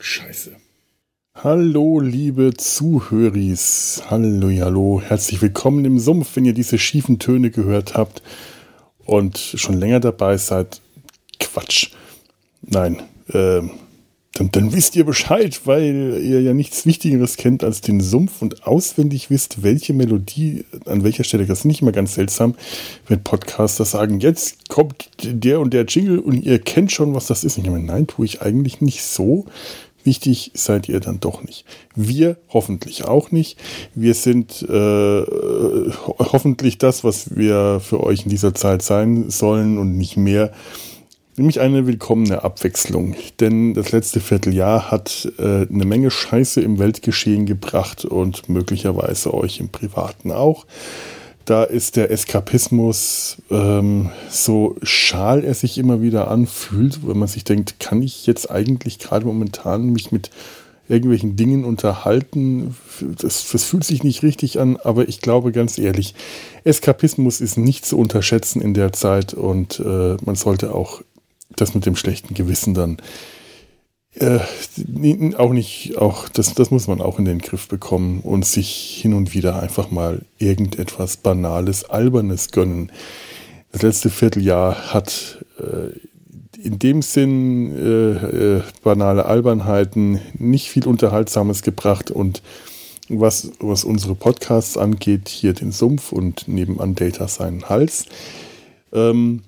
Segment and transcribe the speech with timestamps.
[0.00, 0.56] Scheiße.
[1.34, 4.02] Hallo, liebe Zuhöris.
[4.08, 5.02] Hallo, hallo.
[5.04, 8.22] Herzlich willkommen im Sumpf, wenn ihr diese schiefen Töne gehört habt
[9.04, 10.80] und schon länger dabei seid.
[11.38, 11.90] Quatsch.
[12.62, 13.02] Nein,
[13.34, 13.72] ähm,
[14.34, 18.66] dann, dann wisst ihr Bescheid, weil ihr ja nichts Wichtigeres kennt als den Sumpf und
[18.66, 21.46] auswendig wisst, welche Melodie an welcher Stelle.
[21.46, 22.54] Das ist nicht immer ganz seltsam,
[23.08, 27.44] wenn Podcaster sagen, jetzt kommt der und der Jingle und ihr kennt schon, was das
[27.44, 27.58] ist.
[27.58, 29.46] Ich meine, nein, tue ich eigentlich nicht so.
[30.04, 31.64] Wichtig seid ihr dann doch nicht.
[31.94, 33.58] Wir hoffentlich auch nicht.
[33.94, 35.22] Wir sind äh,
[36.18, 40.52] hoffentlich das, was wir für euch in dieser Zeit sein sollen und nicht mehr.
[41.36, 43.14] Nämlich eine willkommene Abwechslung.
[43.40, 49.58] Denn das letzte Vierteljahr hat äh, eine Menge Scheiße im Weltgeschehen gebracht und möglicherweise euch
[49.58, 50.66] im Privaten auch.
[51.44, 57.44] Da ist der Eskapismus, ähm, so schal er sich immer wieder anfühlt, wenn man sich
[57.44, 60.30] denkt, kann ich jetzt eigentlich gerade momentan mich mit
[60.88, 62.76] irgendwelchen Dingen unterhalten?
[63.00, 66.14] Das, das fühlt sich nicht richtig an, aber ich glaube ganz ehrlich,
[66.62, 71.02] Eskapismus ist nicht zu unterschätzen in der Zeit und äh, man sollte auch
[71.56, 72.98] das mit dem schlechten Gewissen dann
[74.14, 74.40] äh,
[75.36, 79.14] auch nicht, auch das, das muss man auch in den Griff bekommen und sich hin
[79.14, 82.92] und wieder einfach mal irgendetwas Banales, Albernes gönnen.
[83.72, 85.98] Das letzte Vierteljahr hat äh,
[86.62, 92.42] in dem Sinn äh, äh, banale Albernheiten nicht viel Unterhaltsames gebracht und
[93.08, 98.06] was, was unsere Podcasts angeht, hier den Sumpf und nebenan Data seinen Hals.
[98.92, 99.42] Ähm,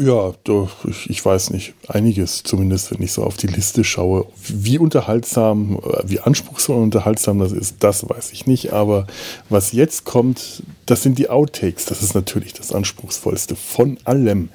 [0.00, 1.74] ja, doch, ich, weiß nicht.
[1.88, 4.26] Einiges, zumindest wenn ich so auf die Liste schaue.
[4.46, 8.72] Wie unterhaltsam, äh, wie anspruchsvoll und unterhaltsam das ist, das weiß ich nicht.
[8.72, 9.08] Aber
[9.48, 11.84] was jetzt kommt, das sind die Outtakes.
[11.84, 14.50] Das ist natürlich das Anspruchsvollste von allem.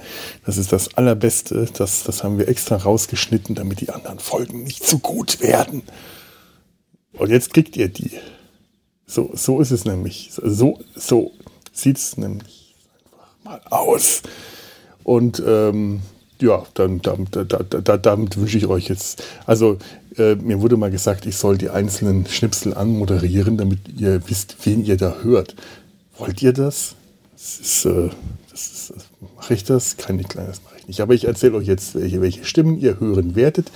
[0.46, 1.68] Das ist das Allerbeste.
[1.74, 5.84] Das, das haben wir extra rausgeschnitten, damit die anderen Folgen nicht zu gut werden.
[7.12, 8.12] Und jetzt kriegt ihr die.
[9.06, 10.32] So, so ist es nämlich.
[10.42, 11.32] So, so
[11.74, 14.22] sieht es nämlich einfach mal aus.
[15.04, 16.02] Und ähm,
[16.40, 19.78] ja, dann, dann, da, da, damit wünsche ich euch jetzt, also
[20.18, 24.84] äh, mir wurde mal gesagt, ich soll die einzelnen Schnipsel anmoderieren, damit ihr wisst, wen
[24.84, 25.56] ihr da hört.
[26.18, 26.96] Wollt ihr das?
[27.34, 28.10] Das ist, äh,
[28.52, 28.94] das
[29.36, 29.98] mache ich das?
[29.98, 31.02] Kein kleines mache ich nicht.
[31.02, 33.72] Aber ich erzähle euch jetzt, welche, welche Stimmen ihr hören werdet.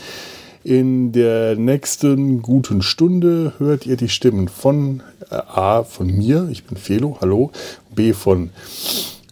[0.64, 6.66] In der nächsten guten Stunde hört ihr die Stimmen von äh, A, von mir, ich
[6.66, 7.52] bin Felo, hallo,
[7.96, 8.50] B, von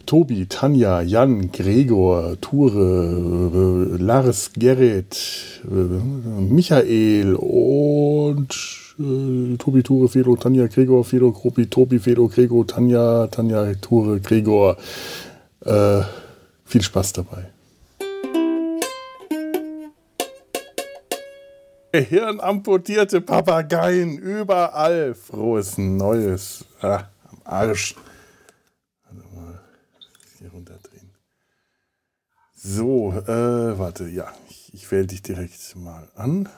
[0.06, 8.54] Tobi, Tanja, Jan, Gregor, Ture, Lars, Gerrit, Michael und
[8.98, 14.76] äh, Tobi, Ture, Felo, Tanja, Gregor, Felo, Gruppi, Tobi, Felo, Gregor, Tanja, Tanja, Ture, Gregor.
[15.64, 16.02] Äh,
[16.64, 17.50] viel Spaß dabei.
[21.92, 25.14] Hirnamputierte Papageien überall.
[25.14, 26.64] Frohes Neues.
[26.80, 27.96] Ah, am Arsch.
[32.68, 36.48] So, äh, warte, ja, ich, ich wähle dich direkt mal an.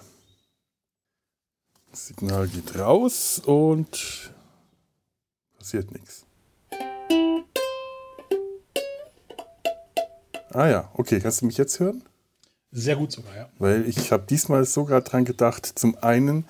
[1.91, 4.33] Das Signal geht raus und
[5.59, 6.25] passiert nichts.
[10.51, 12.03] Ah ja, okay, kannst du mich jetzt hören?
[12.73, 13.51] Sehr gut sogar, ja.
[13.59, 16.47] Weil ich habe diesmal sogar dran gedacht, zum einen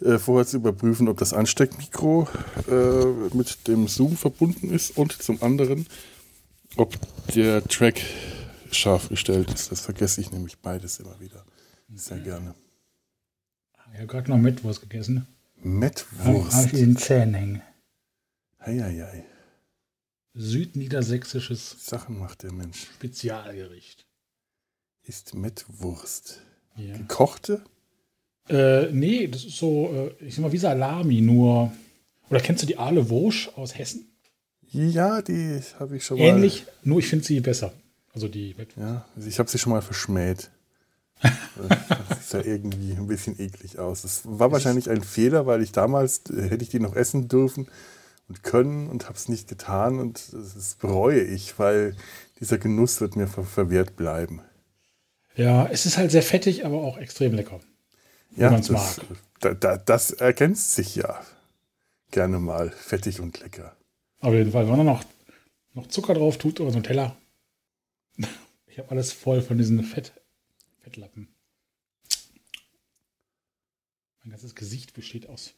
[0.00, 2.28] äh, vorher zu überprüfen, ob das Ansteckmikro
[2.70, 5.88] äh, mit dem Zoom verbunden ist und zum anderen,
[6.76, 6.94] ob
[7.34, 8.02] der Track
[8.76, 9.70] scharf gestellt ist.
[9.70, 11.44] Das vergesse ich nämlich beides immer wieder.
[11.94, 12.24] Sehr okay.
[12.24, 12.54] gerne.
[13.92, 15.26] Ich habe gerade noch Mettwurst gegessen.
[15.56, 16.52] Mettwurst?
[16.54, 17.62] Habe ich in den Zähnen hängen.
[18.64, 19.24] Heieiei.
[20.34, 22.86] Südniedersächsisches Sachen macht der Mensch.
[22.94, 24.06] Spezialgericht.
[25.02, 26.40] Ist Mettwurst.
[26.76, 26.96] Ja.
[26.96, 27.62] Gekochte?
[28.48, 31.72] Äh, nee, das ist so, äh, ich sag mal, wie Salami, nur.
[32.28, 34.06] Oder kennst du die Aale Wursch aus Hessen?
[34.72, 36.24] Ja, die habe ich schon mal.
[36.24, 37.72] Ähnlich, nur ich finde sie besser.
[38.12, 40.50] Also die Ja, also ich habe sie schon mal verschmäht.
[41.22, 44.02] das sah irgendwie ein bisschen eklig aus.
[44.02, 47.68] Das war wahrscheinlich ein Fehler, weil ich damals äh, hätte ich die noch essen dürfen
[48.28, 51.94] und können und habe es nicht getan und das bereue ich, weil
[52.40, 54.40] dieser Genuss wird mir ver verwehrt bleiben.
[55.36, 57.60] Ja, es ist halt sehr fettig, aber auch extrem lecker.
[58.30, 59.00] Wenn ja, man es mag.
[59.40, 61.20] Da, da, das ergänzt sich ja
[62.10, 62.70] gerne mal.
[62.70, 63.76] Fettig und lecker.
[64.20, 65.04] Auf jeden Fall, wenn man noch,
[65.74, 67.16] noch Zucker drauf tut oder so ein Teller,
[68.66, 70.12] ich habe alles voll von diesen Fett,
[70.80, 71.28] Fettlappen.
[74.22, 75.54] Mein ganzes Gesicht besteht aus.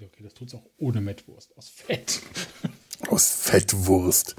[0.00, 1.56] Okay, das tut es auch ohne Mettwurst.
[1.56, 2.20] Aus Fett.
[3.08, 4.36] Aus Fettwurst.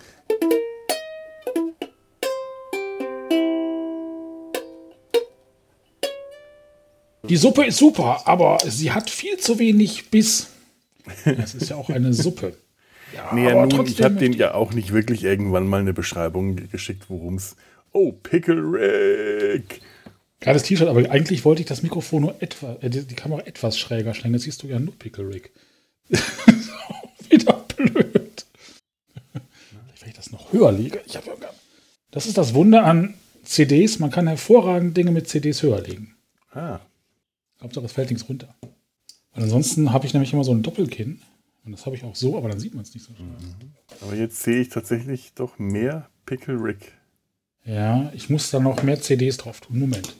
[7.29, 10.47] Die Suppe ist super, aber sie hat viel zu wenig Biss.
[11.23, 12.57] Das ist ja auch eine Suppe.
[13.15, 16.55] Ja, nee, aber nun, ich habe den ja auch nicht wirklich irgendwann mal eine Beschreibung
[16.69, 17.55] geschickt, worum es.
[17.91, 19.81] Oh, Pickle Rick!
[20.39, 23.77] Geiles T-Shirt, aber eigentlich wollte ich das Mikrofon nur etwas, äh, die, die, Kamera etwas
[23.77, 24.33] schräger stellen.
[24.33, 25.51] Jetzt siehst du ja nur Pickle Rick.
[27.29, 28.45] wieder blöd.
[29.31, 30.99] Vielleicht, wenn ich das noch höher lege.
[31.05, 31.33] Ich hab ja
[32.13, 33.97] das ist das Wunder an CDs.
[33.97, 36.15] Man kann hervorragend Dinge mit CDs höher legen.
[36.51, 36.79] Ah.
[37.59, 38.53] Hauptsache, es fällt nichts runter.
[39.33, 41.21] Weil ansonsten habe ich nämlich immer so ein Doppelkinn.
[41.65, 43.27] Und das habe ich auch so, aber dann sieht man es nicht so schnell.
[43.27, 43.73] Mhm.
[44.01, 46.91] Aber jetzt sehe ich tatsächlich doch mehr Pickle Rick.
[47.65, 49.79] Ja, ich muss da noch mehr CDs drauf tun.
[49.79, 50.15] Moment.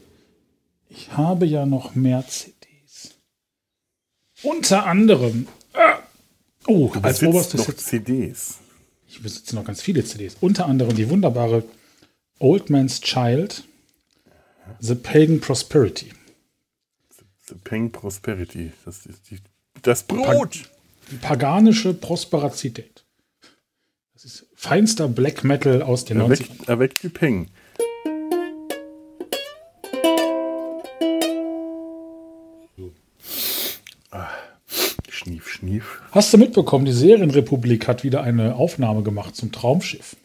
[0.90, 3.16] Ich habe ja noch mehr CDs.
[4.42, 5.48] Unter anderem.
[5.74, 5.96] Äh,
[6.68, 8.60] oh, du als oberstes noch CDs.
[9.08, 10.38] Ich besitze noch ganz viele CDs.
[10.40, 11.64] Unter anderem die wunderbare
[12.40, 13.64] Old Man's Child,
[14.80, 16.12] The Pagan Prosperity.
[17.48, 18.72] The Pagan Prosperity.
[18.86, 19.40] Das ist die,
[19.82, 20.70] das Brot.
[21.14, 23.06] Die paganische Prosperazität.
[24.16, 26.72] Das ist feinster Black Metal aus den avec, 90ern.
[26.72, 27.50] Avec du Peng.
[34.10, 34.28] Ah,
[35.08, 36.02] schnief, schnief.
[36.10, 40.16] Hast du mitbekommen, die Serienrepublik hat wieder eine Aufnahme gemacht zum Traumschiff.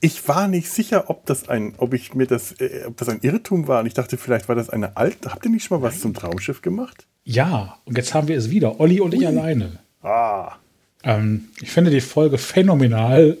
[0.00, 3.20] Ich war nicht sicher, ob das ein, ob ich mir das, äh, ob das ein
[3.22, 3.78] Irrtum war.
[3.78, 5.30] Und ich dachte, vielleicht war das eine alte.
[5.30, 7.06] Habt ihr nicht schon mal was zum Traumschiff gemacht?
[7.22, 8.80] Ja, und jetzt haben wir es wieder.
[8.80, 9.20] Olli und Ui.
[9.20, 9.78] ich alleine.
[10.02, 10.56] Ah.
[11.04, 13.38] Ähm, ich finde die Folge phänomenal.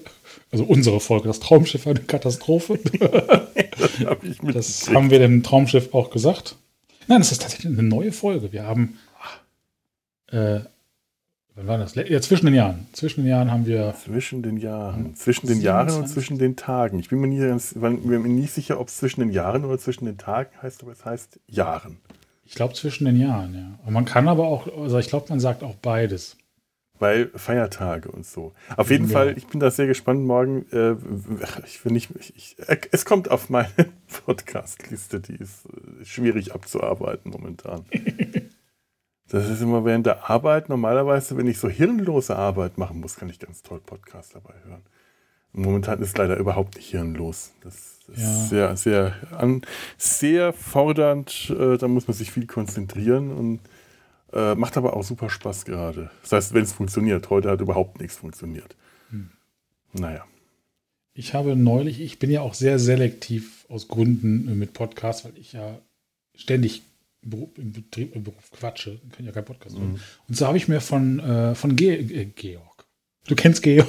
[0.50, 2.78] Also unsere Folge, das Traumschiff eine Katastrophe.
[3.78, 6.56] das, hab ich das haben wir dem Traumschiff auch gesagt.
[7.08, 8.52] Nein, das ist tatsächlich eine neue Folge.
[8.52, 8.98] Wir haben
[10.28, 10.60] äh,
[11.54, 11.94] Wann war das?
[11.94, 12.86] Ja, zwischen den Jahren.
[12.92, 13.94] Zwischen den Jahren haben wir.
[14.02, 15.14] Zwischen den Jahren.
[15.14, 15.64] Zwischen den 27.
[15.64, 16.98] Jahren und zwischen den Tagen.
[16.98, 19.78] Ich bin mir nicht, ganz, bin mir nicht sicher, ob es zwischen den Jahren oder
[19.78, 21.98] zwischen den Tagen heißt, aber es heißt Jahren.
[22.46, 23.78] Ich glaube zwischen den Jahren, ja.
[23.86, 26.36] Und man kann aber auch, also ich glaube, man sagt auch beides.
[27.02, 28.52] Weil Feiertage und so.
[28.76, 29.12] Auf jeden ja.
[29.12, 30.66] Fall, ich bin da sehr gespannt morgen.
[30.70, 30.94] Äh,
[31.66, 32.56] ich will nicht, ich, ich,
[32.92, 33.72] es kommt auf meine
[34.24, 37.84] Podcast-Liste, die ist äh, schwierig abzuarbeiten momentan.
[39.28, 40.68] Das ist immer während der Arbeit.
[40.68, 44.82] Normalerweise, wenn ich so hirnlose Arbeit machen muss, kann ich ganz toll Podcast dabei hören.
[45.52, 47.52] Momentan ist leider überhaupt nicht hirnlos.
[47.62, 47.74] Das
[48.08, 48.44] ist ja.
[48.44, 49.62] sehr, sehr, an,
[49.96, 51.50] sehr fordernd.
[51.58, 53.60] Äh, da muss man sich viel konzentrieren und
[54.32, 56.10] äh, macht aber auch super Spaß gerade.
[56.22, 57.30] Das heißt, wenn es funktioniert.
[57.30, 58.76] Heute hat überhaupt nichts funktioniert.
[59.10, 59.30] Hm.
[59.92, 60.24] Naja.
[61.14, 65.52] Ich habe neulich, ich bin ja auch sehr selektiv aus Gründen mit Podcasts, weil ich
[65.52, 65.78] ja
[66.34, 66.82] ständig
[67.20, 69.92] Beruf, im, Betrieb, im Beruf quatsche, kann ja kein Podcast machen.
[69.92, 70.00] Mhm.
[70.28, 72.86] Und so habe ich mir von, äh, von Ge äh, Georg.
[73.26, 73.88] Du kennst Georg?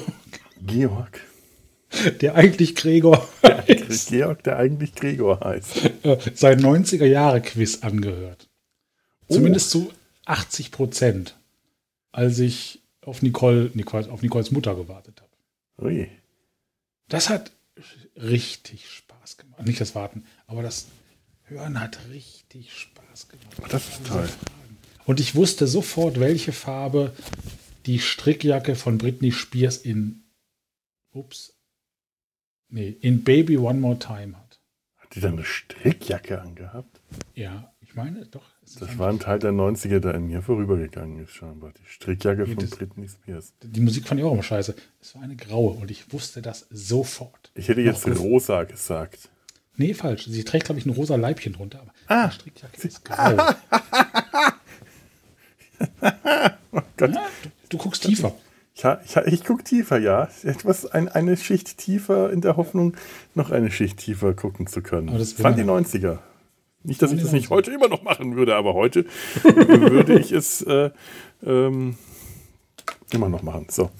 [0.66, 1.20] Georg.
[2.20, 4.08] Der eigentlich Gregor heißt.
[4.08, 5.90] Georg, der eigentlich Gregor heißt.
[6.02, 8.48] Äh, sein 90er-Jahre-Quiz angehört.
[9.28, 9.34] Oh.
[9.34, 9.92] Zumindest zu
[10.26, 11.36] 80 Prozent,
[12.12, 15.86] als ich auf Nicole, Nicole, auf Nicoles Mutter gewartet habe.
[15.86, 16.10] Ui.
[17.08, 17.52] Das hat
[18.16, 19.66] richtig Spaß gemacht.
[19.66, 20.86] Nicht das Warten, aber das
[21.44, 23.72] Hören hat richtig Spaß gemacht.
[23.72, 24.28] Das ist toll.
[25.04, 27.14] Und ich wusste sofort, welche Farbe
[27.84, 30.22] die Strickjacke von Britney Spears in
[31.12, 31.52] Ups.
[32.68, 34.60] Nee, in Baby One More Time hat.
[34.96, 37.00] Hat die dann eine Strickjacke angehabt?
[37.34, 38.53] Ja, ich meine, doch.
[38.78, 41.72] Das war ein Teil der 90er, der an mir vorübergegangen ist, scheinbar.
[41.72, 43.52] Die Strickjacke nee, von das, Britney Spears.
[43.62, 44.74] Die Musik fand ich auch immer scheiße.
[45.00, 47.52] Es war eine graue und ich wusste das sofort.
[47.54, 49.28] Ich hätte jetzt rosa gesagt.
[49.76, 50.26] Nee, falsch.
[50.26, 51.80] Sie trägt, glaube ich, ein rosa Leibchen drunter.
[51.80, 52.30] Aber ah.
[52.30, 53.36] Strickjacke ist grau.
[56.72, 57.14] oh Gott.
[57.14, 58.34] Ja, du, du, guckst tiefer.
[58.76, 60.28] Ja, ich, ich gucke tiefer, ja.
[60.42, 62.96] Etwas, ein, eine Schicht tiefer in der Hoffnung,
[63.34, 65.08] noch eine Schicht tiefer gucken zu können.
[65.08, 66.18] Aber das waren die 90er.
[66.84, 69.06] Nicht, dass ich das nicht heute immer noch machen würde, aber heute
[69.42, 70.90] würde ich es äh,
[71.44, 71.96] ähm,
[73.10, 73.66] immer noch machen.
[73.70, 73.90] So.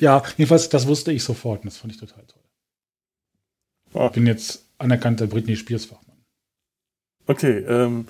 [0.00, 2.42] Ja, jedenfalls, das wusste ich sofort und das fand ich total toll.
[4.06, 6.16] Ich bin jetzt anerkannter Britney Spears-Fachmann.
[7.28, 8.06] Okay, ähm,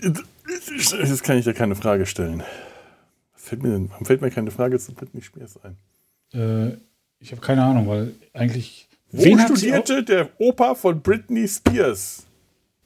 [0.00, 2.42] jetzt kann ich dir keine Frage stellen.
[3.34, 5.76] Was fällt mir denn, warum fällt mir keine Frage zu Britney Spears ein?
[6.32, 6.76] Äh,
[7.18, 8.88] ich habe keine Ahnung, weil eigentlich.
[9.12, 12.24] Wo wen studierte der Opa von Britney Spears?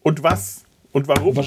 [0.03, 0.65] Und was?
[0.93, 1.39] Und warum?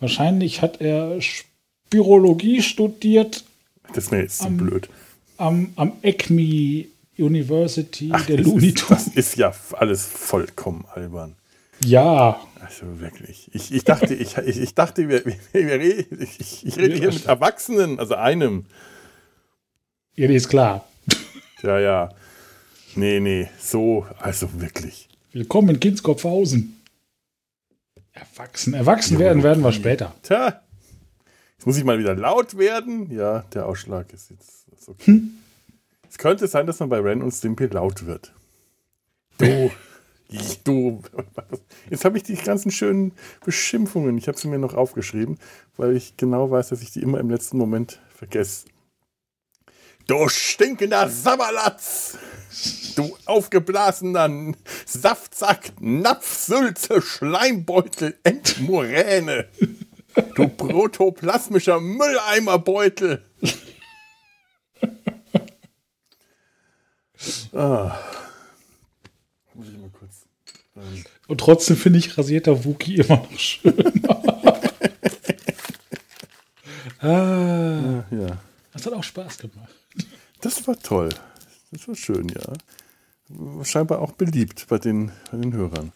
[0.00, 3.44] Wahrscheinlich hat er Spirologie studiert.
[3.88, 4.88] Das ist mir jetzt zu blöd.
[5.36, 9.04] Am, am ECMI University Ach, der Looney Tunes.
[9.06, 11.36] Das ist ja alles vollkommen albern.
[11.84, 12.40] Ja.
[12.60, 13.50] Also wirklich.
[13.52, 15.80] Ich, ich dachte, ich, ich, ich dachte, wir, wir, wir,
[16.20, 18.66] ich, ich rede hier mit Erwachsenen, also einem.
[20.14, 20.86] Ja, die ist klar.
[21.62, 22.08] Ja, ja.
[22.94, 25.08] Nee, nee, so, also wirklich.
[25.32, 26.78] Willkommen in Kindskopfhausen.
[28.12, 30.14] Erwachsen, erwachsen werden werden wir später.
[30.22, 30.60] Tja,
[31.56, 33.10] jetzt muss ich mal wieder laut werden.
[33.10, 35.06] Ja, der Ausschlag ist jetzt ist okay.
[35.06, 35.30] Hm.
[36.10, 38.34] Es könnte sein, dass man bei Ren und Stimpy laut wird.
[39.38, 39.70] Du,
[40.64, 41.02] du.
[41.88, 44.18] Jetzt habe ich die ganzen schönen Beschimpfungen.
[44.18, 45.38] Ich habe sie mir noch aufgeschrieben,
[45.78, 48.66] weil ich genau weiß, dass ich die immer im letzten Moment vergesse.
[50.06, 52.18] Du stinkender Sabberlatz!
[52.96, 54.54] Du aufgeblasener
[54.84, 59.48] Saftsack, Napfsülze, Schleimbeutel, Endmoräne!
[60.34, 63.24] Du protoplasmischer Mülleimerbeutel!
[67.54, 67.98] ah.
[69.54, 70.26] Muss ich mal kurz.
[70.76, 71.04] Ähm.
[71.28, 74.02] Und trotzdem finde ich rasierter Wookie immer noch schön.
[77.00, 78.04] ah.
[78.10, 78.38] Ja.
[78.72, 79.81] Das hat auch Spaß gemacht.
[80.42, 81.08] Das war toll.
[81.70, 83.64] Das war schön, ja.
[83.64, 85.92] Scheinbar auch beliebt bei den, bei den Hörern.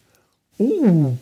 [0.57, 1.17] Uh.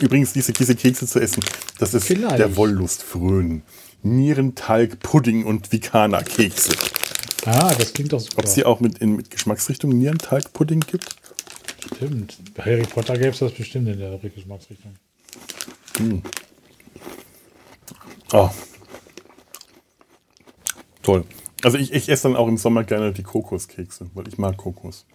[0.00, 1.44] Übrigens, diese, diese Kekse zu essen,
[1.78, 2.38] das ist Vielleicht.
[2.38, 3.62] der Wollust frönen.
[4.02, 6.72] Nierentalg, Pudding und Vikana-Kekse.
[7.44, 8.38] Ah, das klingt doch super.
[8.38, 11.16] Ob es die auch mit, in, mit Geschmacksrichtung Nierentalg-Pudding gibt?
[11.94, 12.38] Stimmt.
[12.54, 14.94] Bei Harry Potter gäbe es das bestimmt in der Geschmacksrichtung.
[15.98, 16.22] Hm.
[18.32, 18.50] Oh,
[21.08, 21.24] toll.
[21.62, 25.06] Also ich, ich esse dann auch im Sommer gerne die Kokoskekse, weil ich mag Kokos.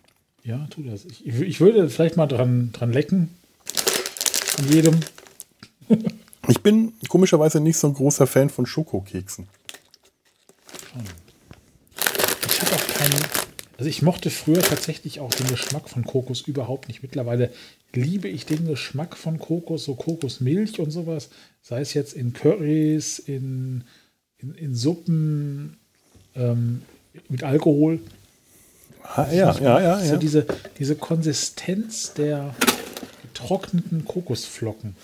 [0.44, 1.06] Ja, tu das.
[1.06, 3.30] Ich, ich würde vielleicht mal dran, dran lecken.
[4.58, 5.00] An jedem.
[6.48, 9.48] ich bin komischerweise nicht so ein großer Fan von Schokokeksen.
[11.96, 13.22] Ich habe auch keinen.
[13.78, 17.04] Also ich mochte früher tatsächlich auch den Geschmack von Kokos überhaupt nicht.
[17.04, 17.52] Mittlerweile
[17.94, 21.30] liebe ich den Geschmack von Kokos, so Kokosmilch und sowas.
[21.62, 23.84] Sei es jetzt in Currys, in,
[24.38, 25.78] in, in Suppen,
[26.36, 26.82] ähm,
[27.30, 28.00] mit Alkohol.
[29.04, 30.06] Ah, ja, ja, ja, ja.
[30.06, 30.46] So diese,
[30.80, 32.56] diese Konsistenz der
[33.22, 34.96] getrockneten Kokosflocken.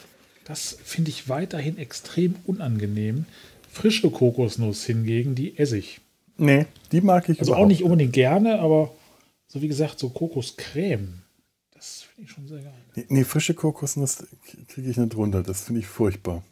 [0.46, 3.26] Das finde ich weiterhin extrem unangenehm.
[3.72, 6.02] Frische Kokosnuss hingegen, die esse ich.
[6.38, 8.92] Nee, die mag ich Also auch nicht unbedingt gerne, aber
[9.48, 11.22] so wie gesagt, so Kokoscreme.
[11.74, 12.74] Das finde ich schon sehr geil.
[12.96, 14.26] Nee, nee frische Kokosnuss
[14.68, 15.44] kriege ich nicht runter.
[15.44, 16.44] Das finde ich furchtbar.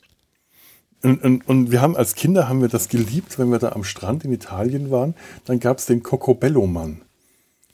[1.04, 3.84] Und, und, und, wir haben als Kinder haben wir das geliebt, wenn wir da am
[3.84, 5.14] Strand in Italien waren.
[5.46, 7.02] Dann gab es den Cocobello-Mann.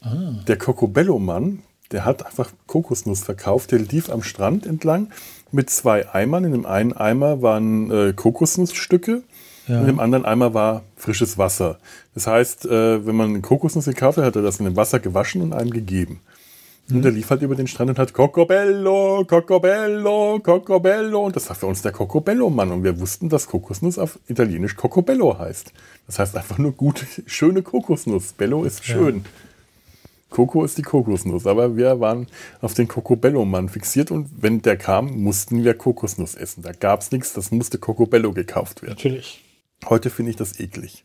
[0.02, 0.34] Ah.
[0.46, 3.72] Der Cocobello-Mann, der hat einfach Kokosnuss verkauft.
[3.72, 5.08] Der lief am Strand entlang
[5.52, 6.44] mit zwei Eimern.
[6.44, 9.22] In dem einen Eimer waren äh, Kokosnussstücke.
[9.66, 9.80] Ja.
[9.80, 11.78] In dem anderen Eimer war frisches Wasser.
[12.14, 15.40] Das heißt, äh, wenn man Kokosnuss gekauft hat, hat er das in dem Wasser gewaschen
[15.40, 16.20] und einem gegeben.
[16.90, 21.24] Und der lief halt über den Strand und hat Cocobello, Cocobello, Cocobello.
[21.24, 22.70] Und das war für uns der Cocobello-Mann.
[22.72, 25.72] Und wir wussten, dass Kokosnuss auf Italienisch Cocobello heißt.
[26.06, 28.34] Das heißt einfach nur gute, schöne Kokosnuss.
[28.34, 29.16] Bello ist schön.
[29.16, 29.22] Ja.
[30.28, 31.46] Coco ist die Kokosnuss.
[31.46, 32.26] Aber wir waren
[32.60, 34.10] auf den Cocobello-Mann fixiert.
[34.10, 36.62] Und wenn der kam, mussten wir Kokosnuss essen.
[36.62, 37.32] Da gab es nichts.
[37.32, 38.96] Das musste Cocobello gekauft werden.
[38.96, 39.42] Natürlich.
[39.88, 41.04] Heute finde ich das eklig.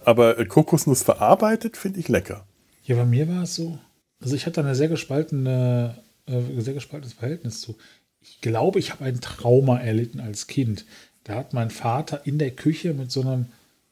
[0.00, 2.46] Aber äh, Kokosnuss verarbeitet finde ich lecker.
[2.82, 3.78] Ja, bei mir war es so
[4.24, 7.76] also ich hatte eine sehr gespaltene, äh, sehr gespaltenes Verhältnis zu.
[8.22, 10.86] Ich glaube, ich habe ein Trauma erlitten als Kind.
[11.24, 13.46] Da hat mein Vater in der Küche mit so einem,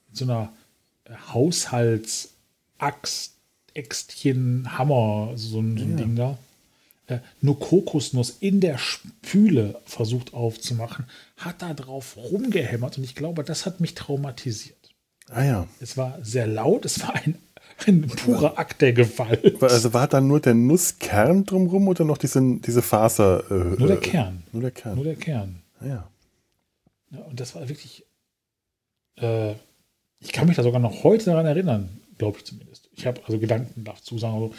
[0.08, 0.52] mit so einer
[1.32, 3.34] Haushaltsaxt,
[3.74, 5.96] Äxtchen, Hammer, so ein, so ein ja.
[5.96, 6.38] Ding da,
[7.08, 13.44] äh, nur Kokosnuss in der Spüle versucht aufzumachen, hat da drauf rumgehämmert und ich glaube,
[13.44, 14.76] das hat mich traumatisiert.
[15.28, 15.68] Ah ja.
[15.80, 17.36] Es war sehr laut, es war ein
[17.86, 19.62] ein purer Akt der Gewalt.
[19.62, 23.44] Also war da nur der Nusskern drumherum oder noch diese, diese Faser?
[23.50, 24.42] Äh, nur der Kern.
[24.52, 24.94] Nur der Kern.
[24.96, 25.62] Nur der Kern.
[25.80, 26.08] Ah, ja.
[27.10, 28.04] ja und das war wirklich.
[29.16, 29.54] Äh,
[30.20, 32.88] ich kann mich da sogar noch heute daran erinnern, glaube ich zumindest.
[32.94, 34.52] Ich habe also Gedanken dazu sagen.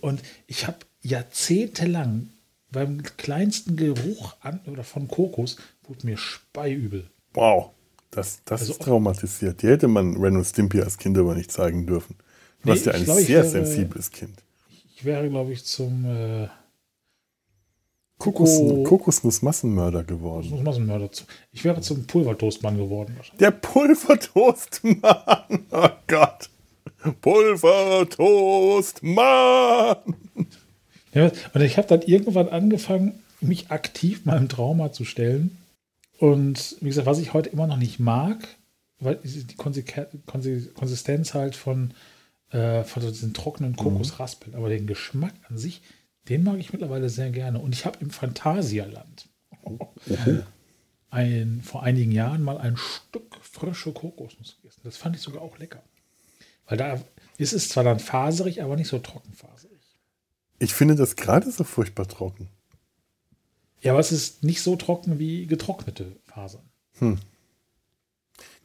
[0.00, 2.30] Und ich habe jahrzehntelang
[2.72, 7.10] beim kleinsten Geruch an oder von Kokos wurde mir speiübel.
[7.34, 7.70] Wow,
[8.10, 9.62] das, das also, ist traumatisiert.
[9.62, 12.16] Die hätte man Ren Stimpy als Kind aber nicht zeigen dürfen.
[12.62, 14.42] Du nee, warst ja ein glaub, sehr wäre, sensibles Kind.
[14.96, 16.48] Ich wäre, glaube ich, zum äh,
[18.18, 20.50] Kokos, Kokosnuss-Massenmörder geworden.
[20.50, 21.10] Kokosnuss-Massenmörder.
[21.52, 23.16] Ich wäre zum Pulvertoastmann geworden.
[23.38, 25.00] Der Pulvertoastmann!
[25.70, 26.50] Oh Gott!
[27.22, 29.96] Pulvertoastmann!
[31.14, 35.56] Ja, und ich habe dann irgendwann angefangen, mich aktiv meinem Trauma zu stellen.
[36.18, 38.46] Und wie gesagt, was ich heute immer noch nicht mag,
[38.98, 41.94] weil die Konsistenz halt von
[42.50, 44.52] äh, von so diesen trockenen Kokosraspeln.
[44.52, 44.58] Mhm.
[44.58, 45.82] Aber den Geschmack an sich,
[46.28, 47.58] Den mag ich mittlerweile sehr gerne.
[47.58, 49.28] Und ich habe im Phantasialand
[51.10, 54.80] ein, vor einigen Jahren mal ein Stück frische Kokosnuss gegessen.
[54.84, 55.82] Das fand ich sogar auch lecker.
[56.66, 57.02] Weil da
[57.36, 59.80] ist es zwar dann faserig, aber nicht so trockenfaserig.
[60.58, 62.48] Ich finde das gerade so furchtbar trocken.
[63.80, 66.68] Ja, aber es ist nicht so trocken wie getrocknete Fasern.
[66.98, 67.18] Hm.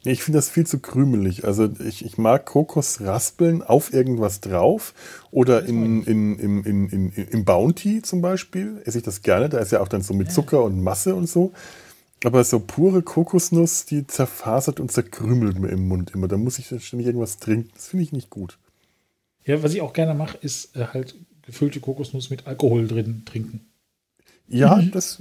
[0.06, 1.44] Ich finde das viel zu krümelig.
[1.44, 4.94] Also ich, ich mag Kokosraspeln auf irgendwas drauf
[5.30, 9.48] oder in, in, in, in, in, im Bounty zum Beispiel esse ich das gerne.
[9.48, 11.52] Da ist ja auch dann so mit Zucker und Masse und so.
[12.24, 16.28] Aber so pure Kokosnuss, die zerfasert und zerkrümelt mir im Mund immer.
[16.28, 17.70] Da muss ich dann ständig irgendwas trinken.
[17.74, 18.58] Das finde ich nicht gut.
[19.44, 23.66] Ja, was ich auch gerne mache, ist äh, halt gefüllte Kokosnuss mit Alkohol drin trinken.
[24.48, 24.92] Ja, mhm.
[24.92, 25.20] das,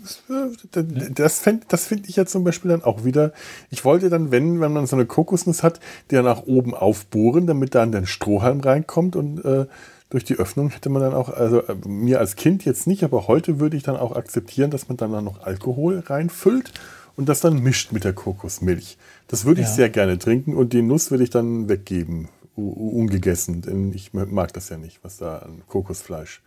[0.71, 3.33] das, das finde das find ich ja zum Beispiel dann auch wieder.
[3.71, 5.79] Ich wollte dann, wenn, wenn man so eine Kokosnuss hat,
[6.11, 9.65] der nach oben aufbohren, damit da dann der Strohhalm reinkommt und äh,
[10.09, 13.27] durch die Öffnung hätte man dann auch, also äh, mir als Kind jetzt nicht, aber
[13.27, 16.71] heute würde ich dann auch akzeptieren, dass man dann noch Alkohol reinfüllt
[17.15, 18.97] und das dann mischt mit der Kokosmilch.
[19.27, 19.73] Das würde ich ja.
[19.73, 24.69] sehr gerne trinken und die Nuss würde ich dann weggeben, ungegessen, denn ich mag das
[24.69, 26.41] ja nicht, was da an Kokosfleisch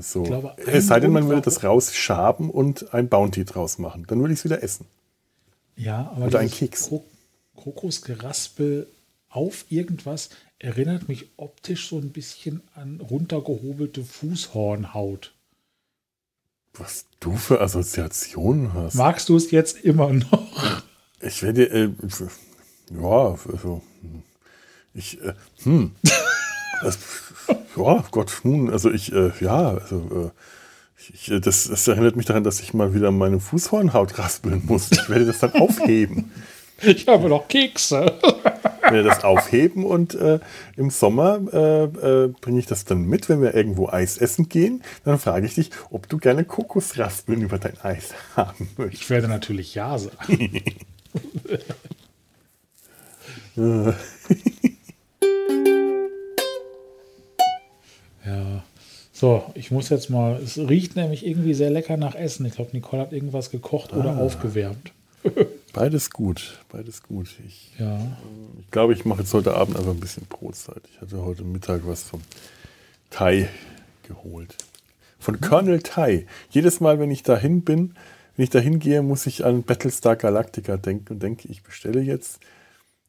[0.00, 0.22] so.
[0.22, 4.04] Glaube, es sei denn, man würde das rausschaben und ein Bounty draus machen.
[4.06, 4.86] Dann würde ich es wieder essen.
[5.76, 6.90] Ja, aber Oder ein Keks.
[7.56, 8.86] Kokosgeraspel
[9.28, 15.32] auf irgendwas erinnert mich optisch so ein bisschen an runtergehobelte Fußhornhaut.
[16.74, 18.94] Was du für Assoziationen hast.
[18.94, 20.82] Magst du es jetzt immer noch?
[21.20, 21.90] Ich werde, äh,
[23.00, 23.82] ja, also,
[24.94, 25.92] ich, äh, hm.
[26.82, 26.98] das,
[27.76, 32.26] ja, Gott, nun, also ich, äh, ja, also, äh, ich, äh, das, das erinnert mich
[32.26, 34.90] daran, dass ich mal wieder meine Fußhornhaut raspeln muss.
[34.92, 36.30] Ich werde das dann aufheben.
[36.84, 38.18] Ich habe noch Kekse.
[38.84, 40.40] Ich werde das aufheben und äh,
[40.76, 44.82] im Sommer äh, äh, bringe ich das dann mit, wenn wir irgendwo Eis essen gehen.
[45.04, 49.02] Dann frage ich dich, ob du gerne Kokosraspeln über dein Eis haben möchtest.
[49.02, 50.60] Ich werde natürlich Ja sagen.
[58.24, 58.62] Ja.
[59.12, 60.40] So, ich muss jetzt mal.
[60.42, 62.46] Es riecht nämlich irgendwie sehr lecker nach Essen.
[62.46, 63.98] Ich glaube, Nicole hat irgendwas gekocht ah.
[63.98, 64.92] oder aufgewärmt.
[65.72, 67.28] Beides gut, beides gut.
[67.46, 67.98] Ich, ja.
[68.60, 70.82] ich glaube, ich mache jetzt heute Abend einfach ein bisschen Brotzeit.
[70.92, 72.20] Ich hatte heute Mittag was vom
[73.08, 73.48] Thai
[74.02, 74.56] geholt.
[75.18, 76.26] Von Colonel Thai.
[76.50, 77.94] Jedes Mal, wenn ich dahin bin,
[78.36, 82.40] wenn ich dahin gehe, muss ich an Battlestar Galactica denken und denke, ich bestelle jetzt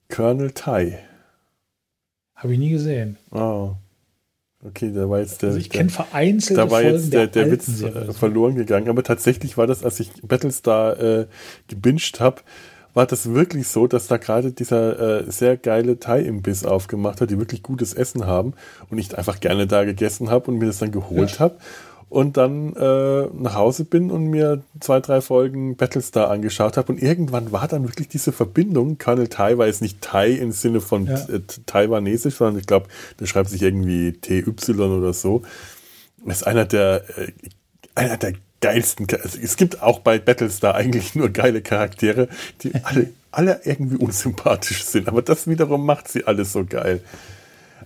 [0.08, 1.00] Colonel Thai.
[2.36, 3.18] Habe ich nie gesehen.
[3.32, 3.76] Oh.
[4.66, 5.50] Okay, da war jetzt der.
[5.50, 8.14] Also ich kenne vereinzelte Da war Folgen jetzt der, der, der Witz Serie.
[8.14, 8.90] verloren gegangen.
[8.90, 11.26] Aber tatsächlich war das, als ich Battlestar äh,
[11.68, 12.42] gebinged habe,
[12.94, 17.40] war das wirklich so, dass da gerade dieser äh, sehr geile Thai-Imbiss aufgemacht hat, die
[17.40, 18.54] wirklich gutes Essen haben
[18.90, 21.40] und ich einfach gerne da gegessen habe und mir das dann geholt ja.
[21.40, 21.56] habe
[22.14, 26.92] und dann äh, nach Hause bin und mir zwei, drei Folgen Battlestar angeschaut habe.
[26.92, 29.00] Und irgendwann war dann wirklich diese Verbindung.
[29.00, 31.18] Colonel Tai war jetzt nicht Thai im Sinne von ja.
[31.66, 32.86] taiwanesisch, sondern ich glaube,
[33.20, 35.42] der schreibt sich irgendwie TY oder so.
[36.24, 37.32] Das ist einer der, äh,
[37.96, 39.08] einer der geilsten.
[39.10, 42.28] Also es gibt auch bei Battlestar eigentlich nur geile Charaktere,
[42.62, 45.08] die alle, alle irgendwie unsympathisch sind.
[45.08, 47.02] Aber das wiederum macht sie alles so geil.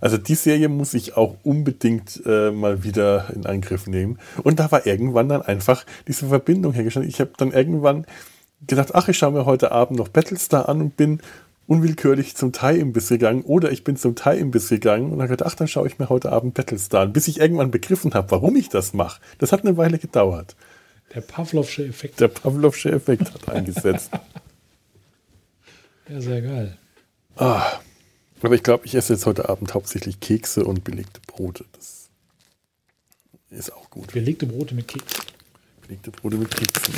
[0.02, 4.20] Also die Serie muss ich auch unbedingt äh, mal wieder in Angriff nehmen.
[4.44, 7.08] Und da war irgendwann dann einfach diese Verbindung hergestellt.
[7.08, 8.06] Ich habe dann irgendwann
[8.66, 11.20] gedacht, ach, ich schaue mir heute Abend noch Battlestar an und bin
[11.68, 15.68] unwillkürlich zum Thai-Imbiss gegangen oder ich bin zum Thai-Imbiss gegangen und habe gedacht, ach, dann
[15.68, 18.94] schaue ich mir heute Abend Battlestar an, bis ich irgendwann begriffen habe, warum ich das
[18.94, 19.22] mache.
[19.38, 20.56] Das hat eine Weile gedauert.
[21.14, 22.20] Der Pavlovsche Effekt.
[22.20, 24.12] Der Pavlovsche Effekt hat eingesetzt.
[26.10, 26.78] Ja, sehr geil.
[27.36, 27.66] Ah,
[28.41, 31.65] aber ich glaube, ich esse jetzt heute Abend hauptsächlich Kekse und belegte Brote.
[31.73, 32.10] Das
[33.50, 34.13] ist auch gut.
[34.13, 35.23] Belegte Brote mit Keksen.
[35.82, 36.93] Belegte Brote mit Keksen.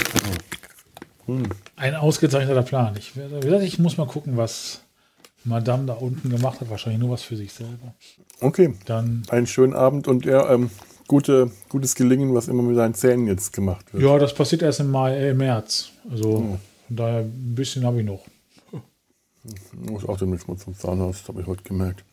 [1.25, 1.43] Hm.
[1.75, 2.95] Ein ausgezeichneter Plan.
[2.97, 4.81] Ich, ich muss mal gucken, was
[5.43, 6.69] Madame da unten gemacht hat.
[6.69, 7.93] Wahrscheinlich nur was für sich selber.
[8.41, 8.73] Okay.
[8.85, 10.71] Dann einen schönen Abend und ja, ähm,
[11.07, 14.03] gute, gutes Gelingen, was immer mit deinen Zähnen jetzt gemacht wird.
[14.03, 15.91] Ja, das passiert erst im Mai, äh, März.
[16.09, 16.59] Also oh.
[16.87, 18.23] von daher ein bisschen habe ich noch.
[19.45, 22.03] Ich muss auch demnächst mal zum Zahnarzt, habe ich heute gemerkt.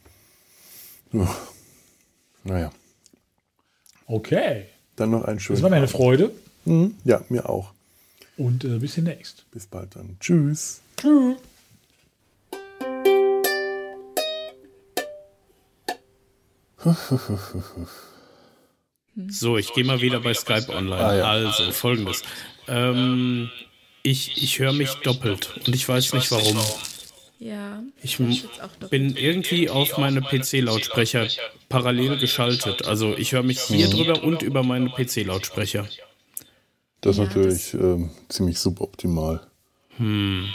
[1.12, 1.36] Ja.
[2.44, 2.72] Naja.
[4.06, 4.66] Okay.
[4.94, 5.60] Dann noch ein schönes.
[5.60, 6.30] Das war mir eine Freude.
[6.64, 6.94] Mhm.
[7.04, 7.72] Ja, mir auch.
[8.36, 9.50] Und äh, bis demnächst.
[9.50, 10.16] Bis bald dann.
[10.20, 10.80] Tschüss.
[10.96, 11.36] Tschüss.
[19.28, 21.04] So, ich gehe mal wieder bei Skype online.
[21.04, 21.24] Ah, ja.
[21.24, 22.22] Also, folgendes.
[22.68, 23.50] Ähm,
[24.02, 26.58] ich ich höre mich doppelt und ich weiß nicht warum.
[27.38, 27.83] Ja.
[28.03, 28.18] Ich
[28.90, 31.29] bin irgendwie auf meine PC-Lautsprecher
[31.68, 32.87] parallel geschaltet.
[32.87, 33.90] Also ich höre mich hier mhm.
[33.90, 35.87] drüber und über meine PC-Lautsprecher.
[37.03, 39.46] Das ist ja, natürlich das ähm, ziemlich suboptimal.
[39.99, 40.49] Hm.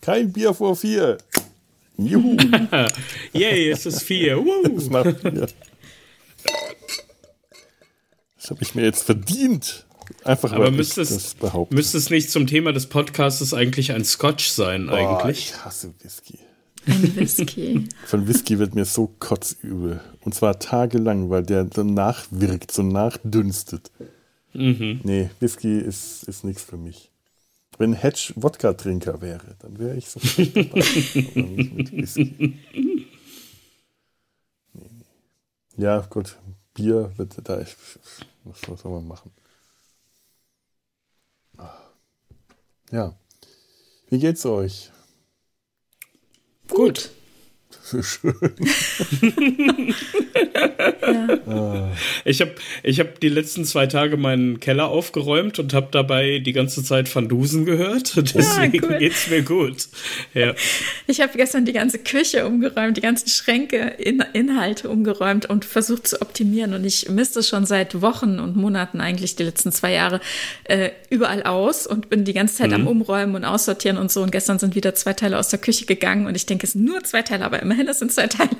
[0.00, 1.18] Kein Bier vor vier.
[1.98, 2.36] Juhu.
[3.32, 4.42] Yay, es ist vier.
[4.90, 5.46] Macht vier.
[8.36, 9.86] Das habe ich mir jetzt verdient.
[10.24, 11.36] Einfach Aber müsste es,
[11.70, 15.50] müsste es nicht zum Thema des Podcasts eigentlich ein Scotch sein, oh, eigentlich?
[15.50, 16.38] Ich hasse Whisky.
[16.86, 17.88] Ein Whisky.
[18.06, 20.00] Von Whisky wird mir so kotzübel.
[20.20, 23.90] Und zwar tagelang, weil der so nachwirkt, so nachdünstet.
[24.52, 25.00] Mhm.
[25.04, 27.10] Nee, Whisky ist, ist nichts für mich.
[27.78, 30.84] Wenn Hedge Wodka-Trinker wäre, dann wäre ich so dabei.
[31.34, 32.58] Aber nicht mit Whisky.
[34.72, 35.82] Nee, nee.
[35.82, 36.36] Ja, gut.
[36.74, 37.60] Bier wird da.
[37.60, 37.76] Ich,
[38.44, 39.30] was soll man machen?
[42.90, 43.14] Ja.
[44.08, 44.90] Wie geht's euch?
[46.68, 47.10] Gut.
[48.02, 48.34] Schön.
[51.46, 51.90] ja.
[52.24, 56.52] Ich habe ich hab die letzten zwei Tage meinen Keller aufgeräumt und habe dabei die
[56.52, 58.16] ganze Zeit Van Dusen gehört.
[58.34, 58.98] Deswegen ja, cool.
[58.98, 59.88] geht's mir gut.
[60.34, 60.54] Ja.
[61.06, 66.06] Ich habe gestern die ganze Küche umgeräumt, die ganzen Schränke, in, Inhalte umgeräumt und versucht
[66.06, 66.74] zu optimieren.
[66.74, 70.20] Und ich misste schon seit Wochen und Monaten eigentlich die letzten zwei Jahre
[70.64, 72.74] äh, überall aus und bin die ganze Zeit mhm.
[72.74, 74.22] am Umräumen und Aussortieren und so.
[74.22, 76.84] Und gestern sind wieder zwei Teile aus der Küche gegangen und ich denke, es sind
[76.84, 78.50] nur zwei Teile, aber immerhin es sind zwei Teile.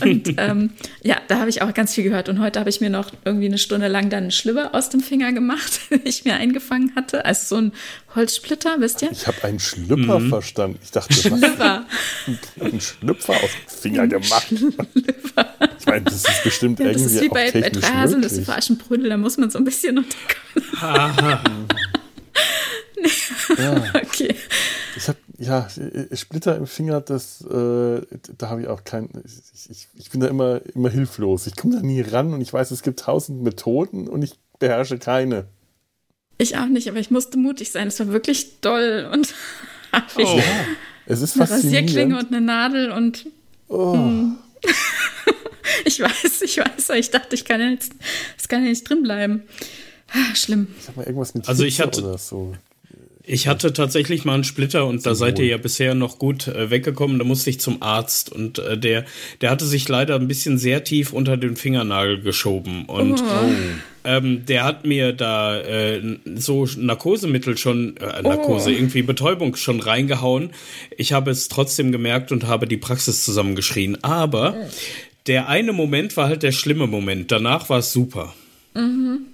[0.00, 0.70] Und ähm,
[1.02, 2.28] ja, da habe ich auch ganz viel gehört.
[2.28, 5.00] Und heute habe ich mir noch irgendwie eine Stunde lang dann einen Schlüpper aus dem
[5.00, 7.24] Finger gemacht, den ich mir eingefangen hatte.
[7.24, 7.72] Also so ein
[8.14, 9.10] Holzsplitter, wisst ihr?
[9.10, 10.28] Ich habe einen Schlüpper mhm.
[10.28, 10.78] verstanden.
[10.82, 11.86] Ich dachte, Schlüpper.
[12.60, 14.46] Ein Schlüpfer aus dem Finger gemacht.
[14.52, 17.04] Ich meine, das ist bestimmt ja, irgendwie.
[17.04, 19.98] Das ist wie bei, bei drei Haselnüsse für Aschenbrödel, da muss man so ein bisschen
[19.98, 21.68] unterkommen.
[23.58, 23.84] ja.
[23.94, 24.34] Okay.
[24.96, 25.68] Ich habe ja
[26.12, 28.00] Splitter im Finger, das äh,
[28.38, 29.08] da habe ich auch kein.
[29.24, 31.46] Ich, ich, ich, bin da immer immer hilflos.
[31.46, 34.98] Ich komme da nie ran und ich weiß, es gibt tausend Methoden und ich beherrsche
[34.98, 35.46] keine.
[36.38, 37.88] Ich auch nicht, aber ich musste mutig sein.
[37.88, 39.34] Es war wirklich doll und
[39.92, 40.38] habe ich oh.
[40.38, 40.44] ja,
[41.06, 43.26] es ist eine Rasierklinge und eine Nadel und.
[43.68, 43.94] Oh.
[43.94, 44.38] Hm.
[45.84, 47.92] ich weiß, ich weiß, ich dachte, ich kann jetzt,
[48.38, 49.42] es kann ja nicht drin bleiben.
[50.08, 50.68] Ah, schlimm.
[50.78, 52.54] Ich sag mal irgendwas mit also ich hatte, oder so.
[53.24, 56.70] Ich hatte tatsächlich mal einen Splitter und da seid ihr ja bisher noch gut äh,
[56.70, 57.18] weggekommen.
[57.18, 59.04] Da musste ich zum Arzt und äh, der,
[59.40, 63.50] der hatte sich leider ein bisschen sehr tief unter den Fingernagel geschoben und oh.
[64.04, 66.02] ähm, der hat mir da äh,
[66.34, 68.72] so Narkosemittel schon, äh, Narkose, oh.
[68.72, 70.50] irgendwie Betäubung schon reingehauen.
[70.96, 74.02] Ich habe es trotzdem gemerkt und habe die Praxis zusammengeschrien.
[74.02, 74.56] Aber
[75.28, 77.30] der eine Moment war halt der schlimme Moment.
[77.30, 78.34] Danach war es super.
[78.74, 79.26] Mhm.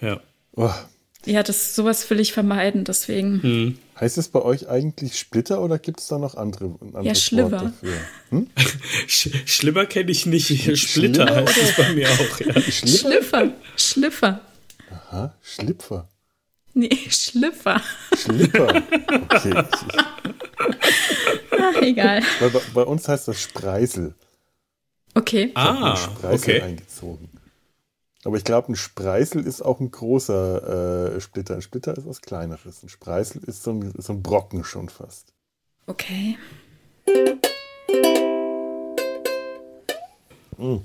[0.00, 0.20] Ja.
[0.54, 0.70] Oh.
[1.26, 3.42] Ja, das sowas will ich vermeiden, deswegen.
[3.42, 3.78] Hm.
[4.00, 7.72] Heißt es bei euch eigentlich Splitter oder gibt es da noch andere, andere Ja, Schliver.
[8.30, 8.48] Hm?
[9.08, 10.48] Sch Schlimmer kenne ich nicht.
[10.78, 12.40] Splitter Schlimmer heißt es bei mir auch.
[12.40, 12.60] Ja.
[12.62, 13.52] Schliffer.
[13.76, 14.40] Schliffer.
[14.90, 16.08] Aha, Schlipfer.
[16.74, 17.82] Nee, Schliffer.
[18.16, 18.82] Schlipper.
[19.24, 19.64] Okay.
[21.60, 22.22] Ach, egal.
[22.40, 24.14] Bei, bei, uns heißt das Spreisel.
[25.14, 25.50] Okay.
[25.54, 26.62] Ah, Spreisel okay.
[26.62, 27.28] eingezogen.
[28.28, 31.54] Aber ich glaube, ein Spreißel ist auch ein großer äh, Splitter.
[31.54, 32.82] Ein Splitter ist was Kleineres.
[32.82, 35.32] Ein Spreißel ist so ein, so ein Brocken schon fast.
[35.86, 36.36] Okay.
[40.58, 40.76] Mm.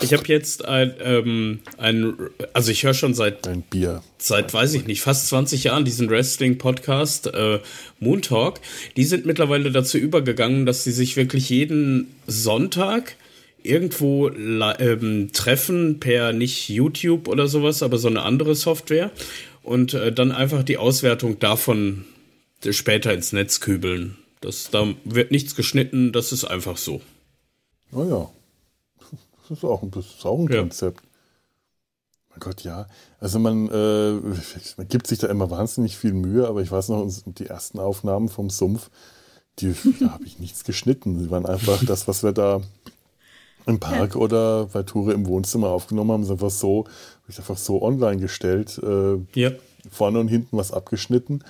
[0.00, 2.16] Ich habe jetzt ein, ähm, ein,
[2.52, 4.04] also ich höre schon seit ein Bier.
[4.18, 7.58] Seit, weiß ich nicht, fast 20 Jahren diesen Wrestling-Podcast äh,
[7.98, 8.60] Moon Talk.
[8.96, 13.16] Die sind mittlerweile dazu übergegangen, dass sie sich wirklich jeden Sonntag
[13.62, 19.10] irgendwo ähm, treffen per nicht YouTube oder sowas, aber so eine andere Software
[19.62, 22.04] und äh, dann einfach die Auswertung davon
[22.70, 24.16] später ins Netz kübeln.
[24.40, 27.00] Das, da wird nichts geschnitten, das ist einfach so.
[27.90, 28.30] Naja,
[29.42, 30.60] das ist auch, das ist auch ein ja.
[30.60, 31.02] Konzept.
[32.30, 32.86] Mein Gott, ja.
[33.18, 34.12] Also man, äh,
[34.76, 38.28] man gibt sich da immer wahnsinnig viel Mühe, aber ich weiß noch, die ersten Aufnahmen
[38.28, 38.90] vom Sumpf,
[39.58, 41.18] die, da habe ich nichts geschnitten.
[41.18, 42.62] Sie waren einfach das, was wir da
[43.66, 44.20] im Park ja.
[44.20, 46.86] oder bei Toure im Wohnzimmer aufgenommen haben, ist einfach so,
[47.28, 48.80] ich einfach so online gestellt.
[48.82, 49.50] Äh, ja.
[49.90, 51.42] Vorne und hinten was abgeschnitten.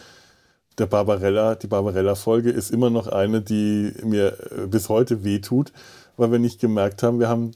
[0.79, 5.73] Der Barbarella, die Barbarella-Folge ist immer noch eine, die mir äh, bis heute wehtut,
[6.17, 7.53] weil wir nicht gemerkt haben, wir haben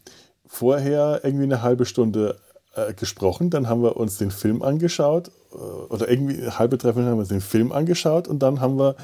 [0.46, 2.38] vorher irgendwie eine halbe Stunde
[2.74, 7.04] äh, gesprochen, dann haben wir uns den Film angeschaut äh, oder irgendwie eine halbe Treffen
[7.04, 8.96] haben wir uns den Film angeschaut und dann haben wir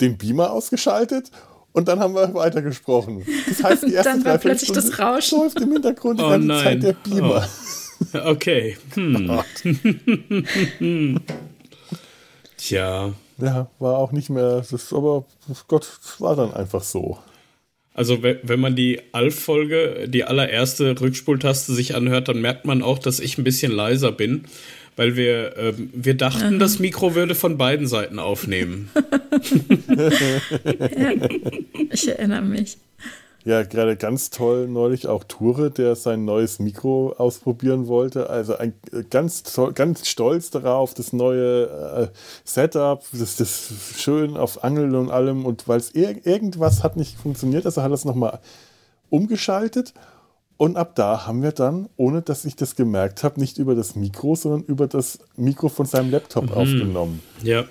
[0.00, 1.30] den Beamer ausgeschaltet
[1.72, 3.24] und dann haben wir weitergesprochen.
[3.46, 5.38] Das heißt, die erste dann war plötzlich das Rauschen.
[5.38, 6.64] läuft im Hintergrund die oh, ganze nein.
[6.64, 7.46] Zeit der Beamer.
[7.46, 7.64] Oh.
[8.14, 8.78] Okay.
[8.94, 9.42] Hm.
[12.56, 13.12] Tja.
[13.38, 15.24] Ja, war auch nicht mehr, das, aber
[15.66, 17.18] Gott, es war dann einfach so.
[17.94, 23.18] Also wenn man die Alf-Folge, die allererste Rückspultaste sich anhört, dann merkt man auch, dass
[23.18, 24.44] ich ein bisschen leiser bin,
[24.98, 26.58] weil wir, äh, wir dachten, Aha.
[26.58, 28.90] das Mikro würde von beiden Seiten aufnehmen.
[29.86, 31.12] ja,
[31.92, 32.78] ich erinnere mich.
[33.44, 38.28] Ja, gerade ganz toll neulich auch Ture, der sein neues Mikro ausprobieren wollte.
[38.28, 38.74] Also ein,
[39.08, 42.08] ganz, ganz stolz darauf, das neue äh,
[42.44, 45.46] Setup, das, das schön auf Angeln und allem.
[45.46, 48.40] Und weil es ir irgendwas hat nicht funktioniert, also hat er es nochmal
[49.10, 49.94] umgeschaltet.
[50.58, 53.94] Und ab da haben wir dann, ohne dass ich das gemerkt habe, nicht über das
[53.94, 56.52] Mikro, sondern über das Mikro von seinem Laptop mhm.
[56.52, 57.22] aufgenommen.
[57.42, 57.64] Ja.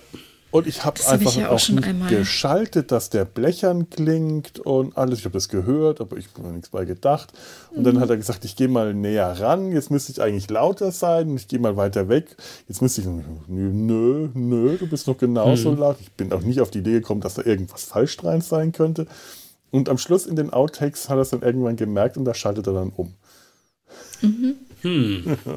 [0.52, 5.20] Und ich habe einfach hab ja auch, auch geschaltet, dass der blechern klingt und alles.
[5.20, 7.34] Ich habe das gehört, aber ich habe nichts bei gedacht.
[7.72, 7.84] Und mhm.
[7.84, 9.74] dann hat er gesagt, ich gehe mal näher ran.
[9.74, 12.38] Jetzt müsste ich eigentlich lauter sein und ich gehe mal weiter weg.
[12.70, 13.08] Jetzt müsste ich,
[13.48, 15.80] nö, nö, du bist noch genauso mhm.
[15.80, 15.98] laut.
[16.00, 19.08] Ich bin auch nicht auf die Idee gekommen, dass da irgendwas falsch dran sein könnte.
[19.72, 22.68] Und am Schluss in den Outtakes hat er es dann irgendwann gemerkt und da schaltet
[22.68, 23.14] er dann um.
[24.22, 24.56] Mhm.
[24.82, 25.38] Hm.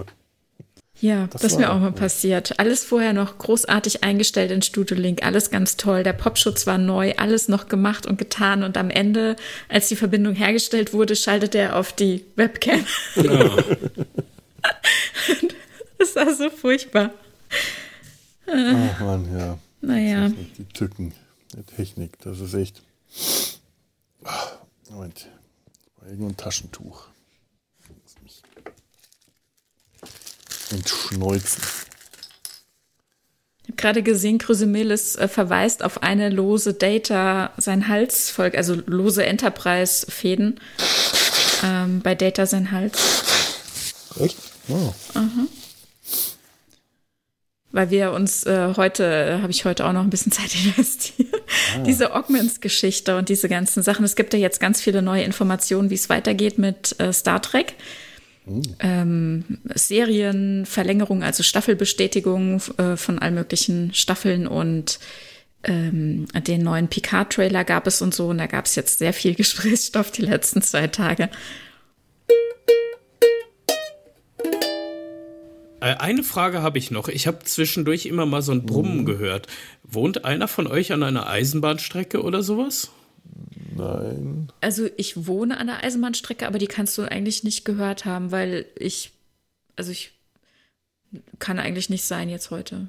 [1.01, 2.59] Ja, das, das ist mir auch mal passiert.
[2.59, 6.03] Alles vorher noch großartig eingestellt in Studio Link, alles ganz toll.
[6.03, 8.63] Der Popschutz war neu, alles noch gemacht und getan.
[8.63, 9.37] Und am Ende,
[9.71, 12.85] als die Verbindung hergestellt wurde, schaltet er auf die Webcam.
[13.17, 13.23] Ja.
[15.99, 17.13] das war so furchtbar.
[18.47, 19.59] Ach man, ja.
[19.81, 20.31] Naja.
[20.59, 21.15] Die Tücken
[21.55, 22.83] der Technik, das ist echt.
[24.91, 25.29] Moment,
[26.05, 27.07] irgendwo ein Taschentuch.
[30.71, 31.63] Und Schneuzen.
[33.63, 39.25] Ich habe gerade gesehen, Chrysemelis äh, verweist auf eine lose Data, sein Halsvolk, also lose
[39.25, 40.61] Enterprise-Fäden
[41.65, 43.25] ähm, bei Data sein Hals.
[44.19, 44.37] Echt?
[44.69, 44.95] Oh.
[45.15, 45.49] Mhm.
[47.73, 51.29] Weil wir uns äh, heute, habe ich heute auch noch ein bisschen Zeit investiert,
[51.77, 51.83] ah.
[51.83, 54.05] diese Augments-Geschichte und diese ganzen Sachen.
[54.05, 57.75] Es gibt ja jetzt ganz viele neue Informationen, wie es weitergeht mit äh, Star Trek.
[58.81, 64.99] Ähm, Serienverlängerung, also Staffelbestätigung äh, von allen möglichen Staffeln und
[65.63, 68.29] ähm, den neuen Picard-Trailer gab es und so.
[68.29, 71.29] Und da gab es jetzt sehr viel Gesprächsstoff die letzten zwei Tage.
[75.81, 77.09] Eine Frage habe ich noch.
[77.09, 79.07] Ich habe zwischendurch immer mal so ein Brummen mhm.
[79.07, 79.47] gehört.
[79.83, 82.91] Wohnt einer von euch an einer Eisenbahnstrecke oder sowas?
[83.77, 84.53] Nein.
[84.61, 88.67] Also ich wohne an der Eisenbahnstrecke, aber die kannst du eigentlich nicht gehört haben, weil
[88.79, 89.13] ich,
[89.77, 90.13] also ich
[91.39, 92.89] kann eigentlich nicht sein jetzt heute.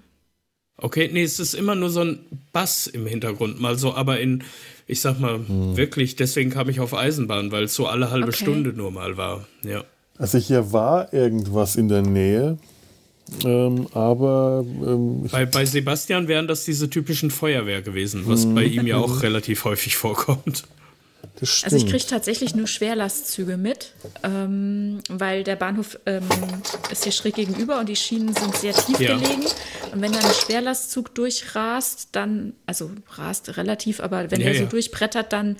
[0.77, 2.19] Okay, nee, es ist immer nur so ein
[2.53, 4.43] Bass im Hintergrund, mal so, aber in,
[4.87, 5.77] ich sag mal, hm.
[5.77, 8.37] wirklich, deswegen kam ich auf Eisenbahn, weil es so alle halbe okay.
[8.37, 9.83] Stunde nur mal war, ja.
[10.17, 12.57] Also hier war irgendwas in der Nähe,
[13.45, 18.85] ähm, aber ähm, bei, bei Sebastian wären das diese typischen Feuerwehr gewesen, was bei ihm
[18.85, 20.63] ja auch relativ häufig vorkommt.
[21.63, 26.23] Also ich kriege tatsächlich nur Schwerlastzüge mit, ähm, weil der Bahnhof ähm,
[26.91, 29.17] ist hier schräg gegenüber und die Schienen sind sehr tief ja.
[29.17, 29.45] gelegen.
[29.91, 34.63] Und wenn da ein Schwerlastzug durchrast, dann, also rast relativ, aber wenn ja, er so
[34.63, 34.69] ja.
[34.69, 35.57] durchbrettert, dann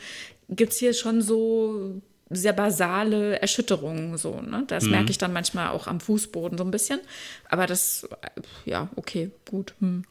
[0.49, 2.01] gibt es hier schon so
[2.31, 4.17] sehr basale Erschütterungen.
[4.17, 4.63] So, ne?
[4.67, 4.91] Das mhm.
[4.91, 6.99] merke ich dann manchmal auch am Fußboden so ein bisschen.
[7.49, 8.07] Aber das,
[8.65, 9.73] ja, okay, gut.
[9.79, 10.03] Hm.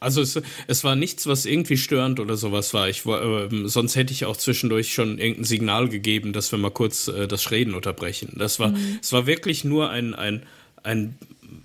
[0.00, 2.88] Also es, es war nichts, was irgendwie störend oder sowas war.
[2.88, 7.08] Ich, äh, sonst hätte ich auch zwischendurch schon irgendein Signal gegeben, dass wir mal kurz
[7.08, 8.32] äh, das Reden unterbrechen.
[8.36, 8.98] Das war, mhm.
[9.02, 10.42] es war wirklich nur ein, ein,
[10.82, 11.18] ein,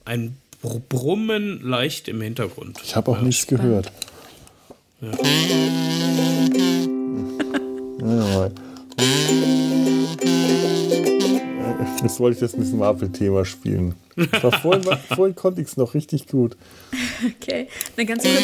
[0.03, 2.79] ein Brummen leicht im Hintergrund.
[2.83, 3.23] Ich habe auch ja.
[3.23, 3.91] nichts gehört.
[5.01, 5.11] Ja.
[8.01, 8.51] ja,
[12.05, 13.95] Jetzt wollte ich das mit dem Marvel-Thema spielen.
[14.61, 14.83] Vorhin,
[15.15, 16.55] vorhin konnte ich es noch richtig gut.
[17.41, 18.43] Okay, eine ganz kurz.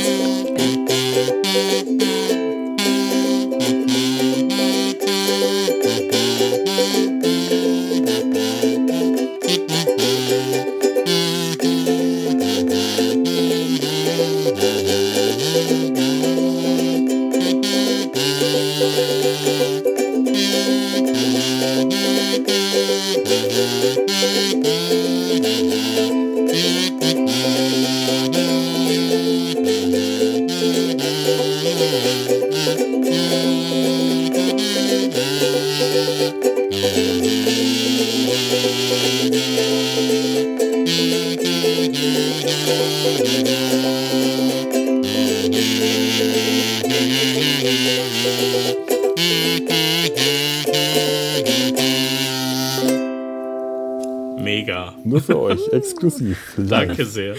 [55.32, 56.56] Für euch, exklusiv.
[56.58, 57.36] Danke sehr.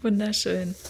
[0.00, 0.74] Wunderschön.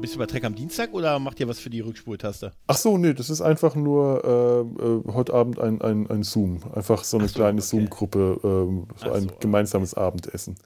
[0.00, 2.52] Bist du bei Trek am Dienstag oder macht ihr was für die Rückspultaste?
[2.66, 6.60] Ach so, nee, das ist einfach nur äh, äh, heute Abend ein, ein, ein Zoom.
[6.74, 7.68] Einfach so eine so, kleine okay.
[7.68, 10.56] Zoom-Gruppe, ähm, so ein so, gemeinsames Abendessen.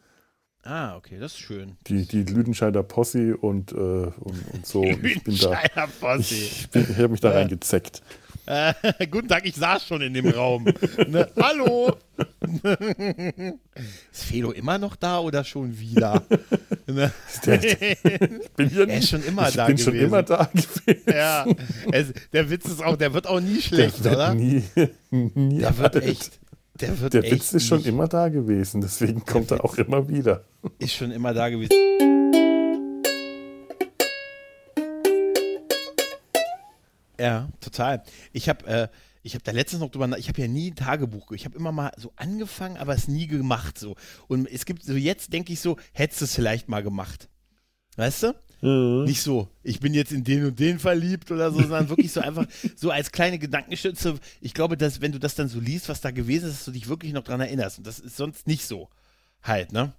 [0.64, 1.76] Ah, okay, das ist schön.
[1.86, 4.82] Die, die Lüdenscheider Posse und, äh, und, und so.
[4.82, 6.34] Die Lüdenscheider Posse.
[6.34, 7.36] Ich, ich habe mich da ja.
[7.36, 8.02] reingezeckt.
[8.48, 8.72] Äh,
[9.11, 10.64] guten Tag, ich saß schon in dem Raum.
[11.06, 11.28] ne?
[11.38, 11.94] Hallo!
[14.11, 16.22] ist Felo immer noch da oder schon wieder?
[16.87, 17.12] ne?
[17.44, 19.92] ich bin hier er ist schon immer ich da bin gewesen.
[19.92, 21.02] schon immer da gewesen.
[21.06, 21.44] Ja,
[21.92, 24.34] es, der Witz ist auch, der wird auch nie schlecht, der oder?
[24.34, 24.64] Nie,
[25.11, 26.40] nie der wird echt.
[26.80, 30.08] Der, wird der echt Witz ist schon immer da gewesen, deswegen kommt er auch immer
[30.08, 30.44] wieder.
[30.78, 31.74] Ist schon immer da gewesen.
[37.18, 38.02] Ja, total.
[38.33, 38.88] Ich habe äh,
[39.22, 41.72] ich habe da letztens noch drüber, ich habe ja nie ein Tagebuch, ich habe immer
[41.72, 43.96] mal so angefangen, aber es nie gemacht so.
[44.26, 47.28] Und es gibt so jetzt denke ich so, hättest du es vielleicht mal gemacht.
[47.96, 48.35] Weißt du?
[48.61, 49.04] Mhm.
[49.04, 52.20] Nicht so, ich bin jetzt in den und den verliebt oder so, sondern wirklich so
[52.20, 54.18] einfach so als kleine Gedankenstütze.
[54.40, 56.70] Ich glaube, dass wenn du das dann so liest, was da gewesen ist, dass du
[56.72, 57.78] dich wirklich noch dran erinnerst.
[57.78, 58.88] Und das ist sonst nicht so.
[59.42, 59.92] Halt, ne?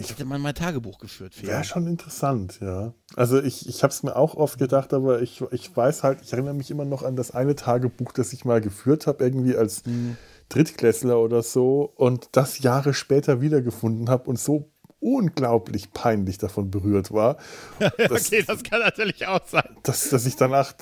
[0.00, 1.34] Ich hätte mal mein Tagebuch geführt.
[1.44, 2.94] Wäre schon interessant, ja.
[3.16, 6.32] Also ich, ich habe es mir auch oft gedacht, aber ich, ich weiß halt, ich
[6.32, 9.84] erinnere mich immer noch an das eine Tagebuch, das ich mal geführt habe, irgendwie als
[9.86, 10.16] mhm.
[10.50, 17.12] Drittklässler oder so und das Jahre später wiedergefunden habe und so unglaublich peinlich davon berührt
[17.12, 17.36] war.
[17.98, 19.76] Dass, okay, das kann natürlich auch sein.
[19.82, 20.74] Dass, dass ich danach,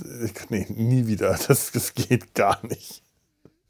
[0.50, 3.02] nee, nie wieder, das, das geht gar nicht.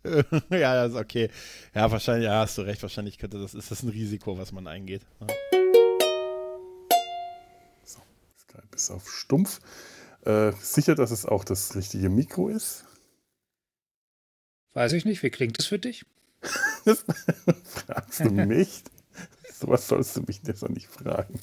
[0.51, 1.31] ja, das ist okay.
[1.75, 4.67] Ja, wahrscheinlich, ja, hast du recht, wahrscheinlich könnte das, ist das ein Risiko, was man
[4.67, 5.03] eingeht.
[5.21, 5.27] Ja.
[7.85, 7.99] So,
[8.39, 9.61] Skype ist auf stumpf.
[10.25, 12.85] Äh, sicher, dass es auch das richtige Mikro ist?
[14.75, 16.05] Weiß ich nicht, wie klingt es für dich?
[16.85, 17.05] das
[17.65, 18.83] fragst du mich?
[19.59, 21.41] Sowas sollst du mich jetzt noch nicht fragen.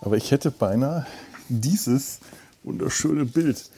[0.00, 1.06] Aber ich hätte beinahe
[1.48, 2.20] dieses
[2.62, 3.70] wunderschöne Bild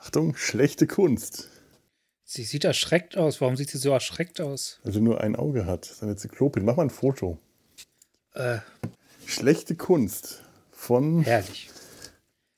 [0.00, 1.48] Achtung, schlechte Kunst.
[2.24, 3.40] Sie sieht erschreckt aus.
[3.40, 4.80] Warum sieht sie so erschreckt aus?
[4.82, 5.84] Weil sie nur ein Auge hat.
[5.84, 6.64] Seine Zyklopin.
[6.64, 7.38] Mach mal ein Foto.
[8.34, 8.58] Äh.
[9.26, 11.22] Schlechte Kunst von.
[11.22, 11.68] Herrlich.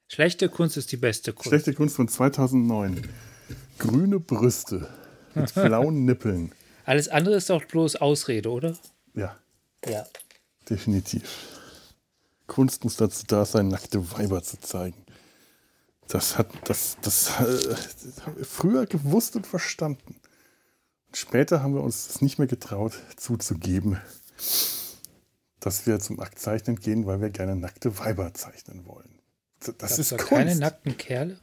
[0.09, 1.49] Schlechte Kunst ist die beste Kunst.
[1.49, 3.09] Schlechte Kunst von 2009.
[3.79, 4.89] Grüne Brüste
[5.35, 6.53] mit blauen Nippeln.
[6.85, 8.77] Alles andere ist doch bloß Ausrede, oder?
[9.15, 9.37] Ja.
[9.89, 10.07] Ja.
[10.69, 11.25] Definitiv.
[12.47, 15.02] Kunst muss dazu da sein, nackte Weiber zu zeigen.
[16.13, 20.21] Das hat das, das, das haben wir früher gewusst und verstanden.
[21.07, 23.99] Und später haben wir uns das nicht mehr getraut zuzugeben,
[25.59, 29.21] dass wir zum Aktzeichnen gehen, weil wir gerne nackte Weiber zeichnen wollen.
[29.61, 30.31] Das Gab's ist da Kunst.
[30.31, 31.39] keine nackten Kerle?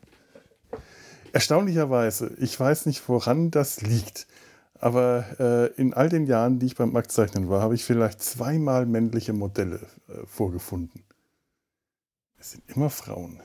[1.34, 4.28] Erstaunlicherweise, ich weiß nicht, woran das liegt.
[4.76, 8.86] Aber äh, in all den Jahren, die ich beim Aktzeichnen war, habe ich vielleicht zweimal
[8.86, 9.80] männliche Modelle
[10.10, 11.04] äh, vorgefunden.
[12.38, 13.42] Es sind immer Frauen.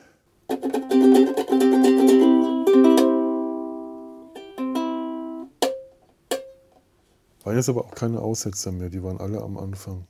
[7.45, 10.07] War jetzt aber auch keine Aussetzer mehr, die waren alle am Anfang.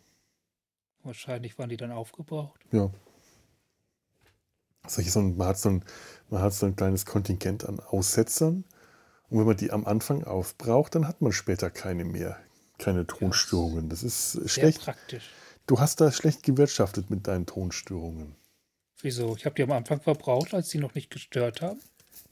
[1.02, 2.60] Wahrscheinlich waren die dann aufgebraucht.
[2.70, 2.90] Ja.
[4.82, 5.84] Also so ein, man, hat so ein,
[6.30, 8.64] man hat so ein kleines Kontingent an Aussetzern.
[9.28, 12.38] Und wenn man die am Anfang aufbraucht, dann hat man später keine mehr.
[12.78, 13.88] Keine Tonstörungen.
[13.88, 14.82] Das ist Sehr schlecht.
[14.82, 15.30] praktisch.
[15.66, 18.36] Du hast da schlecht gewirtschaftet mit deinen Tonstörungen.
[19.00, 19.36] Wieso?
[19.36, 21.80] Ich habe die am Anfang verbraucht, als sie noch nicht gestört haben.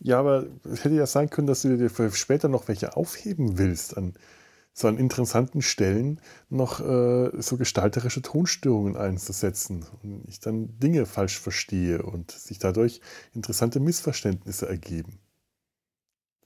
[0.00, 3.58] Ja, aber es hätte ja sein können, dass du dir für später noch welche aufheben
[3.58, 4.14] willst, an
[4.74, 11.38] so an interessanten Stellen noch äh, so gestalterische Tonstörungen einzusetzen und ich dann Dinge falsch
[11.38, 13.00] verstehe und sich dadurch
[13.34, 15.20] interessante Missverständnisse ergeben.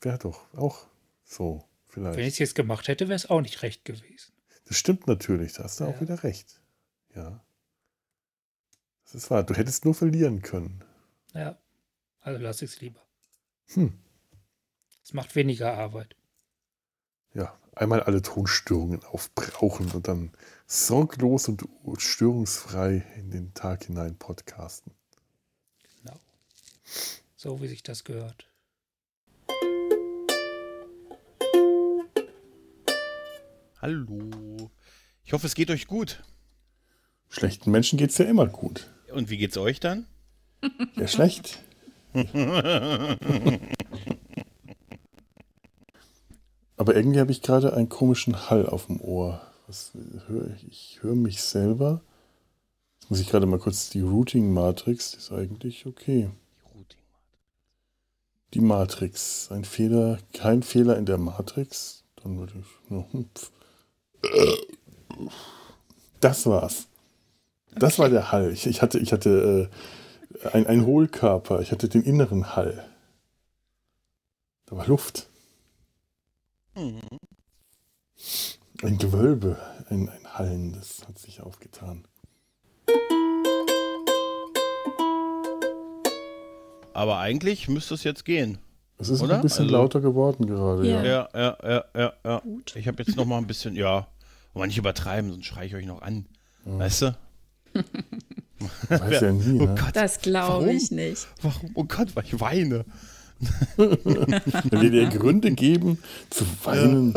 [0.01, 0.87] Wäre doch auch
[1.25, 2.19] so vielleicht.
[2.19, 4.33] Wenn ich es jetzt gemacht hätte, wäre es auch nicht recht gewesen.
[4.67, 5.91] Das stimmt natürlich, da hast du ja.
[5.91, 6.61] auch wieder recht.
[7.15, 7.46] Ja.
[9.07, 9.45] Das ist wahr.
[9.45, 10.85] Du hättest nur verlieren können.
[11.33, 11.57] Ja,
[12.21, 13.01] also lass ich es lieber.
[13.69, 13.97] Hm.
[15.05, 16.17] Es macht weniger Arbeit.
[17.33, 20.33] Ja, einmal alle Tonstörungen aufbrauchen und dann
[20.67, 21.63] sorglos und
[21.99, 24.93] störungsfrei in den Tag hinein podcasten.
[26.03, 26.19] Genau.
[27.37, 28.51] So wie sich das gehört.
[33.81, 34.71] Hallo.
[35.23, 36.25] Ich hoffe, es geht euch gut.
[37.29, 38.91] Schlechten Menschen geht es ja immer gut.
[39.17, 40.05] Und wie geht's euch dann?
[40.97, 41.59] Ja, schlecht.
[46.77, 49.41] Aber irgendwie habe ich gerade einen komischen Hall auf dem Ohr.
[49.69, 49.93] Was
[50.27, 50.69] höre ich?
[50.69, 52.03] Ich höre mich selber.
[53.01, 55.13] Jetzt muss ich gerade mal kurz die Routing-Matrix.
[55.13, 56.29] Die ist eigentlich okay.
[58.53, 59.51] Die Matrix.
[59.51, 62.05] Ein Fehler, kein Fehler in der Matrix.
[62.23, 62.67] Dann würde ich.
[66.21, 66.89] Das war's.
[67.79, 68.53] Das war der Hall.
[68.53, 69.71] Ich, ich hatte, ich hatte
[70.43, 71.61] äh, ein, ein Hohlkörper.
[71.61, 72.85] Ich hatte den inneren Hall.
[74.67, 75.29] Da war Luft.
[76.75, 77.01] Mhm.
[78.83, 79.57] Ein Gewölbe,
[79.89, 82.05] ein, ein Hallen, das hat sich aufgetan.
[86.93, 88.59] Aber eigentlich müsste es jetzt gehen.
[88.99, 89.37] Es ist Oder?
[89.37, 91.03] ein bisschen Also- lauter geworden gerade, ja.
[91.05, 91.29] Ja.
[91.35, 92.39] Ja, ja, ja, ja, ja.
[92.41, 92.75] Gut.
[92.77, 94.07] Ich habe jetzt noch mal ein bisschen, ja,
[94.55, 96.27] aber nicht übertreiben, sonst schreie ich euch noch an.
[96.65, 97.17] Weißt du?
[98.89, 99.75] Weiß ja nie, Oh ne?
[99.75, 101.27] Gott, Das glaube ich nicht.
[101.43, 101.71] warum?
[101.75, 102.85] Oh Gott, weil ich weine.
[103.77, 105.99] Wenn wir dir Gründe geben
[106.31, 107.13] zu weinen,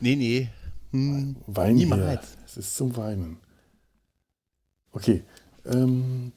[0.00, 0.48] Nee, nee.
[0.90, 1.36] Hm.
[1.46, 1.86] wein hier.
[1.86, 2.36] Niemals.
[2.46, 3.38] Es ist zum Weinen.
[4.92, 5.22] Okay.
[5.66, 6.32] Ähm.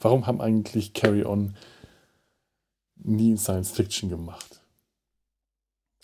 [0.00, 1.54] Warum haben eigentlich Carry On
[2.96, 4.61] nie Science Fiction gemacht?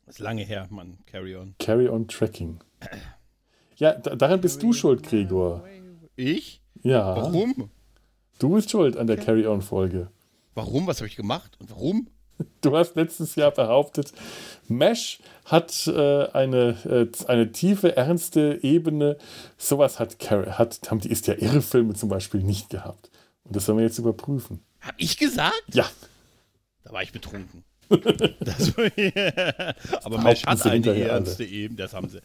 [0.09, 0.99] Ist lange her, Mann.
[1.07, 1.55] Carry on.
[1.59, 2.61] Carry On Tracking.
[3.77, 5.65] Ja, da, daran bist du schuld, Gregor.
[6.17, 6.63] Ich?
[6.83, 7.17] Ja.
[7.17, 7.71] Warum?
[8.39, 10.11] Du bist schuld an der Carry On Folge.
[10.55, 10.87] Warum?
[10.87, 11.57] Was habe ich gemacht?
[11.61, 12.09] Und warum?
[12.61, 14.13] Du hast letztes Jahr behauptet,
[14.69, 19.17] Mesh hat äh, eine, äh, eine tiefe, ernste Ebene.
[19.57, 23.11] Sowas hat, hat haben die ist ja irre Filme zum Beispiel nicht gehabt.
[23.43, 24.63] Und das sollen wir jetzt überprüfen.
[24.81, 25.65] Hab ich gesagt?
[25.73, 25.91] Ja,
[26.85, 27.65] Da war ich betrunken.
[27.89, 28.73] Das,
[30.05, 32.21] aber Mesh hat eine ernste Eben, das haben sie.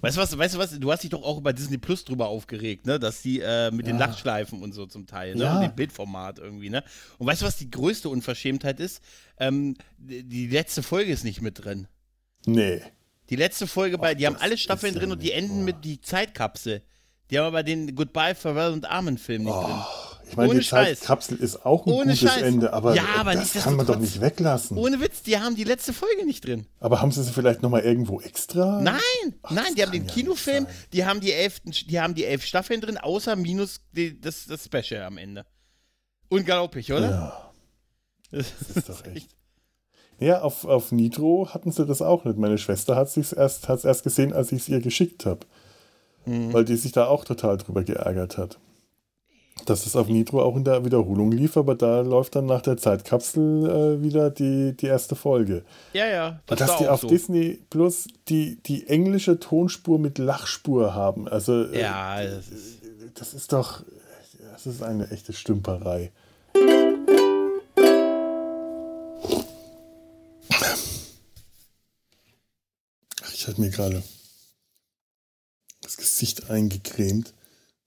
[0.00, 2.28] Weißt du was, weißt du was, du hast dich doch auch über Disney Plus drüber
[2.28, 2.98] aufgeregt, ne?
[2.98, 5.44] Dass die äh, mit den Lachschleifen und so zum Teil, ne?
[5.44, 5.56] Ja.
[5.56, 6.84] Und dem Bildformat irgendwie, ne?
[7.18, 9.02] Und weißt du, was die größte Unverschämtheit ist?
[9.38, 11.88] Ähm, die, letzte Folge ist nicht mit drin.
[12.46, 12.82] nee.
[13.30, 15.64] Die letzte Folge bei, die haben alle Staffeln ja drin und die enden wahr.
[15.66, 16.82] mit die Zeitkapsel.
[17.30, 19.80] Die haben aber den Goodbye, Farewell und Amen Film nicht drin.
[20.30, 21.00] Ich meine, Ohne die Scheiß.
[21.00, 22.42] Zeitkapsel ist auch ein Ohne gutes Scheiß.
[22.42, 24.76] Ende, aber, Ja, aber das kann man doch nicht weglassen.
[24.78, 26.66] Ohne Witz, die haben die letzte Folge nicht drin.
[26.78, 28.80] aber haben sie sie vielleicht nochmal irgendwo extra?
[28.80, 29.00] Nein,
[29.42, 32.44] Ach, nein, die haben den ja Kinofilm, die haben die elf, die haben die elf
[32.44, 35.44] Staffeln drin, außer minus die, das, das Special am Ende.
[36.28, 37.10] Unglaublich, oder?
[37.10, 37.50] Ja,
[38.30, 39.30] Das das ist doch echt.
[40.20, 42.38] Ja, auf, auf Nitro hatten sie das auch nicht.
[42.38, 45.40] Meine Schwester hat es erst, hat's erst gesehen, als ich es ihr geschickt habe.
[46.26, 46.52] Mhm.
[46.52, 48.58] Weil die sich da auch total drüber geärgert hat.
[49.66, 52.76] Dass es auf Nitro auch in der Wiederholung lief, aber da läuft dann nach der
[52.76, 55.62] Zeitkapsel äh, wieder die, die erste Folge.
[55.92, 56.28] Ja, ja.
[56.28, 57.08] Und Das dass war die auf so.
[57.08, 61.28] Disney Plus die, die englische Tonspur mit Lachspur haben.
[61.28, 62.78] Also, äh, Ja, das ist,
[63.14, 63.82] das ist doch.
[64.52, 66.10] Das ist eine echte Stümperei.
[73.34, 74.02] Ich hatte mir gerade
[75.82, 77.32] das Gesicht eingecremt.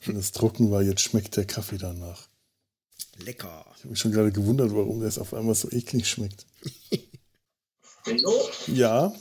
[0.06, 2.28] Wenn es trocken war, jetzt schmeckt der Kaffee danach.
[3.24, 3.66] Lecker.
[3.76, 6.46] Ich habe mich schon gerade gewundert, warum das auf einmal so eklig schmeckt.
[8.06, 8.50] Hallo?
[8.68, 9.14] Ja,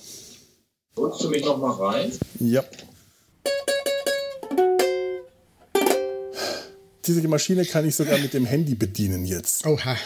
[0.96, 2.12] Holst du mich noch mal rein?
[2.40, 2.64] ja.
[7.04, 9.66] Diese Maschine kann ich sogar mit dem Handy bedienen jetzt.
[9.66, 9.96] Oha.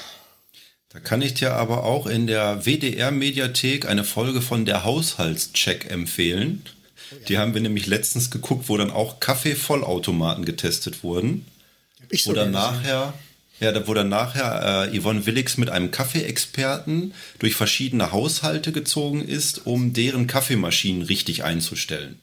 [0.88, 6.62] Da kann ich dir aber auch in der WDR-Mediathek eine Folge von der Haushaltscheck empfehlen.
[7.28, 11.46] Die haben wir nämlich letztens geguckt, wo dann auch Kaffeevollautomaten getestet wurden.
[12.02, 12.52] Hab ich dann gesehen.
[12.52, 13.14] nachher,
[13.60, 19.66] ja, da- dann nachher äh, Yvonne Willigs mit einem Kaffeeexperten durch verschiedene Haushalte gezogen ist,
[19.66, 22.18] um deren Kaffeemaschinen richtig einzustellen.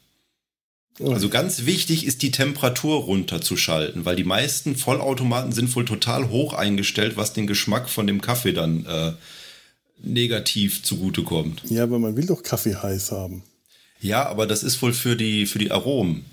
[1.03, 6.53] Also ganz wichtig ist die Temperatur runterzuschalten, weil die meisten Vollautomaten sind wohl total hoch
[6.53, 9.13] eingestellt, was den Geschmack von dem Kaffee dann äh,
[10.03, 11.63] negativ zugutekommt.
[11.69, 13.41] Ja, aber man will doch Kaffee heiß haben.
[14.03, 16.25] Ja, aber das ist wohl für die, für die Aromen.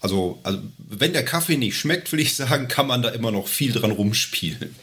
[0.00, 3.48] Also, also, wenn der Kaffee nicht schmeckt, will ich sagen, kann man da immer noch
[3.48, 4.74] viel dran rumspielen.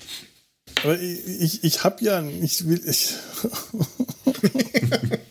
[0.83, 3.13] Aber ich, ich, ich habe ja, ich will, ich,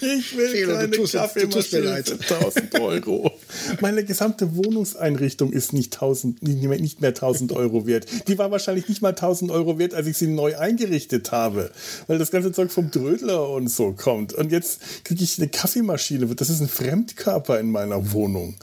[0.00, 2.08] ich will Felo, du keine tust- du tust mir Kaffeemaschine leid.
[2.08, 3.30] für 1000 Euro.
[3.80, 8.06] Meine gesamte Wohnungseinrichtung ist nicht 1000, nicht mehr, nicht mehr 1000 Euro wert.
[8.28, 11.70] Die war wahrscheinlich nicht mal 1000 Euro wert, als ich sie neu eingerichtet habe,
[12.06, 14.32] weil das ganze Zeug vom Drödler und so kommt.
[14.32, 16.26] Und jetzt kriege ich eine Kaffeemaschine.
[16.34, 18.56] Das ist ein Fremdkörper in meiner Wohnung.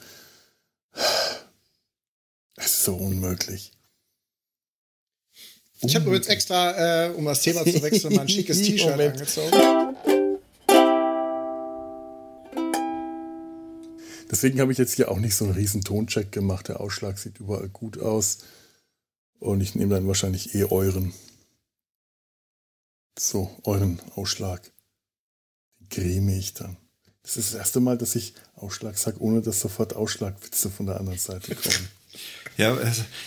[2.55, 3.72] Es ist so unmöglich.
[5.82, 9.51] Ich habe übrigens extra, äh, um das Thema zu wechseln, mal ein schickes T-Shirt angezogen.
[14.30, 16.67] Deswegen habe ich jetzt hier auch nicht so einen riesen Toncheck gemacht.
[16.67, 18.39] Der Ausschlag sieht überall gut aus.
[19.39, 21.13] Und ich nehme dann wahrscheinlich eh euren.
[23.17, 24.61] So, euren Ausschlag.
[25.80, 26.78] Den creme ich dann.
[27.23, 30.97] Das ist das erste Mal, dass ich Ausschlag sage, ohne dass sofort Ausschlagwitze von der
[30.97, 31.89] anderen Seite kommen.
[32.57, 32.75] Ja,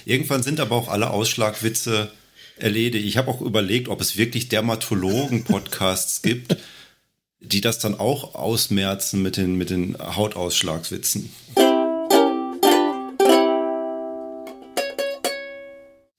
[0.05, 2.11] irgendwann sind aber auch alle Ausschlagwitze
[2.57, 3.07] erledigt.
[3.07, 6.57] Ich habe auch überlegt, ob es wirklich Dermatologen-Podcasts gibt,
[7.41, 11.33] die das dann auch ausmerzen mit den, mit den Hautausschlagswitzen.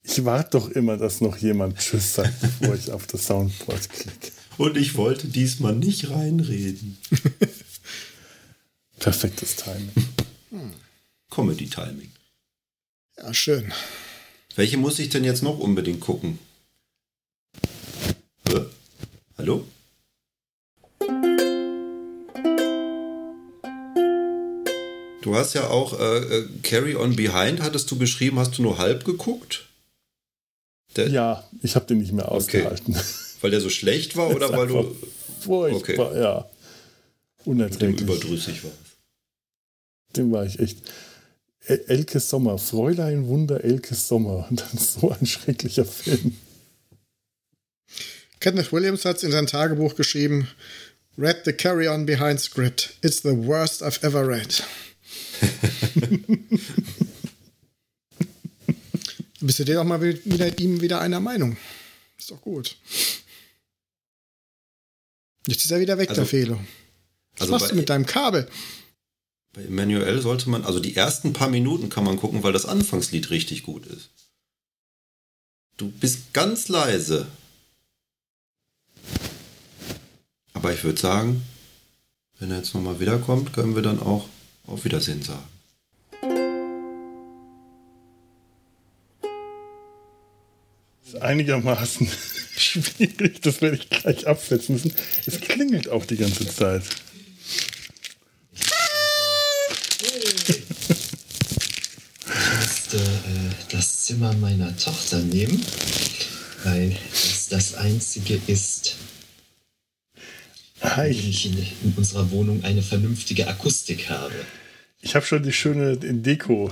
[0.02, 4.32] Ich warte doch immer, dass noch jemand Tschüss sagt, bevor ich auf das Soundboard klicke.
[4.58, 6.98] Und ich wollte diesmal nicht reinreden.
[8.98, 9.90] Perfektes Timing.
[11.30, 12.12] Comedy-Timing.
[13.16, 13.72] Ja, schön.
[14.54, 16.38] Welche muss ich denn jetzt noch unbedingt gucken?
[18.48, 18.66] Hä?
[19.38, 19.64] Hallo?
[25.22, 28.78] Du hast ja auch äh, äh, Carry On Behind, hattest du geschrieben, hast du nur
[28.78, 29.66] halb geguckt?
[30.96, 32.94] Der, Ja, ich habe den nicht mehr ausgehalten.
[33.40, 34.96] Weil der so schlecht war oder weil du
[35.40, 36.38] Furchtbar, ja.
[37.38, 38.00] mit dem Unerträglich.
[38.02, 38.76] überdrüssig warst?
[40.16, 40.78] Den war ich echt.
[41.64, 44.46] El- Elke Sommer, Fräulein Wunder Elke Sommer.
[44.50, 46.36] Und dann so ein schrecklicher Film.
[48.38, 50.46] Kenneth Williams hat in sein Tagebuch geschrieben:
[51.18, 52.94] Read the Carry On Behind Script.
[53.02, 54.62] It's the worst I've ever read.
[59.40, 61.56] Bist du dir doch mal wieder mit ihm wieder einer Meinung?
[62.18, 62.76] Ist doch gut.
[65.46, 66.60] Jetzt ist er wieder weg, Also- der Felo.
[67.32, 68.48] Was Also machst bei, du mit deinem Kabel?
[69.54, 73.30] bei Emmanuel sollte man, also die ersten paar Minuten kann man gucken, weil das Anfangslied
[73.30, 74.10] richtig gut ist.
[75.76, 77.26] Du bist ganz leise.
[80.52, 81.42] Aber ich würde sagen,
[82.38, 84.28] wenn er jetzt nochmal wiederkommt, können wir dann auch
[84.66, 85.42] auf Wiedersehen sagen.
[91.06, 92.08] ist einigermaßen
[92.56, 93.42] schwierig.
[93.42, 94.94] Das werde ich gleich absetzen müssen.
[95.26, 96.82] Es klingelt auch die ganze Zeit.
[102.92, 105.64] musste äh, das Zimmer meiner Tochter nehmen,
[106.64, 108.96] weil es das einzige ist,
[111.08, 114.34] ich ich in, unserer Wohnung eine vernünftige Akustik habe.
[115.00, 116.70] ich habe schon die schöne Deko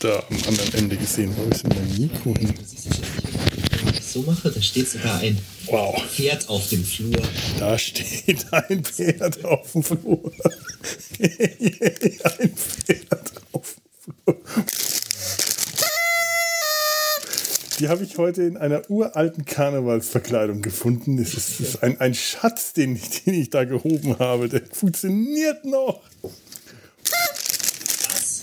[0.00, 1.34] da am anderen Ende gesehen.
[1.36, 2.54] Wo ist denn mein Mikro hin?
[2.54, 3.00] Du siehst
[3.80, 7.22] wenn ich das so mache, da steht sogar ein Wow, Pferd auf dem Flur.
[7.58, 10.32] da steht ein Pferd auf dem Flur.
[11.20, 14.99] ein Pferd auf dem Flur.
[17.80, 21.16] Die habe ich heute in einer uralten Karnevalsverkleidung gefunden.
[21.16, 24.50] Es ist, ist ein, ein Schatz, den ich, den ich da gehoben habe.
[24.50, 26.02] Der funktioniert noch.
[28.10, 28.42] Was?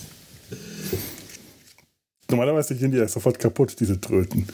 [2.28, 4.48] Normalerweise gehen die ja sofort kaputt, diese Tröten.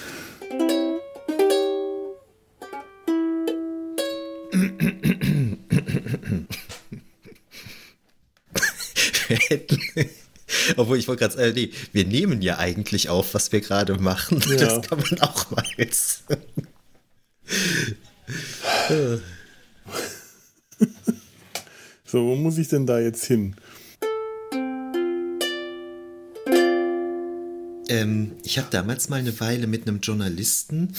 [9.29, 10.24] Wir hätten-
[10.77, 14.43] Obwohl ich wollte gerade sagen, nee, wir nehmen ja eigentlich auf, was wir gerade machen.
[14.49, 14.57] Ja.
[14.57, 16.25] Das kann man auch mal jetzt.
[22.15, 23.57] So, wo muss ich denn da jetzt hin?
[27.89, 30.95] Ähm, ich habe damals mal eine Weile mit einem Journalisten,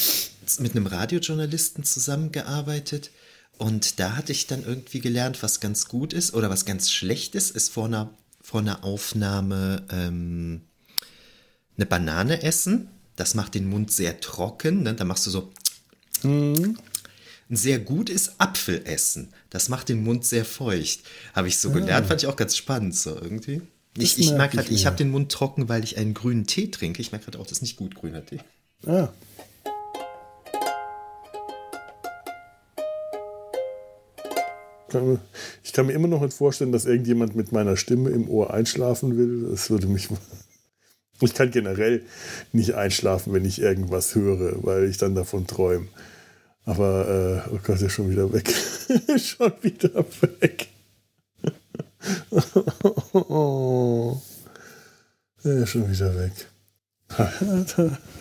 [0.60, 3.12] mit einem Radiojournalisten zusammengearbeitet.
[3.58, 7.34] Und da hatte ich dann irgendwie gelernt, was ganz gut ist oder was ganz schlecht
[7.36, 8.14] ist, ist vor einer,
[8.46, 10.62] vor einer Aufnahme ähm,
[11.78, 12.90] eine Banane essen.
[13.16, 14.84] Das macht den Mund sehr trocken.
[14.84, 14.94] Ne?
[14.94, 15.52] Da machst du so.
[17.50, 19.34] Sehr gut ist Apfel essen.
[19.50, 21.02] Das macht den Mund sehr feucht.
[21.34, 23.64] Habe ich so gelernt, fand ich auch ganz spannend so irgendwie.
[23.98, 26.70] Ich, ich merke ich gerade, ich habe den Mund trocken, weil ich einen grünen Tee
[26.70, 27.02] trinke.
[27.02, 28.42] Ich merke gerade auch, das ist nicht gut, grüner Tee.
[28.86, 29.10] Ah.
[34.96, 35.20] Kann
[35.64, 39.18] Ich kann mir immer noch nicht vorstellen, dass irgendjemand mit meiner Stimme im Ohr einschlafen
[39.18, 39.50] will.
[39.52, 40.10] Das würde mich.
[41.22, 42.04] Ich kann generell
[42.52, 45.88] nicht einschlafen, wenn ich irgendwas höre, weil ich dann davon träume.
[46.66, 48.50] Aber, äh, oh Gott, er ist schon wieder weg.
[49.18, 50.68] schon wieder weg.
[53.14, 54.20] oh.
[55.46, 56.34] Er ist schon wieder weg.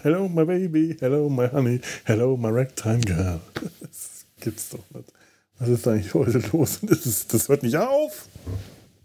[0.03, 0.97] Hello, my baby.
[1.01, 1.81] Hello, my honey.
[2.05, 3.41] Hello, my ragtime girl.
[3.81, 5.13] Das gibt's doch nicht.
[5.59, 6.81] Was ist eigentlich heute los?
[6.83, 8.29] Das, ist, das hört nicht auf.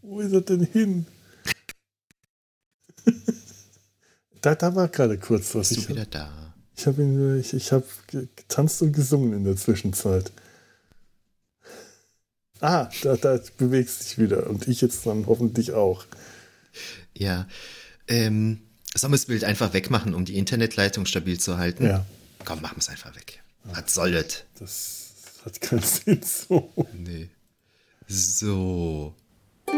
[0.02, 1.06] Wo ist er denn hin?
[4.42, 5.70] da, da war gerade kurz was.
[5.70, 6.54] Bist Ich, du wieder da?
[6.76, 10.32] ich habe ich, ich hab getanzt und gesungen in der Zwischenzeit.
[12.62, 14.48] Ah, da, da bewegst dich wieder.
[14.50, 16.06] Und ich jetzt dann hoffentlich auch.
[17.14, 17.48] Ja.
[18.08, 18.62] Ähm,
[18.96, 21.86] sollen wir das Bild einfach wegmachen, um die Internetleitung stabil zu halten?
[21.86, 22.06] Ja.
[22.44, 23.42] Komm, machen wir es einfach weg.
[23.64, 24.44] Was soll das?
[24.58, 24.99] Das
[25.44, 26.74] das hat keinen Sinn so.
[26.94, 27.30] Nee.
[28.08, 29.16] So.
[29.68, 29.72] Die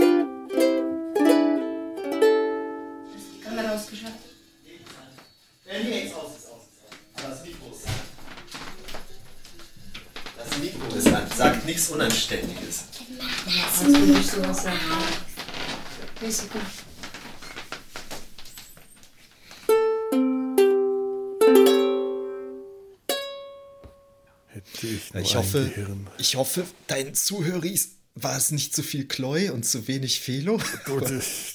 [3.44, 4.20] Kamera ausgeschaltet.
[5.66, 6.62] Nee, nee, ist aus, ist aus.
[7.16, 7.86] Aber das Mikro ist
[10.38, 12.86] Das Mikro ist an, sagt nichts Unanständiges.
[13.08, 13.24] Genau.
[13.46, 14.66] Das ist nicht so was.
[16.22, 16.60] Risiko.
[24.84, 25.72] Ich ein hoffe,
[26.18, 30.60] ich hoffe, dein Zuhöris war es nicht zu viel Kleu und zu wenig Felo.
[30.86, 31.12] Gut,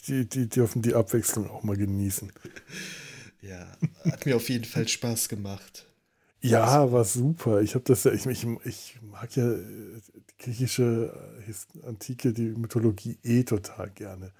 [0.08, 2.32] die, die dürfen die Abwechslung auch mal genießen.
[3.42, 3.76] Ja,
[4.10, 5.86] hat mir auf jeden Fall Spaß gemacht.
[6.40, 7.60] Ja, war super.
[7.60, 11.12] Ich habe das ja, ich, ich, ich mag ja äh, die griechische
[11.46, 14.32] äh, Antike, die Mythologie eh total gerne.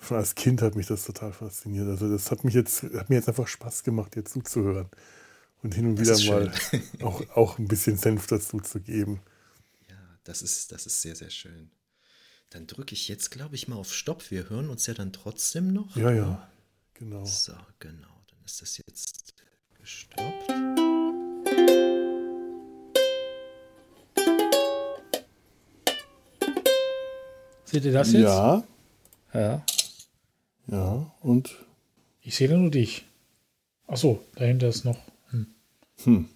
[0.00, 1.88] Schon als Kind hat mich das total fasziniert.
[1.88, 4.88] Also das hat mich jetzt, hat mir jetzt einfach Spaß gemacht, dir zuzuhören.
[5.62, 6.52] Und hin und Das wieder mal
[7.02, 9.20] auch, auch ein bisschen Senf dazu zu geben.
[10.24, 11.70] Das ist, das ist sehr, sehr schön.
[12.50, 14.30] Dann drücke ich jetzt, glaube ich, mal auf Stopp.
[14.30, 15.96] Wir hören uns ja dann trotzdem noch.
[15.96, 16.48] Ja, ja,
[16.94, 17.24] genau.
[17.24, 18.06] So, genau.
[18.30, 19.34] Dann ist das jetzt
[19.80, 20.48] gestoppt.
[27.64, 28.22] Seht ihr das jetzt?
[28.22, 28.62] Ja,
[29.32, 29.64] Ja.
[30.66, 31.50] ja, und
[32.20, 33.04] Ich sehe da nur dich.
[33.88, 34.98] Ach so, dahinter ist noch.
[36.04, 36.26] Hm.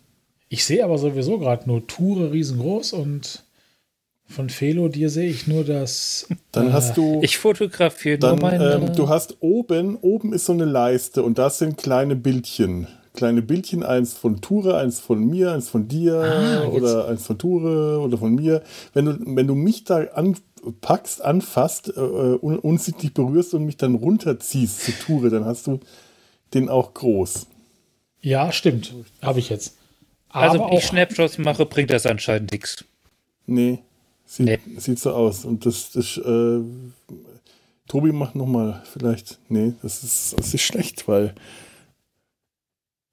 [0.48, 3.44] Ich sehe aber sowieso gerade nur Ture riesengroß und
[4.28, 6.26] von Felo dir sehe ich nur das.
[6.52, 7.20] dann äh, hast du.
[7.22, 8.74] Ich fotografiere nur Dann, meine.
[8.74, 12.86] ähm, du hast oben, oben ist so eine Leiste und das sind kleine Bildchen.
[13.14, 17.24] Kleine Bildchen, eins von Ture, eins von mir, eins von dir Ah, jetzt- oder eins
[17.26, 18.62] von Ture oder von mir.
[18.92, 23.94] Wenn du, wenn du mich da anpackst, anfasst, äh, un, unsichtlich berührst und mich dann
[23.94, 25.80] runterziehst zu Ture, dann hast du
[26.52, 27.46] den auch groß.
[28.26, 28.92] Ja, stimmt.
[29.22, 29.76] Habe ich jetzt.
[30.30, 32.84] also, Aber wenn ich Snapshots mache, bringt das anscheinend nichts.
[33.46, 33.78] Nee,
[34.24, 34.58] sieht, Nee.
[34.78, 35.44] sieht so aus.
[35.44, 36.58] Und das, das äh,
[37.86, 39.38] Tobi macht nochmal vielleicht.
[39.48, 41.36] Nee, das ist, das ist schlecht, weil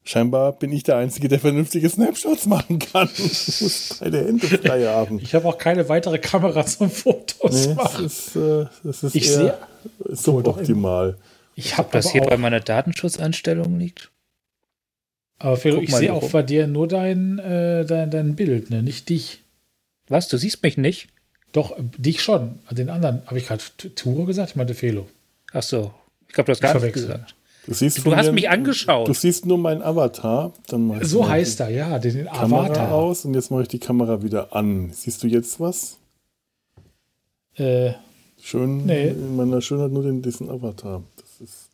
[0.04, 3.08] scheinbar bin ich der Einzige, der vernünftige Snapshots machen kann.
[3.16, 5.20] Ich muss beide Hände frei haben.
[5.20, 8.06] Ich habe auch keine weitere Kamera zum Fotos Nee, das machen.
[8.06, 9.60] ist, äh, das ist Ich eher
[10.10, 11.20] suboptimal.
[11.54, 14.10] Ich habe Das das hier auch, bei meiner Datenschutzeinstellung liegt.
[15.40, 18.82] Aber Felo, Guck ich sehe auch bei dir nur dein, äh, dein, dein Bild, ne?
[18.84, 19.42] nicht dich.
[20.08, 20.28] Was?
[20.28, 21.08] Du siehst mich nicht?
[21.52, 22.60] Doch, äh, dich schon.
[22.72, 25.08] Den anderen habe ich gerade T- Ture gesagt, ich meinte Felo.
[25.52, 25.94] Ach so.
[26.28, 27.08] Ich glaube, du hast gar nicht verwechselt.
[27.08, 27.36] gesagt.
[27.66, 29.08] Du, siehst Du hast mir- mich angeschaut.
[29.08, 30.52] Du siehst nur meinen Avatar.
[30.68, 32.92] Dann mach ich So heißt er, ja, den, den Kamera Avatar.
[32.92, 34.92] aus und jetzt mache ich die Kamera wieder an.
[34.92, 35.98] Siehst du jetzt was?
[37.56, 37.94] Äh,
[38.42, 39.10] Schön, Nee.
[39.10, 41.04] in meiner Schönheit nur den, diesen Avatar.
[41.16, 41.70] Das ist.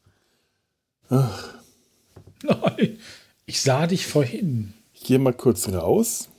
[1.09, 1.55] Ach,
[2.43, 2.97] nein,
[3.49, 4.73] ich sah dich vorhin.
[4.93, 6.29] ich gehe mal kurz raus.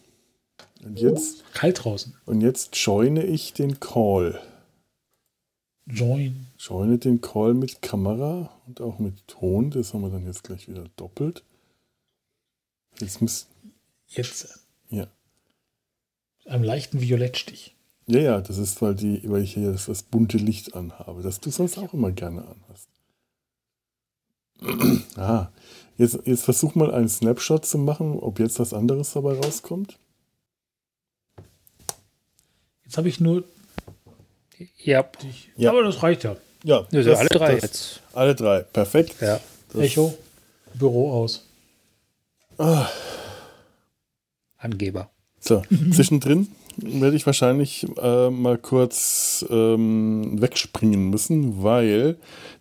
[0.84, 2.14] Und jetzt, Kalt draußen.
[2.24, 4.40] und jetzt joine ich den Call.
[5.86, 6.46] Join.
[6.56, 9.70] Joine den Call mit Kamera und auch mit Ton.
[9.70, 11.42] Das haben wir dann jetzt gleich wieder doppelt.
[13.00, 13.48] Jetzt müsst.
[14.06, 15.08] Jetzt Ja.
[16.46, 17.74] einem leichten Violettstich.
[18.06, 21.40] Ja, ja, das ist, weil, die, weil ich hier das, das bunte Licht anhabe, das
[21.40, 22.88] du sonst auch immer gerne anhast.
[25.16, 25.48] ah,
[26.01, 29.98] jetzt, jetzt versuch mal einen Snapshot zu machen, ob jetzt was anderes dabei rauskommt.
[32.84, 33.44] Jetzt habe ich nur
[34.78, 35.03] Ja.
[35.03, 35.51] dich.
[35.57, 35.70] Ja.
[35.70, 36.36] Aber das reicht ja.
[36.64, 38.01] Ja, Also alle drei das, jetzt.
[38.12, 39.16] Alle drei, perfekt.
[39.20, 39.40] Ja.
[39.72, 40.16] Das- Echo,
[40.74, 41.46] Büro aus.
[42.59, 42.88] Ah,
[44.59, 45.09] Angeber.
[45.38, 45.62] so,
[45.94, 52.16] zwischendrin werde ich wahrscheinlich äh, mal kurz ähm, wegspringen müssen, weil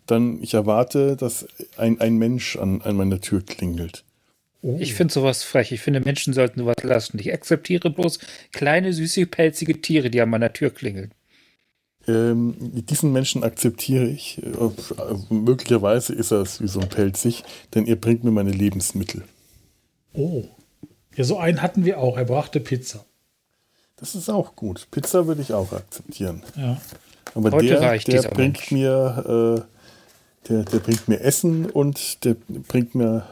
[0.05, 1.47] dann ich erwarte, dass
[1.78, 4.03] ein, ein Mensch an, an meiner Tür klingelt.
[4.62, 5.72] Ich finde sowas frech.
[5.72, 7.18] Ich finde, Menschen sollten sowas lassen.
[7.20, 8.20] Ich akzeptiere bloß
[8.51, 11.14] kleine, süße, pelzige Tiere, die an meiner Tür klingeln.
[12.07, 14.41] Ähm, diesen Menschen akzeptiere ich.
[14.43, 17.43] Äh, möglicherweise ist er wie so ein Pelzig,
[17.74, 19.24] denn ihr bringt mir meine Lebensmittel.
[20.14, 20.43] Oh.
[21.16, 22.18] Ja, so einen hatten wir auch.
[22.18, 23.05] Er brachte Pizza.
[24.00, 24.88] Das ist auch gut.
[24.91, 26.43] Pizza würde ich auch akzeptieren.
[26.56, 26.78] Ja.
[27.36, 28.72] Aber Heute der, reicht der bringt Mensch.
[28.72, 32.36] mir, äh, der, der bringt mir Essen und der
[32.68, 33.26] bringt mir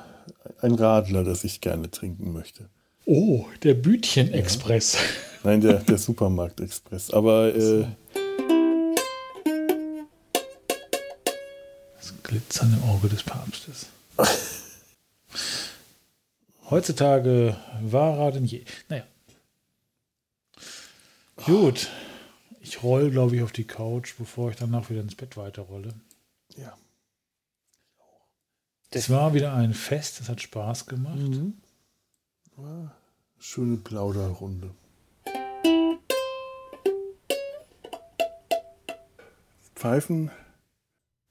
[0.61, 2.70] ein Radler, das ich gerne trinken möchte.
[3.05, 4.97] Oh, der Bütchen-Express.
[5.43, 7.11] Nein, der, der Supermarkt-Express.
[7.11, 7.86] Aber äh,
[11.97, 13.88] Das Glitzern im Auge des Papstes.
[16.70, 18.63] Heutzutage wahrer denn je.
[18.89, 19.03] Naja.
[21.46, 21.90] Gut.
[22.60, 25.94] Ich roll, glaube ich, auf die Couch, bevor ich danach wieder ins Bett weiterrolle.
[26.56, 26.76] ja.
[28.90, 31.20] Es war wieder ein Fest, es hat Spaß gemacht.
[33.38, 34.74] Schöne Plauderrunde.
[39.76, 40.32] Pfeifen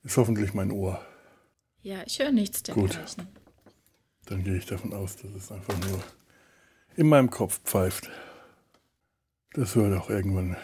[0.05, 1.05] ist hoffentlich mein Ohr.
[1.83, 2.95] Ja, ich höre nichts Gut.
[2.95, 3.27] dergleichen.
[4.27, 6.03] Dann gehe ich davon aus, dass es einfach nur
[6.95, 8.09] in meinem Kopf pfeift.
[9.57, 10.55] Das hört auch irgendwann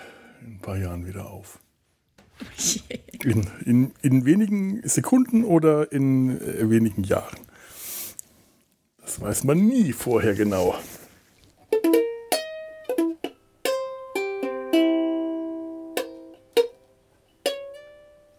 [0.43, 1.59] in ein paar Jahren wieder auf.
[3.25, 7.39] In, in, in wenigen Sekunden oder in äh, wenigen Jahren.
[9.01, 10.75] Das weiß man nie vorher genau.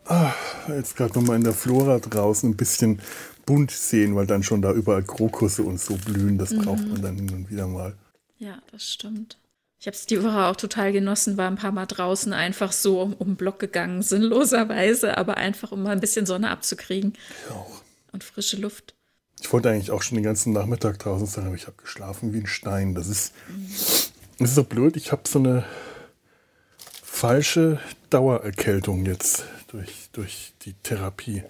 [0.04, 0.34] Ah,
[0.68, 2.99] jetzt gerade nochmal in der Flora draußen ein bisschen
[3.45, 6.38] bunt sehen, weil dann schon da überall Krokusse und so blühen.
[6.38, 7.95] Das braucht man dann hin und wieder mal.
[8.38, 9.38] Ja, das stimmt.
[9.84, 13.01] Ich habe es die Woche auch total genossen, war ein paar Mal draußen einfach so
[13.01, 17.11] um, um den Block gegangen, sinnloserweise, aber einfach um mal ein bisschen Sonne abzukriegen.
[17.49, 17.81] Auch.
[18.13, 18.95] Und frische Luft.
[19.41, 22.38] Ich wollte eigentlich auch schon den ganzen Nachmittag draußen sein, aber ich habe geschlafen wie
[22.38, 22.95] ein Stein.
[22.95, 23.34] Das ist,
[24.39, 24.95] das ist so blöd.
[24.95, 25.65] Ich habe so eine
[27.03, 31.43] falsche Dauererkältung jetzt durch, durch die Therapie.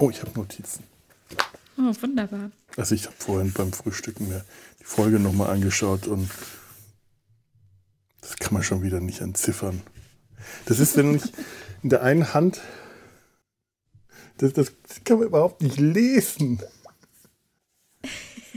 [0.00, 0.82] Oh, ich habe Notizen.
[1.78, 2.50] Oh, wunderbar.
[2.76, 4.44] Also ich habe vorhin beim Frühstücken mir
[4.80, 6.30] die Folge nochmal angeschaut und
[8.20, 9.82] das kann man schon wieder nicht entziffern.
[10.66, 11.22] Das ist, wenn ich
[11.82, 12.60] in der einen Hand,
[14.38, 14.72] das, das
[15.04, 16.60] kann man überhaupt nicht lesen.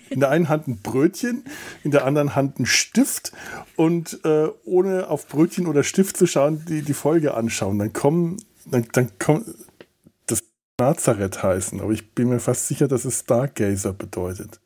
[0.10, 1.44] In der einen Hand ein Brötchen,
[1.84, 3.34] in der anderen Hand ein Stift
[3.76, 7.80] und äh, ohne auf Brötchen oder Stift zu schauen, die, die Folge anschauen.
[7.80, 9.56] Dann kommen, dann, dann kommt das
[10.80, 14.60] Nazareth heißen, aber ich bin mir fast sicher, dass es Stargazer bedeutet.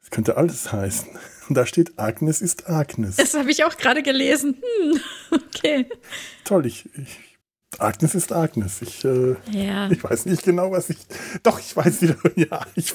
[0.00, 1.08] Das könnte alles heißen.
[1.48, 3.16] Und da steht Agnes ist Agnes.
[3.16, 4.62] Das habe ich auch gerade gelesen.
[4.80, 5.00] Hm,
[5.32, 5.86] okay.
[6.44, 7.18] Toll, ich, ich
[7.78, 8.80] Agnes ist Agnes.
[8.82, 9.90] Ich, äh, Ja.
[9.90, 10.98] ich weiß nicht genau, was ich.
[11.42, 12.16] Doch, ich weiß wieder.
[12.36, 12.94] Ja, ich.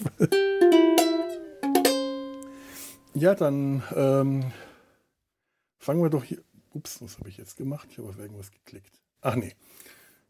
[3.13, 4.51] Ja, dann ähm,
[5.77, 6.41] fangen wir doch hier.
[6.73, 7.87] Ups, was habe ich jetzt gemacht?
[7.91, 8.91] Ich habe auf irgendwas geklickt.
[9.21, 9.53] Ach nee,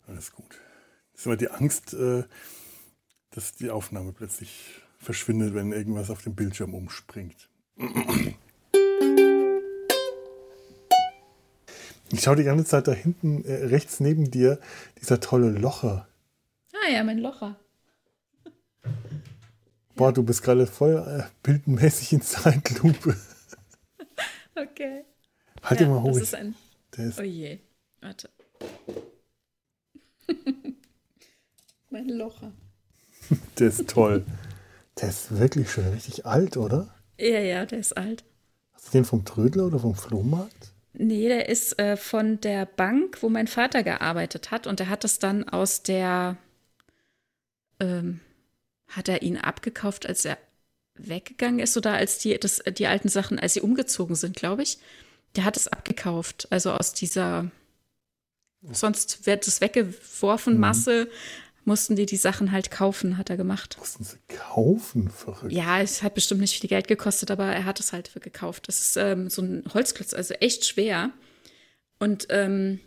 [0.08, 0.60] alles gut.
[1.16, 2.24] Das ist immer die Angst, äh,
[3.30, 7.48] dass die Aufnahme plötzlich verschwindet, wenn irgendwas auf dem Bildschirm umspringt.
[12.12, 14.60] Ich schaue die ganze Zeit da hinten, äh, rechts neben dir,
[15.00, 16.06] dieser tolle Locher.
[16.74, 17.58] Ah ja, mein Locher.
[19.96, 23.16] Boah, du bist gerade voll äh, bildmäßig in Zeitlupe.
[24.58, 25.04] Okay.
[25.62, 26.14] Halt ja, ihn mal hoch.
[26.14, 26.56] Das ist ein.
[26.96, 27.60] Der ist, Oh je.
[28.00, 28.30] Warte.
[31.96, 32.52] mein Locher.
[33.60, 34.26] der ist toll.
[35.00, 36.94] Der ist wirklich schon richtig alt, oder?
[37.18, 38.26] Ja, ja, der ist alt.
[38.74, 40.74] Hast du den vom Trödler oder vom Flohmarkt?
[40.92, 44.68] Nee, der ist äh, von der Bank, wo mein Vater gearbeitet hat.
[44.68, 46.36] Und er hat es dann aus der.
[47.80, 48.20] Ähm,
[48.88, 50.38] hat er ihn abgekauft, als er
[50.96, 54.80] weggegangen ist oder als die, das, die alten Sachen, als sie umgezogen sind, glaube ich.
[55.38, 56.48] Der hat es abgekauft.
[56.52, 57.50] Also aus dieser.
[58.72, 60.60] Sonst wird es weggeworfen, Mhm.
[60.60, 61.10] Masse.
[61.68, 63.76] Mussten die die Sachen halt kaufen, hat er gemacht.
[63.80, 65.52] Mussten sie kaufen, verrückt.
[65.52, 68.68] Ja, es hat bestimmt nicht viel Geld gekostet, aber er hat es halt gekauft.
[68.68, 71.10] Das ist ähm, so ein Holzklotz, also echt schwer.
[71.98, 72.80] Und ähm,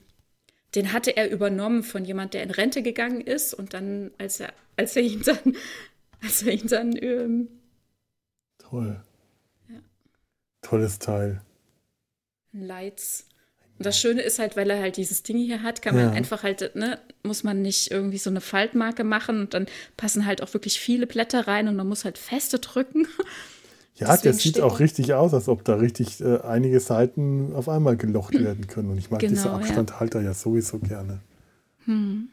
[0.76, 3.52] den hatte er übernommen von jemand, der in Rente gegangen ist.
[3.52, 5.56] Und dann, als er, als er ihn dann,
[6.22, 7.48] als er ihn dann, ähm,
[8.58, 9.02] Toll.
[9.68, 9.80] Ja.
[10.62, 11.42] Tolles Teil.
[12.52, 13.26] Lights.
[13.78, 16.10] Und das Schöne ist halt, weil er halt dieses Ding hier hat, kann man Ja.
[16.12, 19.66] einfach halt, ne, muss man nicht irgendwie so eine Faltmarke machen und dann
[19.96, 23.06] passen halt auch wirklich viele Blätter rein und man muss halt feste drücken.
[23.94, 27.52] Ja, der Deswegen sieht steht auch richtig aus, als ob da richtig äh, einige Seiten
[27.54, 28.90] auf einmal gelocht werden können.
[28.90, 29.56] Und ich mag diese Genau, ja.
[29.56, 31.20] Abstandhalter ja sowieso gerne.
[31.84, 32.28] Hm.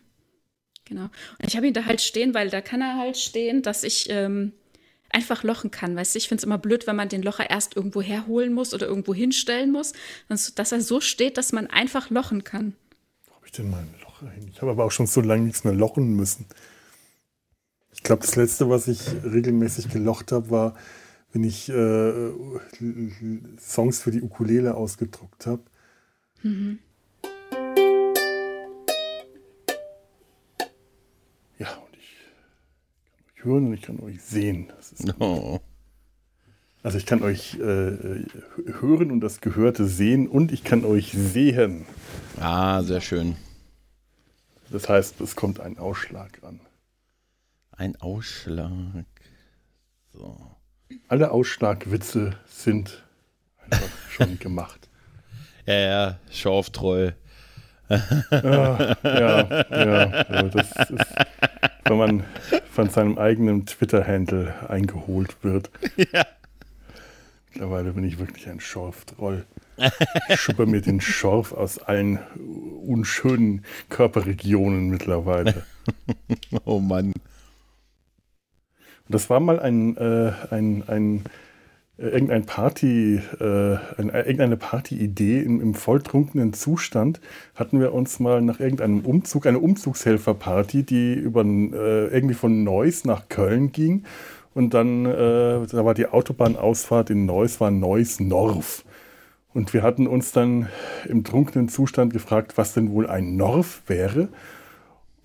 [0.85, 1.05] Genau.
[1.05, 4.07] Und ich habe ihn da halt stehen, weil da kann er halt stehen, dass ich
[4.11, 4.51] ähm,
[5.15, 5.95] einfach lochen kann.
[5.95, 8.73] Weißt du, ich finde es immer blöd, wenn man den Locher erst irgendwo herholen muss
[8.73, 9.93] oder irgendwo hinstellen muss,
[10.27, 12.75] dass er so steht, dass man einfach lochen kann.
[13.25, 14.49] Wo habe ich denn mein Loch hin?
[14.51, 16.45] Ich habe aber auch schon so lange nichts mehr lochen müssen.
[17.93, 20.75] Ich glaube, das letzte, was ich regelmäßig gelocht habe, war,
[21.31, 22.31] wenn ich äh,
[23.59, 25.63] Songs für die Ukulele ausgedruckt habe.
[26.43, 26.79] Mhm.
[33.45, 34.71] Hören und ich kann euch sehen.
[35.19, 35.59] Oh.
[36.83, 38.27] Also ich kann euch äh,
[38.79, 41.85] hören und das Gehörte sehen und ich kann euch sehen.
[42.39, 43.37] Ah, sehr schön.
[44.69, 46.59] Das heißt, es kommt ein Ausschlag an.
[47.71, 49.05] Ein Ausschlag.
[50.13, 50.37] So.
[51.07, 53.03] Alle Ausschlagwitze sind
[53.57, 54.89] einfach schon gemacht.
[55.65, 57.15] Ja, ja, Schorftroll.
[57.89, 61.05] Ja, ja, ja, ja, das ist,
[61.85, 62.23] wenn man
[62.71, 65.69] von seinem eigenen Twitter-Handle eingeholt wird.
[66.11, 66.25] Ja.
[67.53, 69.45] Mittlerweile bin ich wirklich ein Schorftroll.
[70.27, 72.19] Ich schuppe mir den Schorf aus allen
[72.85, 75.65] unschönen Körperregionen mittlerweile.
[76.65, 77.13] Oh Mann.
[79.07, 81.23] das war mal ein, äh, ein, ein
[81.97, 87.21] irgendein Party, äh, äh, irgendeine Partyidee im, im volltrunkenen Zustand
[87.55, 93.05] hatten wir uns mal nach irgendeinem Umzug, eine Umzugshelferparty, die über äh, irgendwie von Neuss
[93.05, 94.03] nach Köln ging.
[94.53, 98.85] Und dann, äh, da war die Autobahnausfahrt in Neuss, war Neuss-Norf.
[99.53, 100.67] Und wir hatten uns dann
[101.07, 104.27] im trunkenen Zustand gefragt, was denn wohl ein Norf wäre.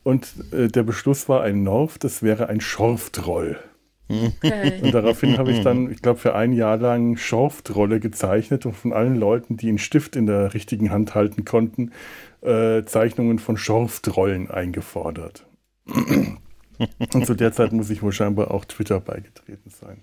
[0.04, 3.58] Und äh, der Beschluss war ein Norf, das wäre ein Schorftroll.
[4.10, 4.80] Okay.
[4.82, 8.92] Und daraufhin habe ich dann, ich glaube, für ein Jahr lang Schorftrolle gezeichnet und von
[8.92, 11.92] allen Leuten, die einen Stift in der richtigen Hand halten konnten,
[12.42, 15.46] äh, Zeichnungen von Schorftrollen eingefordert.
[17.12, 20.02] Und zu der Zeit muss ich wohl scheinbar auch Twitter beigetreten sein.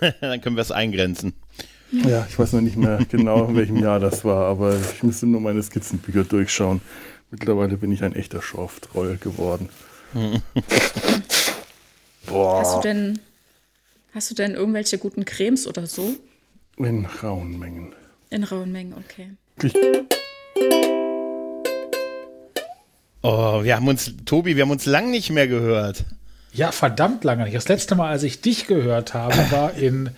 [0.20, 1.32] Dann können wir es eingrenzen.
[1.90, 5.26] Ja, ich weiß noch nicht mehr genau, in welchem Jahr das war, aber ich müsste
[5.26, 6.80] nur meine Skizzenbücher durchschauen.
[7.32, 9.68] Mittlerweile bin ich ein echter Schorftroll geworden.
[12.26, 12.60] Boah.
[12.60, 13.18] Hast du denn,
[14.12, 16.14] hast du denn irgendwelche guten Cremes oder so?
[16.76, 17.94] In rauen Mengen.
[18.30, 19.30] In rauen Mengen, okay.
[19.62, 19.74] Ich,
[23.26, 26.04] Oh, wir haben uns, Tobi, wir haben uns lang nicht mehr gehört.
[26.52, 27.56] Ja, verdammt lange nicht.
[27.56, 30.10] Das letzte Mal, als ich dich gehört habe, war in,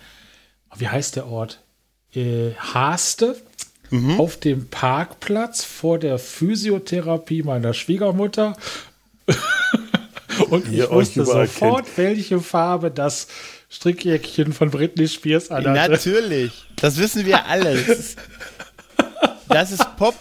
[0.75, 1.61] wie heißt der Ort?
[2.13, 3.37] Äh, Haste.
[4.17, 8.57] Auf dem Parkplatz vor der Physiotherapie meiner Schwiegermutter.
[10.49, 13.27] Und Ihr ich wusste sofort, welche Farbe das
[13.69, 15.91] Strickjäckchen von Britney Spears anhatte.
[15.91, 16.51] Natürlich.
[16.77, 18.15] Das wissen wir alles.
[19.49, 20.15] Das ist Pop,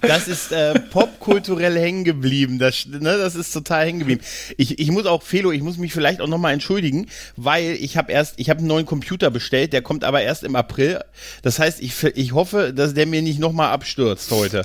[0.00, 2.58] das ist äh, popkulturell hängen geblieben.
[2.58, 4.20] Das, ne, das ist total hängen geblieben.
[4.56, 7.06] Ich, ich muss auch, Felo, ich muss mich vielleicht auch nochmal entschuldigen,
[7.36, 10.56] weil ich habe erst, ich habe einen neuen Computer bestellt, der kommt aber erst im
[10.56, 11.00] April.
[11.42, 14.64] Das heißt, ich, ich hoffe, dass der mir nicht nochmal abstürzt heute.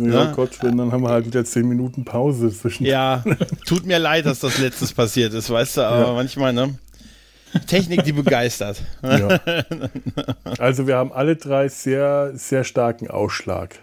[0.00, 0.32] ja, Ja.
[0.32, 2.84] Gott, wenn, dann haben wir halt wieder zehn Minuten Pause zwischen.
[2.86, 3.22] Ja,
[3.66, 6.12] tut mir leid, dass das letztes passiert ist, weißt du, aber Ja.
[6.14, 6.74] manchmal, ne?
[7.66, 8.82] Technik, die begeistert.
[9.02, 9.40] Ja.
[10.58, 13.76] Also wir haben alle drei sehr, sehr starken Ausschlag.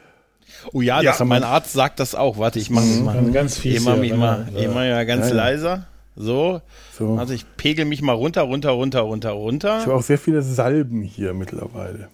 [0.73, 2.37] Oh ja, Ja, mein Arzt sagt das auch.
[2.37, 3.15] Warte, ich mache das mal.
[3.15, 3.77] Ganz, ganz fies.
[3.77, 5.35] Ich mache mich mal, ich mach ja ganz Ja, ja.
[5.35, 5.87] leiser.
[6.15, 6.61] So.
[6.97, 7.15] So.
[7.17, 9.81] Also ich pegel mich mal runter, runter, runter, runter, Ich runter.
[9.81, 12.09] habe auch sehr viele Salben hier mittlerweile.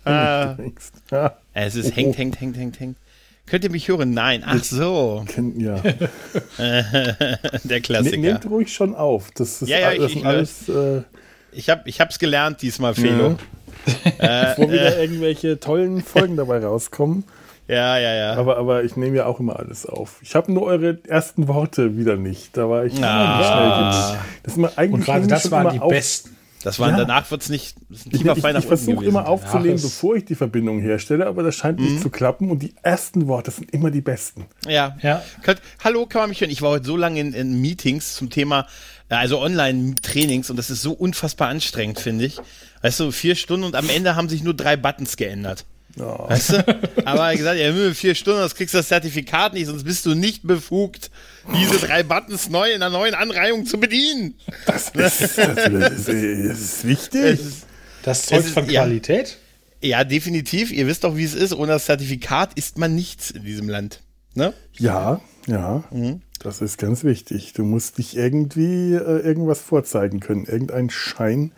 [3.45, 4.13] Könnt ihr mich hören?
[4.13, 4.43] Nein.
[4.45, 5.23] Ach so.
[5.27, 5.82] kenn- ja.
[7.63, 8.17] Der Klassiker.
[8.17, 9.32] nehmt ruhig schon auf.
[9.32, 11.01] Das ist Ja, ja, ich- ich alles, äh,
[11.51, 13.38] Ich habe ich hab's gelernt diesmal, Felo.
[14.19, 17.23] bevor wieder irgendwelche tollen Folgen dabei rauskommen.
[17.67, 18.34] Ja, ja, ja.
[18.36, 20.19] Aber, aber ich nehme ja auch immer alles auf.
[20.21, 22.55] Ich habe nur eure ersten Worte wieder nicht.
[22.57, 24.09] Da war ich Ah.
[24.11, 24.19] schnell.
[24.43, 26.36] Das ist immer eigentlich Und gerade das waren die auf- besten.
[26.64, 26.97] Das waren, Ja.
[26.97, 30.36] danach wird's nicht, das ist ein Ich, ich, versuche immer aufzunehmen, Ja, bevor ich die
[30.36, 31.86] Verbindung herstelle, aber das scheint Mhm.
[31.86, 34.45] nicht zu klappen und die ersten Worte sind immer die besten.
[34.68, 34.97] Ja.
[35.01, 35.24] Ja.
[35.43, 36.51] Könnt, hallo, kann man mich hören?
[36.51, 38.68] Ich war heute so lange in, in Meetings zum Thema,
[39.10, 42.38] äh, also Online-Trainings und das ist so unfassbar anstrengend, finde ich.
[42.82, 45.66] Weißt du, vier Stunden und am Ende haben sich nur drei Buttons geändert.
[45.95, 46.29] Ja.
[46.29, 46.57] Weißt du?
[47.05, 49.83] Aber er hat gesagt, ja, nur vier Stunden, das kriegst du das Zertifikat nicht, sonst
[49.83, 51.09] bist du nicht befugt,
[51.55, 54.35] diese drei Buttons neu in einer neuen Anreihung zu bedienen.
[54.65, 57.21] Das, das, das, ist, das ist wichtig.
[57.21, 57.65] Es ist,
[58.03, 58.83] Das Zeug ist- von ja.
[58.83, 59.37] Qualität.
[59.81, 60.71] ja, definitiv.
[60.71, 61.53] Ihr wisst doch, wie es ist.
[61.53, 64.01] Ohne das Zertifikat ist man nichts in diesem Land.
[64.35, 64.53] Ne?
[64.77, 65.83] Ja, ja.
[65.91, 66.21] Mhm.
[66.41, 67.51] Das ist ganz wichtig.
[67.53, 70.45] Du musst dich irgendwie äh, irgendwas vorzeigen können.
[70.45, 71.51] Irgendein Schein,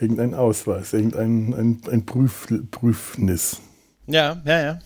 [0.00, 3.60] irgendein Ausweis, irgendein ein, ein Prüf, Prüfnis.
[4.06, 4.78] Ja, ja, ja.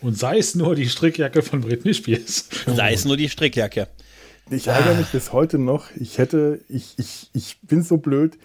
[0.00, 2.48] Und sei es nur die Strickjacke von Britney Spears.
[2.66, 3.86] Sei es nur die Strickjacke.
[4.50, 5.86] Ich ärgere mich bis heute noch.
[5.94, 8.36] Ich hätte, ich, ich, ich bin so blöd.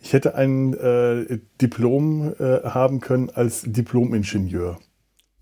[0.00, 4.78] Ich hätte ein äh, Diplom äh, haben können als Diplom-Ingenieur.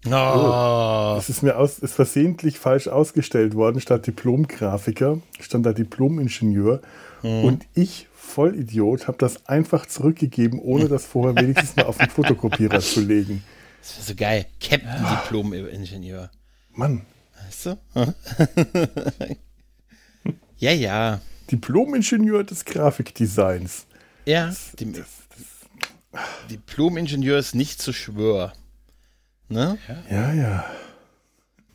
[0.07, 1.17] Oh.
[1.19, 3.81] Es ist mir aus, ist versehentlich falsch ausgestellt worden.
[3.81, 6.81] Statt Diplom-Grafiker stand da Diplom-Ingenieur.
[7.23, 12.79] Und ich, Vollidiot, habe das einfach zurückgegeben, ohne das vorher wenigstens mal auf den Fotokopierer
[12.79, 13.43] zu legen.
[13.81, 14.47] Das wäre so geil.
[14.61, 16.31] Captain Diplom-Ingenieur.
[16.73, 17.03] Mann,
[17.49, 17.79] Weißt du?
[20.59, 21.21] ja, ja.
[21.51, 23.87] Diplom-Ingenieur des Grafikdesigns.
[24.27, 24.55] Ja.
[26.51, 28.53] Diplom-Ingenieur ist nicht zu schwör.
[29.49, 29.79] Ne?
[30.11, 30.65] Ja, ja.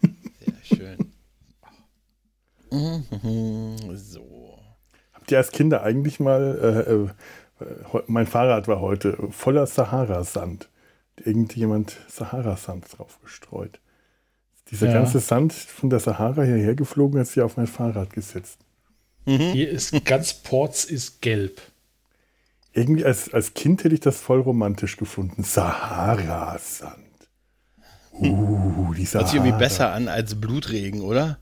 [0.02, 1.12] Sehr schön.
[2.72, 4.60] Mhm, so.
[5.14, 7.08] Habt ihr als Kinder eigentlich mal,
[7.62, 10.70] äh, äh, mein Fahrrad war heute voller Sahara-Sand.
[11.18, 13.80] Hat Irgendjemand Sahara-Sand drauf gestreut.
[14.72, 14.94] Dieser Ja.
[14.94, 18.58] ganze Sand von der Sahara hierher geflogen, hat sich auf mein Fahrrad gesetzt.
[19.26, 21.62] Hier ist ganz Ports ist gelb.
[22.74, 25.44] Irgendwie als, als Kind hätte ich das voll romantisch gefunden.
[25.44, 27.03] Sahara-Sand.
[28.20, 29.28] Uh, die Hört Sahara.
[29.28, 31.38] sich irgendwie besser an als Blutregen, oder?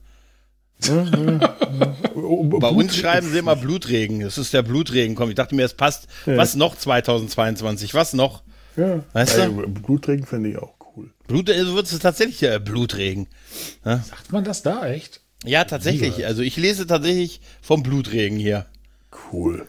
[2.15, 4.21] Oh, Bei uns schreiben sie immer Blutregen.
[4.21, 5.15] Das ist der Blutregen.
[5.15, 6.07] Komm, ich dachte mir, es passt.
[6.25, 6.37] Ja.
[6.37, 7.93] Was noch 2022?
[7.93, 8.43] Was noch?
[8.77, 9.03] Ja.
[9.13, 9.67] Weißt Ey, du?
[9.67, 11.11] Blutregen finde ich auch cool.
[11.27, 13.27] Blut, also wird es tatsächlich äh, Blutregen.
[13.85, 13.97] Ja?
[13.99, 15.21] Sagt man das da echt?
[15.43, 16.25] ja, tatsächlich.
[16.25, 18.65] Also ich lese tatsächlich vom Blutregen hier.
[19.31, 19.65] Cool.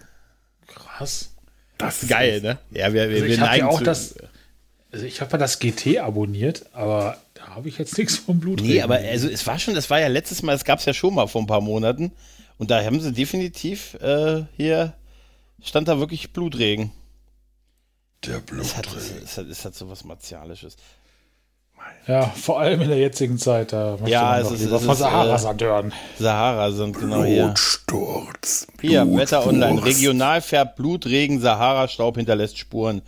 [0.66, 1.30] Krass.
[1.78, 2.58] Das ist Geil, ne?
[2.70, 4.14] Ja, wir, wir, Also wir ich habe ja neigen auch zu- das.
[4.92, 8.60] Also ich habe ja das GT abonniert, aber da habe ich jetzt nichts vom Blut.
[8.60, 10.92] Nee, aber also es war schon, das war ja letztes Mal, das gab es ja
[10.94, 12.12] schon mal vor ein paar Monaten.
[12.58, 14.92] Und da haben sie definitiv äh, hier,
[15.62, 16.92] stand da wirklich Blutregen.
[18.24, 18.86] Der Es hat,
[19.24, 20.76] es hat, es hat so was Martialisches.
[22.06, 24.82] Ja, vor allem in der jetzigen Zeit, da möchte Ja, man es ist- lieber es
[24.84, 25.92] von ist, äh, Sahara-Sand hören.
[26.18, 27.46] Sahara sind genau hier.
[27.46, 28.66] Blutsturz.
[28.80, 29.04] Hier.
[29.16, 29.84] Wetter Online.
[29.84, 33.02] Regional färbt Blutregen, Sahara-Staub hinterlässt Spuren.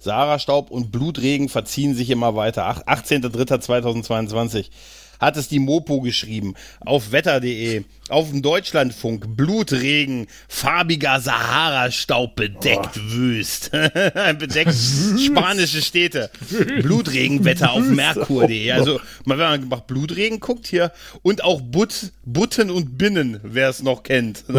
[0.00, 2.66] Sahara-Staub und Blutregen verziehen sich immer weiter.
[2.66, 4.66] Ach- 18.03.2022
[5.20, 6.54] hat es die Mopo geschrieben.
[6.80, 9.36] Auf wetter.de, auf dem Deutschlandfunk.
[9.36, 13.70] Blutregen, farbiger Sahara-Staub bedeckt wüst.
[13.70, 16.30] bedeckt spanische Städte.
[16.80, 18.72] Blutregenwetter auf merkur.de.
[18.72, 20.90] Also, mal, wenn man nach Blutregen guckt hier.
[21.20, 24.44] Und auch But, Butten und Binnen, wer es noch kennt.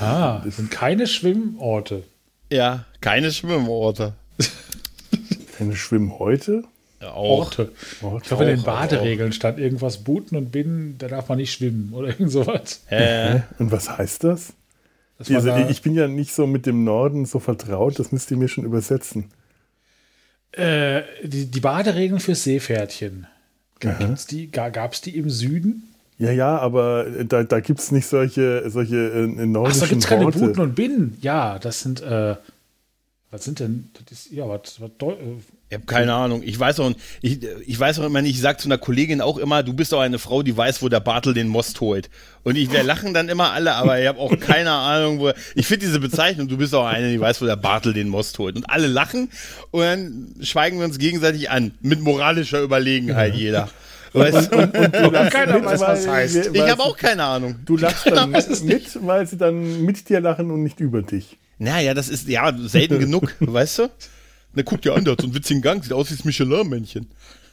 [0.00, 2.04] Ah, das sind keine Schwimmorte.
[2.52, 4.12] Ja, keine Schwimmorte.
[5.58, 6.64] Keine Schwimmhäute?
[7.00, 7.46] Auch.
[7.46, 7.72] Orte.
[8.02, 8.18] Orte.
[8.22, 11.92] Ich glaube, in den Baderegeln stand irgendwas Booten und Binnen, da darf man nicht schwimmen
[11.92, 12.82] oder irgend sowas.
[12.90, 14.52] Äh, Und was heißt das?
[15.18, 18.30] Das Also, da, ich bin ja nicht so mit dem Norden so vertraut, das müsst
[18.30, 19.26] ihr mir schon übersetzen.
[20.52, 23.26] äh, die, die Baderegeln für Seepferdchen.
[23.80, 25.84] Gibt's die, Gab es die im Süden?
[26.18, 30.02] Ja, ja, aber da, da gibt es nicht solche, solche äh, Ach, da nordischen gibt
[30.02, 30.24] es keine.
[30.24, 31.16] Buten und Binnen.
[31.20, 32.34] Ja, das sind, äh,
[33.30, 35.14] was sind denn, das ist, ja, was, was äh,
[35.68, 36.42] ich habe keine Ahnung.
[36.42, 39.36] Ich weiß auch, ich, ich weiß auch immer nicht, ich sage zu einer Kollegin auch
[39.36, 42.08] immer, du bist doch eine Frau, die weiß, wo der Bartel den Most holt.
[42.42, 45.30] Und ich, wir lachen dann immer alle, aber ich habe auch keine Ahnung, wo.
[45.54, 48.38] Ich finde diese Bezeichnung, du bist auch eine, die weiß, wo der Bartel den Most
[48.38, 48.56] holt.
[48.56, 49.28] Und alle lachen
[49.72, 51.72] und dann schweigen wir uns gegenseitig an.
[51.82, 53.68] Mit moralischer Überlegenheit jeder.
[54.14, 54.56] Weißt du?
[54.56, 56.50] keiner weiß, was heißt.
[56.54, 57.56] Ich habe auch keine Ahnung.
[57.66, 61.36] Du lachst dann mit, weil sie dann mit dir lachen und nicht über dich.
[61.58, 63.90] Naja, das ist ja selten genug, weißt du?
[64.54, 67.08] Na, guck dir an, der hat so einen witzigen Gang, sieht aus wie das Michelin-Männchen.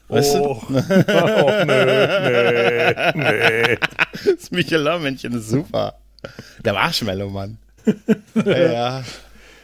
[0.08, 1.86] Weißt Och, oh, nö,
[2.24, 3.78] nee, nee.
[4.24, 4.36] du?
[4.36, 5.96] Das Michelin-Männchen ist super.
[6.64, 7.58] Der Marshmallow-Mann.
[8.46, 9.04] ja, ja.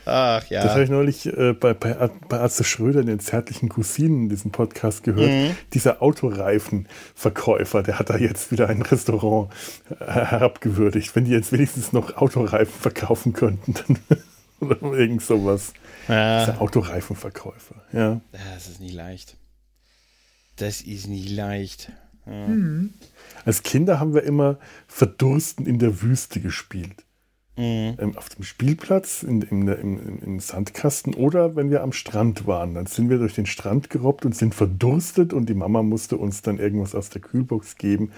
[0.05, 0.83] Ach Das habe ja.
[0.83, 5.29] ich neulich äh, bei, bei, bei Arzt Schröder, den zärtlichen Cousinen, diesen Podcast gehört.
[5.29, 5.55] Mhm.
[5.73, 9.51] Dieser Autoreifenverkäufer, der hat da jetzt wieder ein Restaurant
[9.89, 11.15] äh, herabgewürdigt.
[11.15, 13.99] Wenn die jetzt wenigstens noch Autoreifen verkaufen könnten, dann
[14.81, 15.73] oder irgend sowas.
[16.07, 16.45] ja.
[16.45, 18.21] Dieser Autoreifenverkäufer, ja.
[18.31, 19.37] Das ist nicht leicht.
[20.57, 21.91] Das ist nicht leicht.
[23.45, 27.03] Als Kinder haben wir immer Verdursten in der Wüste gespielt.
[27.57, 27.97] Mhm.
[27.99, 31.91] Ähm, auf dem Spielplatz, in, in, der- im, im, im Sandkasten oder wenn wir am
[31.91, 32.75] Strand waren.
[32.75, 36.41] Dann sind wir durch den Strand gerobbt und sind verdurstet und die Mama musste uns
[36.43, 38.11] dann irgendwas aus der Kühlbox geben.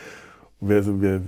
[0.60, 1.22] Wir, also wir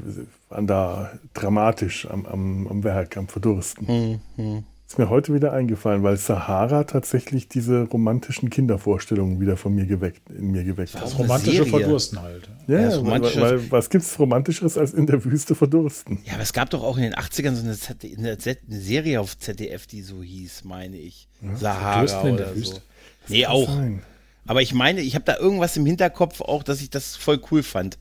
[0.49, 4.20] waren da dramatisch am, am, am Werk, am Verdursten.
[4.38, 4.63] Mhm.
[4.95, 10.29] Ist mir heute wieder eingefallen, weil Sahara tatsächlich diese romantischen Kindervorstellungen wieder von mir geweckt,
[10.29, 11.01] in mir geweckt hat.
[11.03, 11.69] Das das romantische Serie.
[11.69, 12.47] Verdursten halt.
[12.67, 16.19] Ja, Ja, das weil, romantische- weil, was gibt's Romantischeres als in der Wüste verdursten?
[16.23, 18.79] Ja, aber es gab doch auch in den 80ern so eine, Z eine, Z eine
[18.79, 21.27] Serie auf ZDF, die so hieß, meine ich.
[21.55, 22.75] Sahara Verdursten in der oder Wüste.
[22.75, 22.81] so.
[23.27, 23.67] Nee, auch.
[23.67, 24.01] Sein.
[24.47, 27.63] Aber ich meine, ich habe da irgendwas im Hinterkopf auch, dass ich das voll cool
[27.63, 27.97] fand.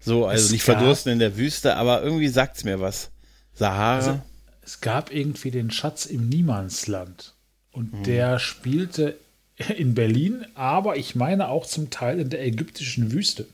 [0.00, 3.12] So, also Es nicht gab- verdursten in der Wüste, aber irgendwie sagt's mir was.
[3.54, 3.94] Sahara.
[3.98, 4.20] Also,
[4.62, 7.34] es gab irgendwie den Schatz im Niemandsland.
[7.72, 8.02] Und Mhm.
[8.04, 9.16] der spielte
[9.76, 13.46] in Berlin, aber ich meine auch zum Teil in der ägyptischen Wüste.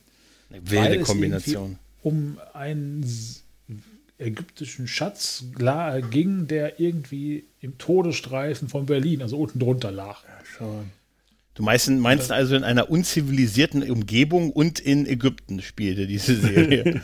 [0.50, 1.78] Eine wilde Kombination.
[2.02, 3.04] Um einen
[4.18, 5.44] ägyptischen Schatz
[6.10, 10.22] ging, der irgendwie im Todesstreifen von Berlin, also unten drunter lag.
[10.56, 10.90] Schon.
[11.58, 16.84] Du meinst, meinst also in einer unzivilisierten Umgebung und in Ägypten spielte diese Serie.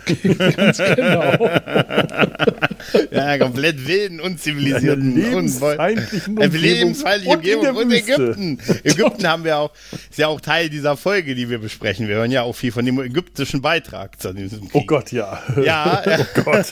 [0.57, 1.33] Ganz genau.
[3.11, 8.13] ja, komplett wilden, unzivilisierten, lebensfeindlichen Eine Umgebung lebensfeindliche und in der Umgebung und Wüste.
[8.13, 8.59] Ägypten.
[8.85, 12.07] Ägypten haben wir auch, ist ja auch Teil dieser Folge, die wir besprechen.
[12.07, 14.71] Wir hören ja auch viel von dem ägyptischen Beitrag zu diesem Krieg.
[14.83, 15.43] Oh Gott, ja.
[15.65, 16.67] Ja, Oh Gott.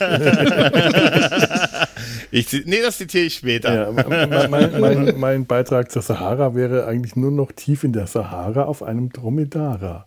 [2.31, 3.73] ich, nee, das zitiere ich später.
[3.73, 8.07] Ja, mein, mein, mein, mein Beitrag zur Sahara wäre eigentlich nur noch tief in der
[8.07, 10.05] Sahara auf einem Dromedara.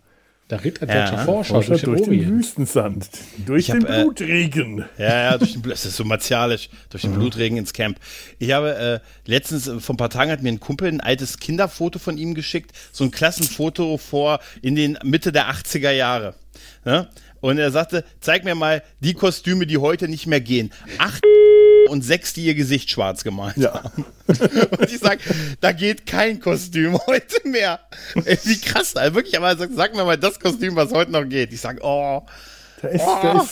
[0.48, 2.38] Da ritt ein Ja, deutscher Forscher, Forscher durch, durch den den Orient.
[2.38, 3.08] Wüstensand,
[3.46, 4.84] durch hab, den äh, Blutregen.
[4.96, 7.98] Ja, ja, durch den, das ist so martialisch, durch den Blutregen ins Camp.
[8.38, 11.38] Ich habe äh, letztens, äh, vor ein paar Tagen hat mir ein Kumpel ein altes
[11.38, 16.34] Kinderfoto von ihm geschickt, so ein Klassenfoto vor in den Mitte der 80er Jahre.
[16.84, 17.08] Ne?
[17.46, 20.72] Und er sagte, zeig mir mal die Kostüme, die heute nicht mehr gehen.
[20.98, 21.22] Acht
[21.88, 23.84] und sechs, die ihr Gesicht schwarz gemalt Ja.
[23.84, 24.04] haben.
[24.26, 25.20] Und ich sag,
[25.60, 27.78] da geht kein Kostüm heute mehr.
[28.24, 31.24] Ey, Wie krass, also wirklich, aber sag, sag mir mal das Kostüm, was heute noch
[31.24, 31.52] geht.
[31.52, 32.22] Ich sag, oh,
[32.82, 33.50] Da ist, da ist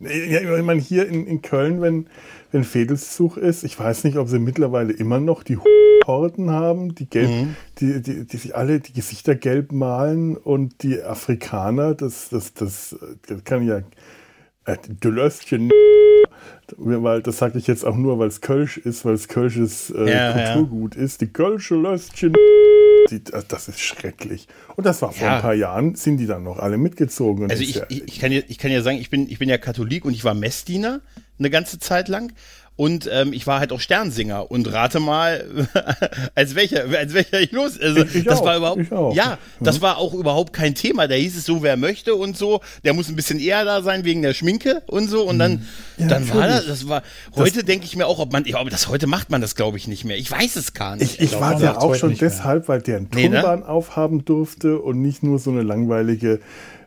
[0.00, 2.06] ja, ich meine, hier in, in Köln, wenn,
[2.52, 5.58] wenn Fädelszug ist, ich weiß nicht, ob sie mittlerweile immer noch die
[6.06, 7.56] Horden haben, die gelb, Mhm.
[7.80, 12.96] die, die, die sich alle die Gesichter gelb malen und die Afrikaner, das, das, das,
[13.26, 13.78] das kann ja
[14.66, 15.70] äh, de Löstchen,
[16.76, 20.08] weil das sage ich jetzt auch nur, weil es Kölsch ist, weil es Kölsches äh,
[20.10, 20.52] Ja, ja.
[20.54, 22.34] Kulturgut ist, die Kölsche Löstchen,
[23.10, 24.46] die, das ist schrecklich.
[24.76, 25.36] Und das war vor Ja.
[25.36, 27.50] ein paar Jahren, sind die dann noch alle mitgezogen.
[27.50, 29.58] Also ich, ja- ich, kann ja, ich kann ja sagen, ich bin, ich bin ja
[29.58, 31.00] Katholik und ich war Messdiener
[31.38, 32.32] eine ganze Zeit lang.
[32.76, 35.44] Und ähm, ich war halt auch Sternsinger und rate mal,
[36.34, 37.80] als welcher, als welcher ich los.
[37.80, 39.14] Also Ich- ich das auch, war überhaupt, ich auch.
[39.14, 41.08] ja, das war auch überhaupt kein Thema.
[41.08, 42.60] Da hieß es so, wer möchte und so.
[42.84, 45.22] Der muss ein bisschen eher da sein wegen der Schminke und so.
[45.26, 45.62] Und dann, Mhm.
[45.98, 47.02] Ja, dann war das, das war.
[47.34, 49.78] Heute denke ich mir auch, ob man, ja, aber das heute macht man das, glaube
[49.78, 50.18] ich, nicht mehr.
[50.18, 51.14] Ich weiß es gar nicht.
[51.14, 53.40] Ich, ich war ja auch schon deshalb, weil der einen Nee, ne?
[53.40, 56.40] Turban aufhaben durfte und nicht nur so eine langweilige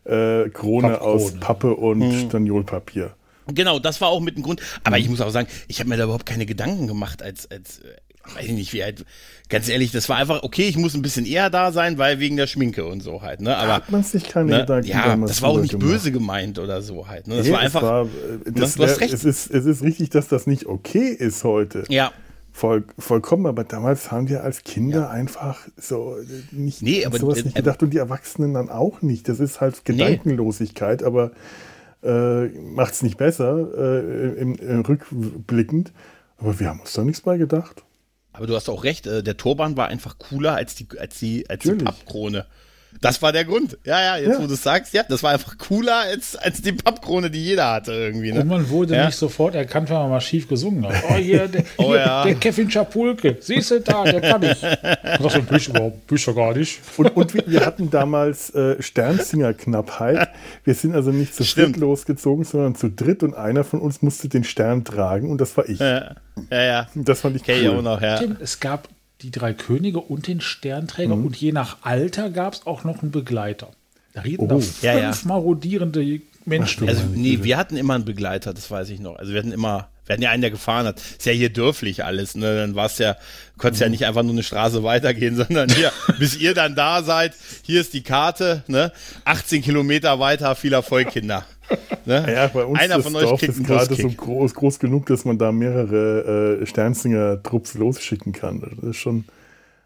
[0.06, 1.02] äh, Krone Pappkrone.
[1.02, 2.30] aus Pappe und Hm.
[2.30, 3.12] Staniolpapier.
[3.54, 4.62] Genau, das war auch mit dem Grund.
[4.84, 7.80] Aber ich muss auch sagen, ich habe mir da überhaupt keine Gedanken gemacht, als, als
[7.80, 9.06] äh, weiß ich nicht, wie alt.
[9.50, 12.38] Ganz ehrlich, das war einfach, okay, ich muss ein bisschen eher da sein, weil wegen
[12.38, 13.42] der Schminke und so halt.
[13.42, 13.58] Ne?
[13.58, 15.88] Aber hat man sich keine ne, Gedanken ja, das war auch nicht gemacht.
[15.90, 17.28] böse gemeint oder so halt.
[17.28, 17.38] Ne?
[17.38, 17.82] Das Nee, war einfach.
[17.82, 18.08] Es, war, äh,
[18.52, 19.14] das du hast recht.
[19.14, 21.84] es, ist, es ist richtig, dass das nicht okay ist heute.
[21.90, 22.12] ja,
[22.52, 27.38] Voll, vollkommen, aber damals haben wir als Kinder einfach so äh, nicht, Nee, aber- sowas
[27.40, 29.30] äh, nicht gedacht und die Erwachsenen dann auch nicht.
[29.30, 31.32] Das ist halt Gedankenlosigkeit, aber
[32.04, 35.92] äh, macht es nicht besser äh, im, im rückblickend.
[36.38, 37.84] Aber wir haben uns da nichts bei gedacht.
[38.32, 41.50] aber du hast auch recht, äh, der Turban war einfach cooler als die, als die,
[41.50, 41.74] als die.
[41.74, 42.46] Pappkrone.
[43.02, 43.78] Das war der Grund.
[43.86, 44.44] Ja, ja, jetzt Ja.
[44.44, 47.72] wo du es sagst, ja, das war einfach cooler als, als die Pappkrone, die jeder
[47.72, 48.32] hatte irgendwie.
[48.34, 48.42] Ne?
[48.42, 49.06] Und man wurde Ja.
[49.06, 50.96] nicht sofort erkannt, wenn man mal schief gesungen hat.
[51.10, 52.24] Oh, hier, der, Oh, hier, ja.
[52.26, 53.38] der Kevin Schapulke.
[53.40, 54.62] Siehst du da, der kann ich.
[54.64, 56.80] Und das bin ich überhaupt bin ich ja gar nicht.
[56.98, 60.30] Und, und wir- wir hatten damals äh, Sternsinger-Knappheit.
[60.64, 61.76] Wir sind also nicht zu Stimmt.
[61.76, 65.56] dritt losgezogen, sondern zu dritt und einer von uns musste den Stern tragen und das
[65.58, 65.80] war ich.
[65.80, 66.16] Ja,
[66.52, 66.88] ja, ja.
[66.96, 67.82] Das fand ich Kenn ich auch cool.
[67.84, 68.18] noch, ja.
[68.18, 68.88] Stimmt, es gab
[69.22, 71.26] die drei Könige und den Sternträger Mhm.
[71.28, 73.72] und je nach Alter gab es auch noch einen Begleiter.
[74.14, 74.60] Da reden da Oh.
[74.62, 75.14] fünf Ja, ja.
[75.26, 76.88] marodierende Menschen.
[76.88, 79.18] Also, nee, wir hatten immer einen Begleiter, das weiß ich noch.
[79.18, 81.00] Also, wir hatten immer, wir hatten ja einen, der gefahren hat.
[81.00, 82.56] Ist ja hier dörflich alles, ne?
[82.56, 83.18] Dann war es ja,
[83.58, 83.86] konntest Mhm.
[83.86, 87.82] ja nicht einfach nur eine Straße weitergehen, sondern hier, bis ihr dann da seid, hier
[87.82, 88.92] ist die Karte, ne?
[89.26, 91.46] 18 Kilometer weiter, viel Erfolg, Kinder.
[92.06, 92.26] Ne?
[92.34, 95.26] Ja, bei uns Einer das von euch Dorf ist gerade so groß, groß genug, dass
[95.26, 98.62] man da mehrere äh, Sternsinger-Trupps losschicken kann.
[98.62, 99.26] Das ist schon.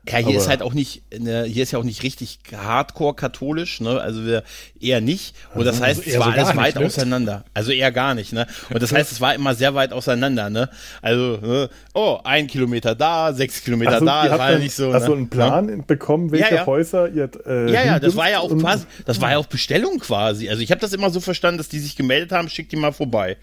[0.10, 3.16] Ja, hier Aber- ist halt auch nicht, ne, hier ist ja auch nicht richtig hardcore
[3.16, 4.01] katholisch, ne?
[4.01, 4.43] Also wir
[4.82, 5.34] eher nicht.
[5.56, 6.86] Und das heißt, es eher war so alles nicht, weit ne?
[6.86, 7.45] auseinander.
[7.54, 8.45] Also eher gar nicht, ne?
[8.70, 10.70] Und das heißt, es war immer sehr weit auseinander, ne?
[11.01, 11.70] Also, ne?
[11.93, 14.91] oh, ein Kilometer da, sechs Kilometer Also, da, das war ja nicht so.
[14.91, 15.16] also ne?
[15.18, 16.66] einen Plan bekommen, welche Ja, ja.
[16.66, 17.30] Häuser ihr.
[17.45, 20.49] Äh, Ja, ja, das war ja auch quasi, das war ja auch Bestellung quasi.
[20.49, 22.92] Also ich habe das immer so verstanden, dass die sich gemeldet haben, schickt die mal
[22.92, 23.38] vorbei.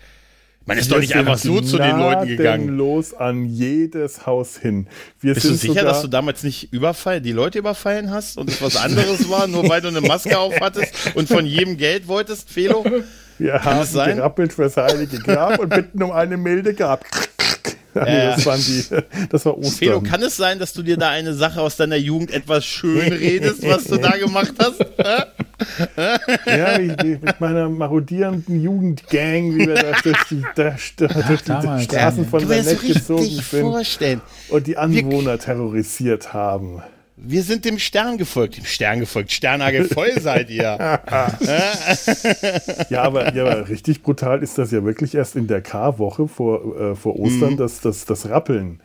[0.67, 2.69] Man ist doch Wir nicht sind einfach so zu den Leuten gegangen.
[2.77, 4.87] los an jedes Haus hin.
[5.21, 8.61] Wir Bist du sicher, dass du damals nicht überfall, die Leute überfallen hast und es
[8.63, 12.51] was anderes war, nur weil du eine Maske auf hattest und von jedem Geld wolltest,
[12.51, 12.85] Felo?
[13.39, 17.05] wir Kann haben gerappelt fürs Heilige Grab und bitten um eine milde Grab.
[17.95, 18.35] Ja, nee, Ja.
[18.37, 18.85] das, waren die,
[19.31, 19.73] das war Ostern.
[19.73, 23.13] Felo, kann es sein, dass du dir da eine Sache aus deiner Jugend etwas schön
[23.13, 24.81] redest, was du da gemacht hast?
[26.47, 31.85] Ja, wie mit meiner marodierenden Jugendgang, wie wir da durch die, da, da, durch die.
[31.85, 34.21] Straßen von richtig gezogen sind vorstellen.
[34.49, 36.83] und die Anwohner terrorisiert haben.
[37.23, 38.57] Wir sind dem Stern gefolgt.
[38.57, 39.31] Dem Stern gefolgt.
[39.33, 40.79] Sternhagel voll seid ihr.
[42.91, 46.81] Ja, aber, ja, aber richtig brutal ist das ja wirklich erst in der K-Woche vor,
[46.81, 48.81] äh, vor Ostern, das, das, das Rappeln.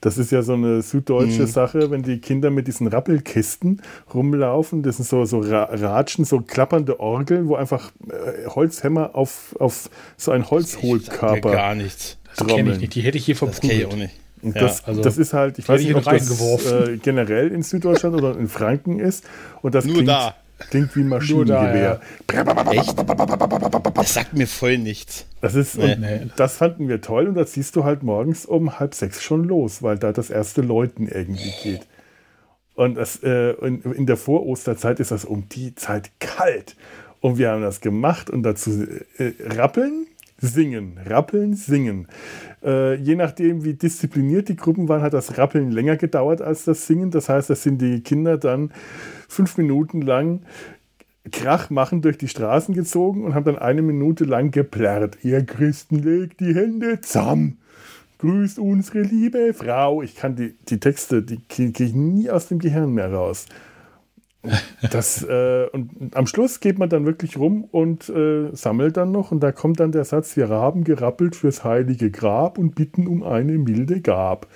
[0.00, 3.82] Das ist ja so eine süddeutsche Sache, wenn die Kinder mit diesen Rappelkisten
[4.14, 4.82] rumlaufen.
[4.82, 9.90] Das sind so, so Ra Ratschen, so klappernde Orgeln, wo einfach äh, Holzhämmer auf, auf
[10.16, 12.16] so ein Mir Holzhohlkörper gar nichts.
[12.36, 12.94] Das kenne ich nicht.
[12.94, 14.10] Die hätte ich hier Das kenne ich auch verprügelt.
[14.10, 14.20] nicht.
[14.42, 17.48] Und Ja, das, also, das ist halt, ich weiß ich nicht, ob das äh, generell
[17.52, 19.24] in Süddeutschland oder in Franken ist.
[19.62, 20.34] Und das Nur klingt, da.
[20.70, 22.00] klingt wie ein Nur da, Maschinengewehr.
[22.72, 22.94] Echt?
[23.94, 25.26] Das sagt mir voll nichts.
[25.40, 25.94] Das ist, Nee.
[25.94, 26.20] und Nee.
[26.36, 29.82] das fanden wir toll und das siehst du halt morgens um halb sechs schon los,
[29.82, 31.86] weil da das erste Läuten irgendwie geht.
[32.74, 36.76] Und das, äh, in, in der Vorosterzeit ist das um die Zeit kalt.
[37.20, 38.86] Und wir haben das gemacht und dazu
[39.18, 40.06] äh, rappeln,
[40.40, 42.08] singen, rappeln, singen.
[42.62, 46.86] Äh, je nachdem, wie diszipliniert die Gruppen waren, hat das Rappeln länger gedauert als das
[46.86, 47.10] Singen.
[47.10, 48.72] Das heißt, das sind die Kinder dann
[49.28, 50.40] fünf Minuten lang
[51.30, 55.18] Krach machen durch die Straßen gezogen und haben dann eine Minute lang geplärrt.
[55.22, 57.58] Ihr Christen legt die Hände zusammen.
[58.18, 60.02] Grüßt unsere liebe Frau.
[60.02, 63.46] Ich kann die, die Texte, die kriege ich nie aus dem Gehirn mehr raus.
[64.90, 69.32] Das, äh, und am Schluss geht man dann wirklich rum und äh, sammelt dann noch
[69.32, 73.22] und da kommt dann der Satz, wir haben gerappelt fürs heilige Grab und bitten um
[73.22, 74.46] eine milde Gab.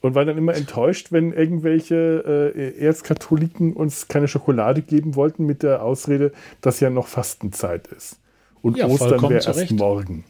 [0.00, 5.62] Und war dann immer enttäuscht, wenn irgendwelche äh, Erzkatholiken uns keine Schokolade geben wollten mit
[5.62, 8.18] der Ausrede, dass ja noch Fastenzeit ist.
[8.62, 9.70] Und Ja, Ostern wäre erst Recht.
[9.72, 10.24] morgen.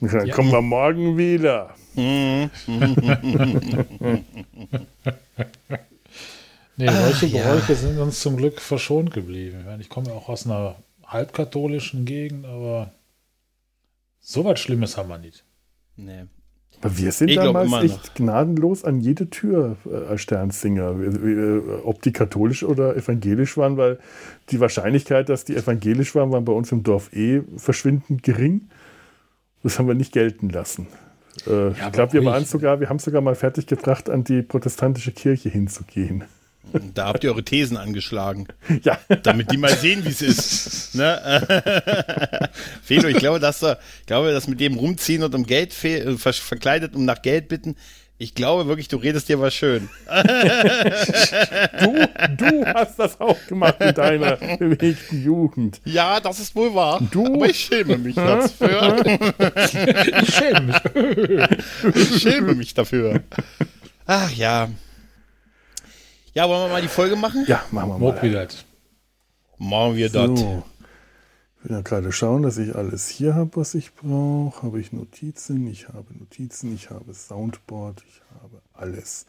[0.00, 0.34] Dann Ja.
[0.34, 1.70] kommen wir morgen wieder.
[6.76, 7.42] Nee, solche Ach, ja.
[7.44, 9.58] Geräusche sind uns zum Glück verschont geblieben.
[9.60, 10.76] Ich, meine, ich komme ja auch aus einer
[11.06, 12.92] halbkatholischen Gegend, aber
[14.20, 15.44] so was Schlimmes haben wir nicht.
[15.96, 16.24] Nee.
[16.80, 18.14] Aber wir sind Ich damals echt noch.
[18.14, 23.98] gnadenlos an jede Tür äh, als Sternsinger, äh, ob die katholisch oder evangelisch waren, weil
[24.50, 28.68] die Wahrscheinlichkeit, dass die evangelisch waren, war bei uns im Dorf eh verschwindend gering.
[29.62, 30.88] Das haben wir nicht gelten lassen.
[31.46, 32.32] Äh, ich glaube, wir ruhig.
[32.32, 36.24] waren sogar, wir haben sogar mal fertig gebracht, an die protestantische Kirche hinzugehen.
[36.94, 38.48] Da habt ihr eure Thesen angeschlagen.
[38.82, 38.98] Ja.
[39.22, 40.94] Damit die mal sehen, wie es ist.
[40.94, 42.50] Ne?
[42.82, 46.16] Felo, ich glaube, dass du, ich glaube, dass mit dem rumziehen und um Geld äh,
[46.16, 47.76] ver verkleidet, um nach Geld bitten,
[48.16, 49.88] ich glaube wirklich, du redest dir was schön.
[51.80, 55.80] Du, du hast das auch gemacht in deiner bewegten Jugend.
[55.84, 57.02] Ja, das ist wohl wahr.
[57.10, 57.34] Du?
[57.34, 59.04] Aber ich schäme mich dafür.
[60.22, 60.80] Ich schäme
[61.26, 61.94] mich.
[61.94, 63.22] ich schäme mich dafür.
[64.06, 64.68] Ach ja.
[66.34, 67.44] Ja, wollen wir mal die Folge machen?
[67.46, 68.22] Ja, machen wir Mock mal.
[68.22, 68.48] wieder.
[69.58, 70.40] Machen wir das.
[70.40, 70.64] So.
[71.58, 74.62] Ich will ja gerade schauen, dass ich alles hier habe, was ich brauche.
[74.62, 75.68] Habe ich Notizen?
[75.68, 79.26] Ich habe Notizen, ich habe Soundboard, ich habe alles.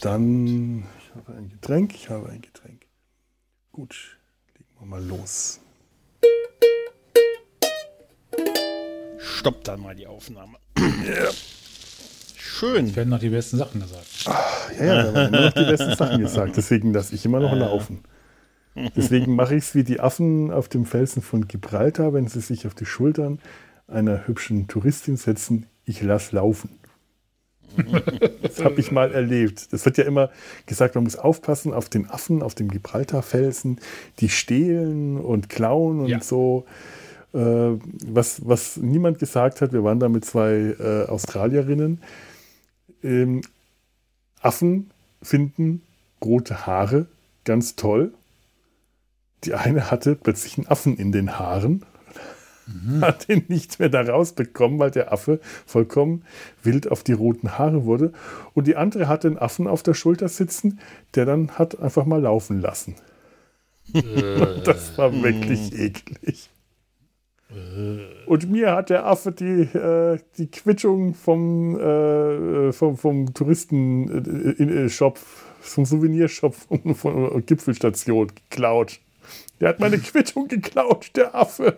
[0.00, 2.86] Dann, ich habe ein Getränk, ich habe ein Getränk.
[3.72, 4.16] Gut,
[4.56, 5.58] legen wir mal los.
[9.18, 10.58] Stopp dann mal die Aufnahme.
[12.54, 12.86] Schön.
[12.86, 14.06] Es werden noch die besten Sachen gesagt.
[14.78, 16.56] Ja, ja, da haben immer noch die besten Sachen gesagt.
[16.56, 18.00] Deswegen lasse ich immer noch laufen.
[18.96, 22.66] Deswegen mache ich es wie die Affen auf dem Felsen von Gibraltar, wenn sie sich
[22.66, 23.38] auf die Schultern
[23.88, 25.66] einer hübschen Touristin setzen.
[25.84, 26.70] Ich lasse laufen.
[28.42, 29.72] Das habe ich mal erlebt.
[29.72, 30.30] Das wird ja immer
[30.66, 33.80] gesagt, man muss aufpassen auf den Affen auf dem Gibraltar-Felsen,
[34.20, 36.20] die stehlen und klauen und Ja.
[36.20, 36.66] so.
[37.32, 37.38] Äh,
[38.06, 42.00] was, was niemand gesagt hat, wir waren da mit zwei äh, Australierinnen.
[43.04, 43.42] Ähm,
[44.40, 44.90] Affen
[45.22, 45.82] finden
[46.22, 47.06] rote Haare
[47.44, 48.12] ganz toll.
[49.44, 51.84] Die eine hatte plötzlich einen Affen in den Haaren,
[53.02, 56.24] hat den nicht mehr da rausbekommen, weil der Affe vollkommen
[56.62, 58.12] wild auf die roten Haare wurde.
[58.54, 60.80] Und die andere hatte einen Affen auf der Schulter sitzen,
[61.14, 62.96] der dann hat einfach mal laufen lassen.
[63.92, 66.48] Und das war wirklich eklig.
[68.26, 75.18] Und mir hat der Affe die, äh, die Quittung vom, äh, vom, vom Touristen-Shop,
[75.60, 79.00] vom Souvenirshop von, von Gipfelstation geklaut.
[79.60, 81.76] Der hat meine Quittung geklaut, der Affe.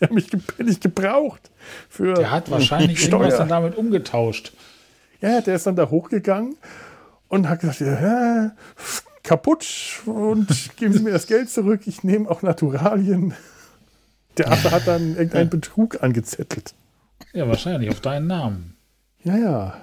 [0.00, 1.50] Der hat mich billig gebraucht.
[1.88, 3.38] Für Der hat wahrscheinlich irgendwas Steuer.
[3.38, 4.52] dann damit umgetauscht.
[5.20, 6.56] Ja, der ist dann da hochgegangen
[7.28, 8.52] und hat gesagt, ja,
[9.22, 9.66] kaputt
[10.04, 13.34] und geben Sie mir das Geld zurück, ich nehme auch Naturalien.
[14.38, 16.74] Der Affe hat dann irgendeinen Betrug angezettelt.
[17.32, 18.76] Ja, wahrscheinlich auf deinen Namen.
[19.24, 19.76] Ja, ja.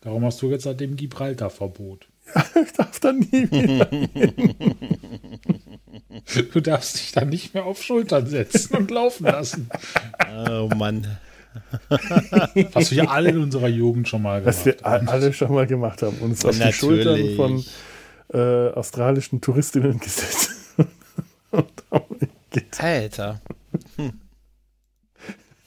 [0.00, 2.08] Darum hast du jetzt seitdem Gibraltar-Verbot.
[2.64, 4.54] Ich darf da nie wieder hin.
[6.52, 9.68] Du darfst dich dann nicht mehr auf Schultern setzen und laufen lassen.
[10.48, 11.06] Oh Mann.
[12.72, 15.66] Was wir alle in unserer Jugend schon mal Was gemacht wir a- alle schon mal
[15.66, 16.16] gemacht haben.
[16.18, 17.36] Uns auf die Schultern Natürlich.
[17.36, 17.64] von
[18.32, 20.50] äh, australischen Touristinnen gesetzt.
[21.50, 22.80] und damit geht.
[22.80, 23.40] Alter.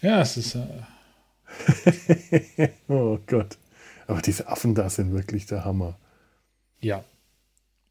[0.01, 0.55] Ja, es ist.
[0.55, 0.83] Äh,
[2.87, 3.57] Oh Gott.
[4.07, 5.97] Aber diese Affen da sind wirklich der Hammer.
[6.81, 7.03] ja.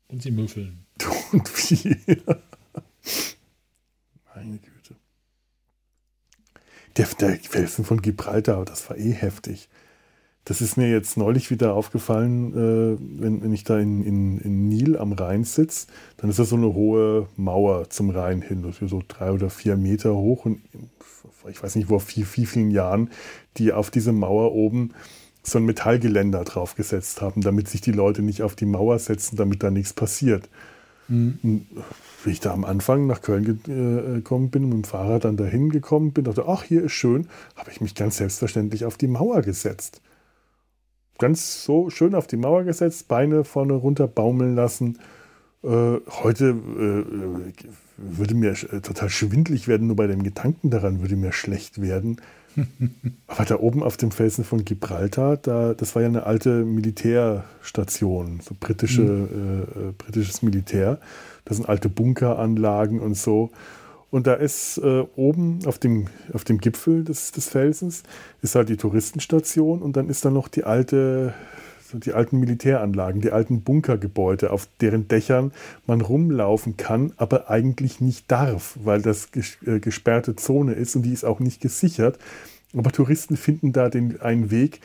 [0.08, 0.84] Und sie müffeln.
[1.32, 2.22] Und wie.
[4.34, 4.94] Meine Güte.
[6.96, 9.68] Der, der Felsen von Gibraltar, das war eh heftig.
[10.44, 14.68] Das ist mir jetzt neulich wieder aufgefallen, äh, wenn, wenn ich da in, in, in
[14.68, 15.86] Nil am Rhein sitze,
[16.18, 20.14] dann ist da so eine hohe Mauer zum Rhein hin, so drei oder vier Meter
[20.14, 20.60] hoch und
[21.48, 23.10] ich weiß nicht, vor wie, wie vielen Jahren
[23.56, 24.90] die auf diese Mauer oben
[25.42, 29.62] so ein Metallgeländer draufgesetzt haben, damit sich die Leute nicht auf die Mauer setzen, damit
[29.62, 30.48] da nichts passiert.
[31.42, 31.66] Und
[32.24, 35.36] wie ich da am Anfang nach Köln äh, gekommen bin und mit dem Fahrrad dann
[35.36, 39.06] dahin gekommen bin, dachte, ach, hier ist schön, habe ich mich ganz selbstverständlich auf die
[39.06, 40.00] Mauer gesetzt.
[41.18, 44.98] Ganz so schön auf die Mauer gesetzt, Beine vorne runter baumeln lassen.
[45.62, 47.62] Äh, heute äh,
[47.96, 52.20] würde mir äh, total schwindlig werden, nur bei dem Gedanken daran würde mir schlecht werden.
[53.26, 58.40] Aber da oben auf dem Felsen von Gibraltar, da, das war ja eine alte Militärstation,
[58.40, 60.98] so britische, äh, äh, britisches Militär.
[61.44, 63.50] Das sind alte Bunkeranlagen und so.
[64.14, 68.04] Und da ist äh, oben auf dem, auf dem Gipfel des, des Felsens
[68.42, 71.34] ist halt die Touristenstation und dann ist da noch die alte,
[71.92, 75.50] die alten Militäranlagen, die alten Bunkergebäude, auf deren Dächern
[75.88, 79.30] man rumlaufen kann, aber eigentlich nicht darf, weil das
[79.66, 82.16] äh, gesperrte Zone ist und die ist auch nicht gesichert.
[82.72, 84.80] Aber Touristen finden da den, einen Weg,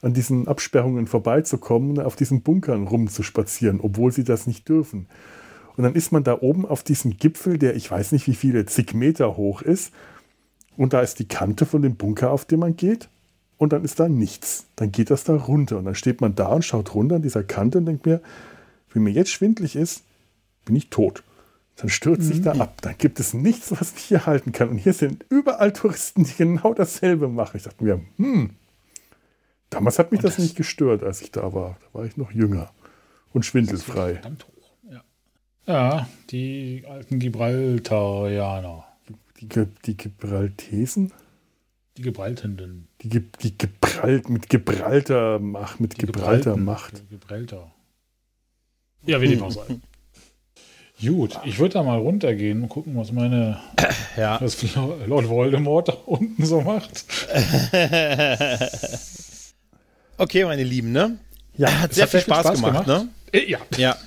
[0.00, 5.06] an diesen Absperrungen vorbeizukommen und auf diesen Bunkern rumzuspazieren, obwohl sie das nicht dürfen.
[5.76, 8.66] Und dann ist man da oben auf diesem Gipfel, der ich weiß nicht wie viele
[8.66, 9.92] zig Meter hoch ist.
[10.76, 13.08] Und da ist die Kante von dem Bunker, auf den man geht.
[13.58, 14.66] Und dann ist da nichts.
[14.76, 15.78] Dann geht das da runter.
[15.78, 18.20] Und dann steht man da und schaut runter an dieser Kante und denkt mir,
[18.92, 20.02] wenn mir jetzt schwindlig ist,
[20.64, 21.22] bin ich tot.
[21.76, 22.82] Dann stürze ich da ab.
[22.82, 24.68] Dann gibt es nichts, was mich hier halten kann.
[24.68, 27.56] Und hier sind überall Touristen, die genau dasselbe machen.
[27.56, 28.50] Ich dachte mir, hm,
[29.70, 31.78] damals hat mich das, nicht gestört, als ich da war.
[31.80, 32.70] Da war ich noch jünger
[33.32, 34.14] und schwindelfrei.
[34.14, 34.46] Verdammt.
[35.66, 38.84] Ja, die alten Gibraltarianer.
[39.40, 41.12] Die, Ge die Gibraltesen?
[41.96, 42.88] Die Gebraltenden.
[43.02, 46.64] Die, Ge die Gebralt, mit Gibraltar Macht, mit Gibraltar Gebralten.
[46.64, 46.98] Macht.
[46.98, 47.70] Die Gibraltar.
[49.06, 49.62] Ja, wie dem auch sei.
[51.04, 53.58] Gut, ich würde da mal runtergehen und gucken, was meine
[54.16, 54.40] Ja.
[54.40, 54.56] was
[55.06, 57.04] Lord Voldemort da unten so macht.
[60.18, 61.18] Okay, meine Lieben, ne?
[61.56, 63.04] Ja, Hat sehr hat viel sehr viel Spaß, Spaß gemacht, gemacht.
[63.32, 63.38] ne?
[63.40, 63.58] Äh, Ja.
[63.76, 63.96] Ja.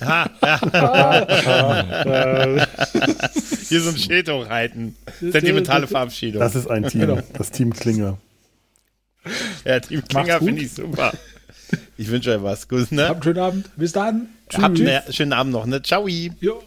[0.00, 0.30] Ha,
[3.68, 4.96] Hier so ein Schild hochhalten.
[5.20, 6.40] Sentimentale Verabschiedung.
[6.40, 7.20] Das ist ein Team, Genau.
[7.32, 8.18] das Team Klinger.
[9.64, 11.12] ja, Team Klinger finde ich super.
[11.96, 12.68] Ich wünsche euch was.
[12.68, 13.08] Gut, ne?
[13.08, 13.70] Habt einen schönen Abend.
[13.76, 14.28] Bis dann.
[14.54, 15.82] Habt einen schönen Abend noch, ne?
[15.82, 16.06] Ciao.
[16.08, 16.62] Jo.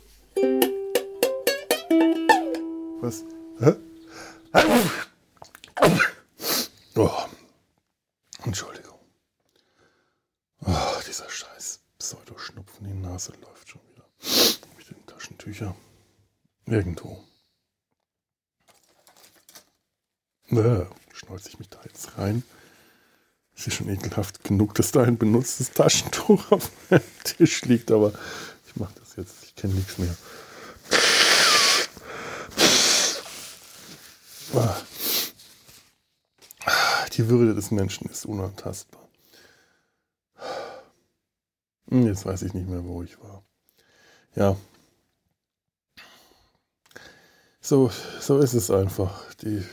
[3.01, 3.23] Was?
[3.59, 3.71] Hä?
[6.95, 7.09] Oh.
[8.45, 8.97] Entschuldigung.
[10.65, 10.71] Oh,
[11.07, 11.47] dieser scheiß
[12.81, 14.03] Die Nase läuft schon wieder.
[14.77, 15.75] Mit den Taschentücher.
[16.65, 17.23] Irgendwo.
[20.49, 22.43] Äh, schneuze ich mich da jetzt rein.
[23.55, 28.13] Es ist schon ekelhaft genug, dass da ein benutztes Taschentuch auf dem Tisch liegt, aber
[28.65, 29.43] ich mache das jetzt.
[29.43, 30.15] Ich kenne nichts mehr.
[34.55, 34.81] Ah.
[37.13, 39.00] Die Würde des Menschen ist unantastbar.
[41.91, 43.43] Hm, Jetzt weiß ich nicht mehr, wo ich war.
[44.35, 44.55] Ja.
[47.59, 49.33] So, so ist es einfach.
[49.35, 49.63] Die.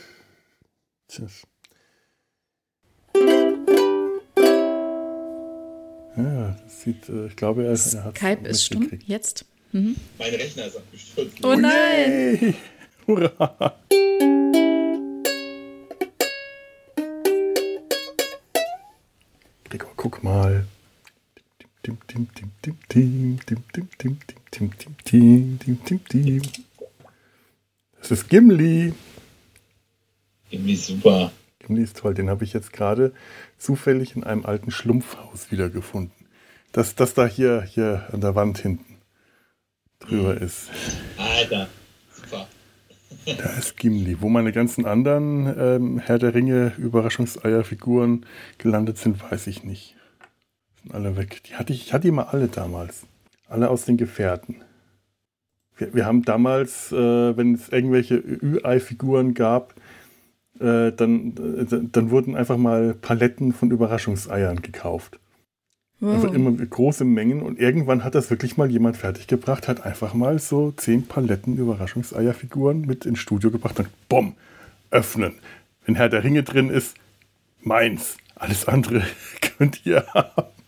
[1.07, 1.47] Tschüss.
[6.17, 8.89] Ja, das sieht, äh, ich glaube, er, er hat Skype ist stumm.
[9.05, 9.45] Jetzt.
[9.71, 9.95] Mhm.
[10.17, 11.37] Mein Rechner ist abgestürzt.
[11.43, 11.71] Oh nein!
[12.37, 12.55] Hey,
[13.07, 13.79] hurra!
[19.69, 20.65] Gregor, guck mal.
[27.99, 28.93] Das ist Gimli.
[30.49, 31.31] Irgendwie super.
[31.59, 32.13] Gimli ist toll.
[32.13, 33.13] Den habe ich jetzt gerade
[33.57, 36.25] zufällig in einem alten Schlumpfhaus wiedergefunden.
[36.71, 38.97] Das, das da hier, hier an der Wand hinten
[39.99, 40.69] drüber ist.
[41.17, 41.67] Alter.
[42.11, 42.47] Super.
[43.25, 44.21] Da ist Gimli.
[44.21, 48.25] Wo meine ganzen anderen ähm, Herr der Ringe Überraschungseierfiguren
[48.57, 49.95] gelandet sind, weiß ich nicht.
[50.81, 51.43] Sind alle weg.
[51.43, 53.05] Die hatte ich, ich hatte die mal alle damals.
[53.47, 54.57] Alle aus den Gefährten.
[55.77, 59.73] Wir, wir haben damals, äh, wenn es irgendwelche Ü-Ei-Figuren gab,
[60.59, 65.19] äh, dann, äh, dann wurden einfach mal Paletten von Überraschungseiern gekauft.
[66.01, 66.33] Einfach Wow.
[66.35, 70.71] immer große Mengen und irgendwann hat das wirklich mal jemand fertiggebracht, hat einfach mal so
[70.71, 74.35] zehn Paletten Überraschungseierfiguren mit ins Studio gebracht und bumm,
[74.91, 75.33] öffnen.
[75.85, 76.95] Wenn Herr der Ringe drin ist,
[77.61, 78.15] meins.
[78.35, 79.03] Alles andere
[79.57, 80.58] könnt ihr haben.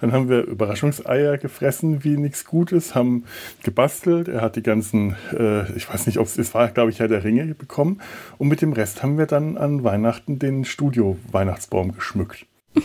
[0.00, 3.24] Dann haben wir Überraschungseier gefressen wie nichts Gutes, haben
[3.62, 4.28] gebastelt.
[4.28, 7.24] Er hat die ganzen, äh, ich weiß nicht, ob es war, glaube ich, Herr der
[7.24, 8.00] Ringe bekommen.
[8.38, 12.46] Und mit dem Rest haben wir dann an Weihnachten den Studio-Weihnachtsbaum geschmückt.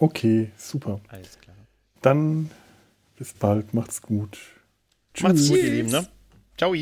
[0.00, 0.98] Okay, super.
[1.08, 1.56] Alles klar.
[2.00, 2.50] Dann
[3.16, 4.38] bis bald, macht's gut.
[5.20, 5.72] Macht's gut, ihr Tschüss.
[5.72, 6.08] Lieben, ne?
[6.56, 6.74] Ciao.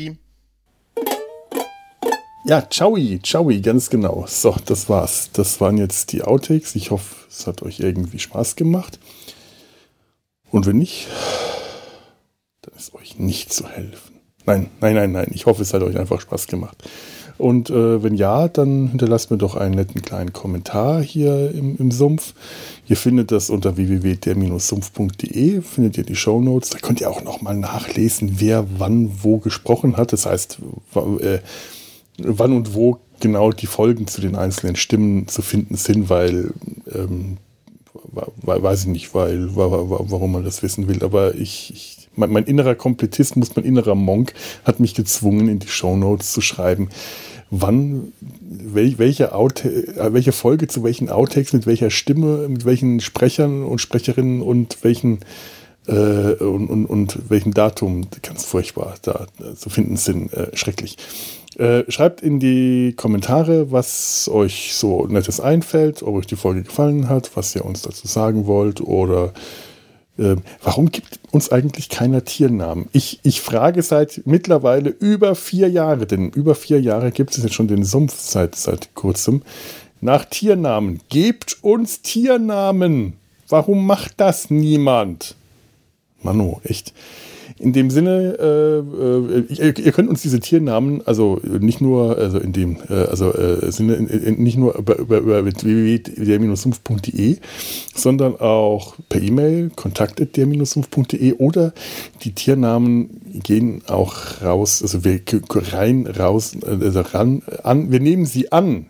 [2.45, 4.25] Ja, ciao, ciao, ganz genau.
[4.27, 5.29] So, das war's.
[5.33, 6.75] Das waren jetzt die Outtakes.
[6.75, 8.97] Ich hoffe, es hat euch irgendwie Spaß gemacht.
[10.49, 11.07] Und wenn nicht,
[12.61, 14.19] dann ist euch nicht zu helfen.
[14.45, 15.31] Nein, nein, nein, nein.
[15.33, 16.83] Ich hoffe, es hat euch einfach Spaß gemacht.
[17.37, 21.91] Und äh, wenn ja, dann hinterlasst mir doch einen netten kleinen Kommentar hier im, im
[21.91, 22.33] Sumpf.
[22.87, 26.69] Ihr findet das unter www.der-sumpf.de, findet ihr die Show Notes.
[26.69, 30.11] Da könnt ihr auch nochmal nachlesen, wer wann wo gesprochen hat.
[30.11, 30.59] Das heißt,
[31.21, 31.39] äh,
[32.23, 36.51] wann und wo genau die Folgen zu den einzelnen Stimmen zu finden sind, weil
[36.93, 37.37] ähm,
[38.41, 42.75] weiß ich nicht, weil warum man das wissen will, aber ich, ich mein, mein, innerer
[42.75, 44.33] Komplettismus, mein innerer Monk
[44.65, 46.89] hat mich gezwungen, in die Show Notes zu schreiben,
[47.49, 52.99] wann, wel, welche, Out, äh, welche Folge zu welchen Outtakes, mit welcher Stimme, mit welchen
[52.99, 55.19] Sprechern und Sprecherinnen und welchen
[55.87, 60.97] äh, und, und, und welchem Datum, ganz furchtbar, da zu finden sind, äh, schrecklich.
[61.59, 67.09] Äh, schreibt in die Kommentare, was euch so Nettes einfällt, ob euch die Folge gefallen
[67.09, 69.33] hat, was ihr uns dazu sagen wollt oder
[70.17, 72.87] äh, warum gibt uns eigentlich keiner Tiernamen?
[72.93, 77.55] Ich, ich frage seit mittlerweile über vier Jahre, denn über vier Jahre gibt es jetzt
[77.55, 79.41] schon den Sumpf seit, seit kurzem,
[79.99, 81.01] nach Tiernamen.
[81.09, 83.17] Gebt uns Tiernamen!
[83.49, 85.35] Warum macht das niemand?
[86.21, 86.93] Mano, echt
[87.59, 88.79] in dem Sinne, äh,
[89.63, 93.69] äh, ihr, könnt uns diese Tiernamen, also nicht nur, also in dem, äh, also äh,
[93.71, 97.37] Sinne, in, in, nicht nur über, über, über www.der-sumpf.de,
[97.93, 101.73] sondern auch per E-Mail kontakt.der-sumpf.de oder
[102.23, 105.19] die Tiernamen gehen auch raus, also wir
[105.73, 108.85] rein, raus, also ran, an, wir nehmen sie an,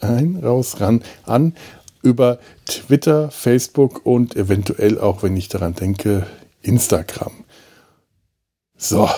[0.00, 1.54] ein, raus, ran, an
[2.02, 6.26] über Twitter, Facebook und eventuell auch, wenn ich daran denke,
[6.62, 7.32] Instagram.
[8.80, 9.10] So,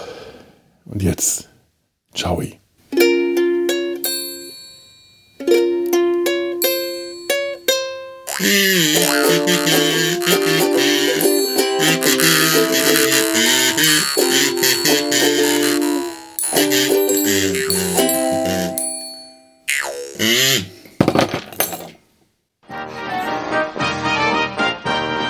[0.87, 1.51] und jetzt,
[2.15, 2.43] ciao.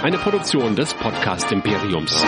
[0.03, 2.25] Eine Produktion des Podcast Imperiums.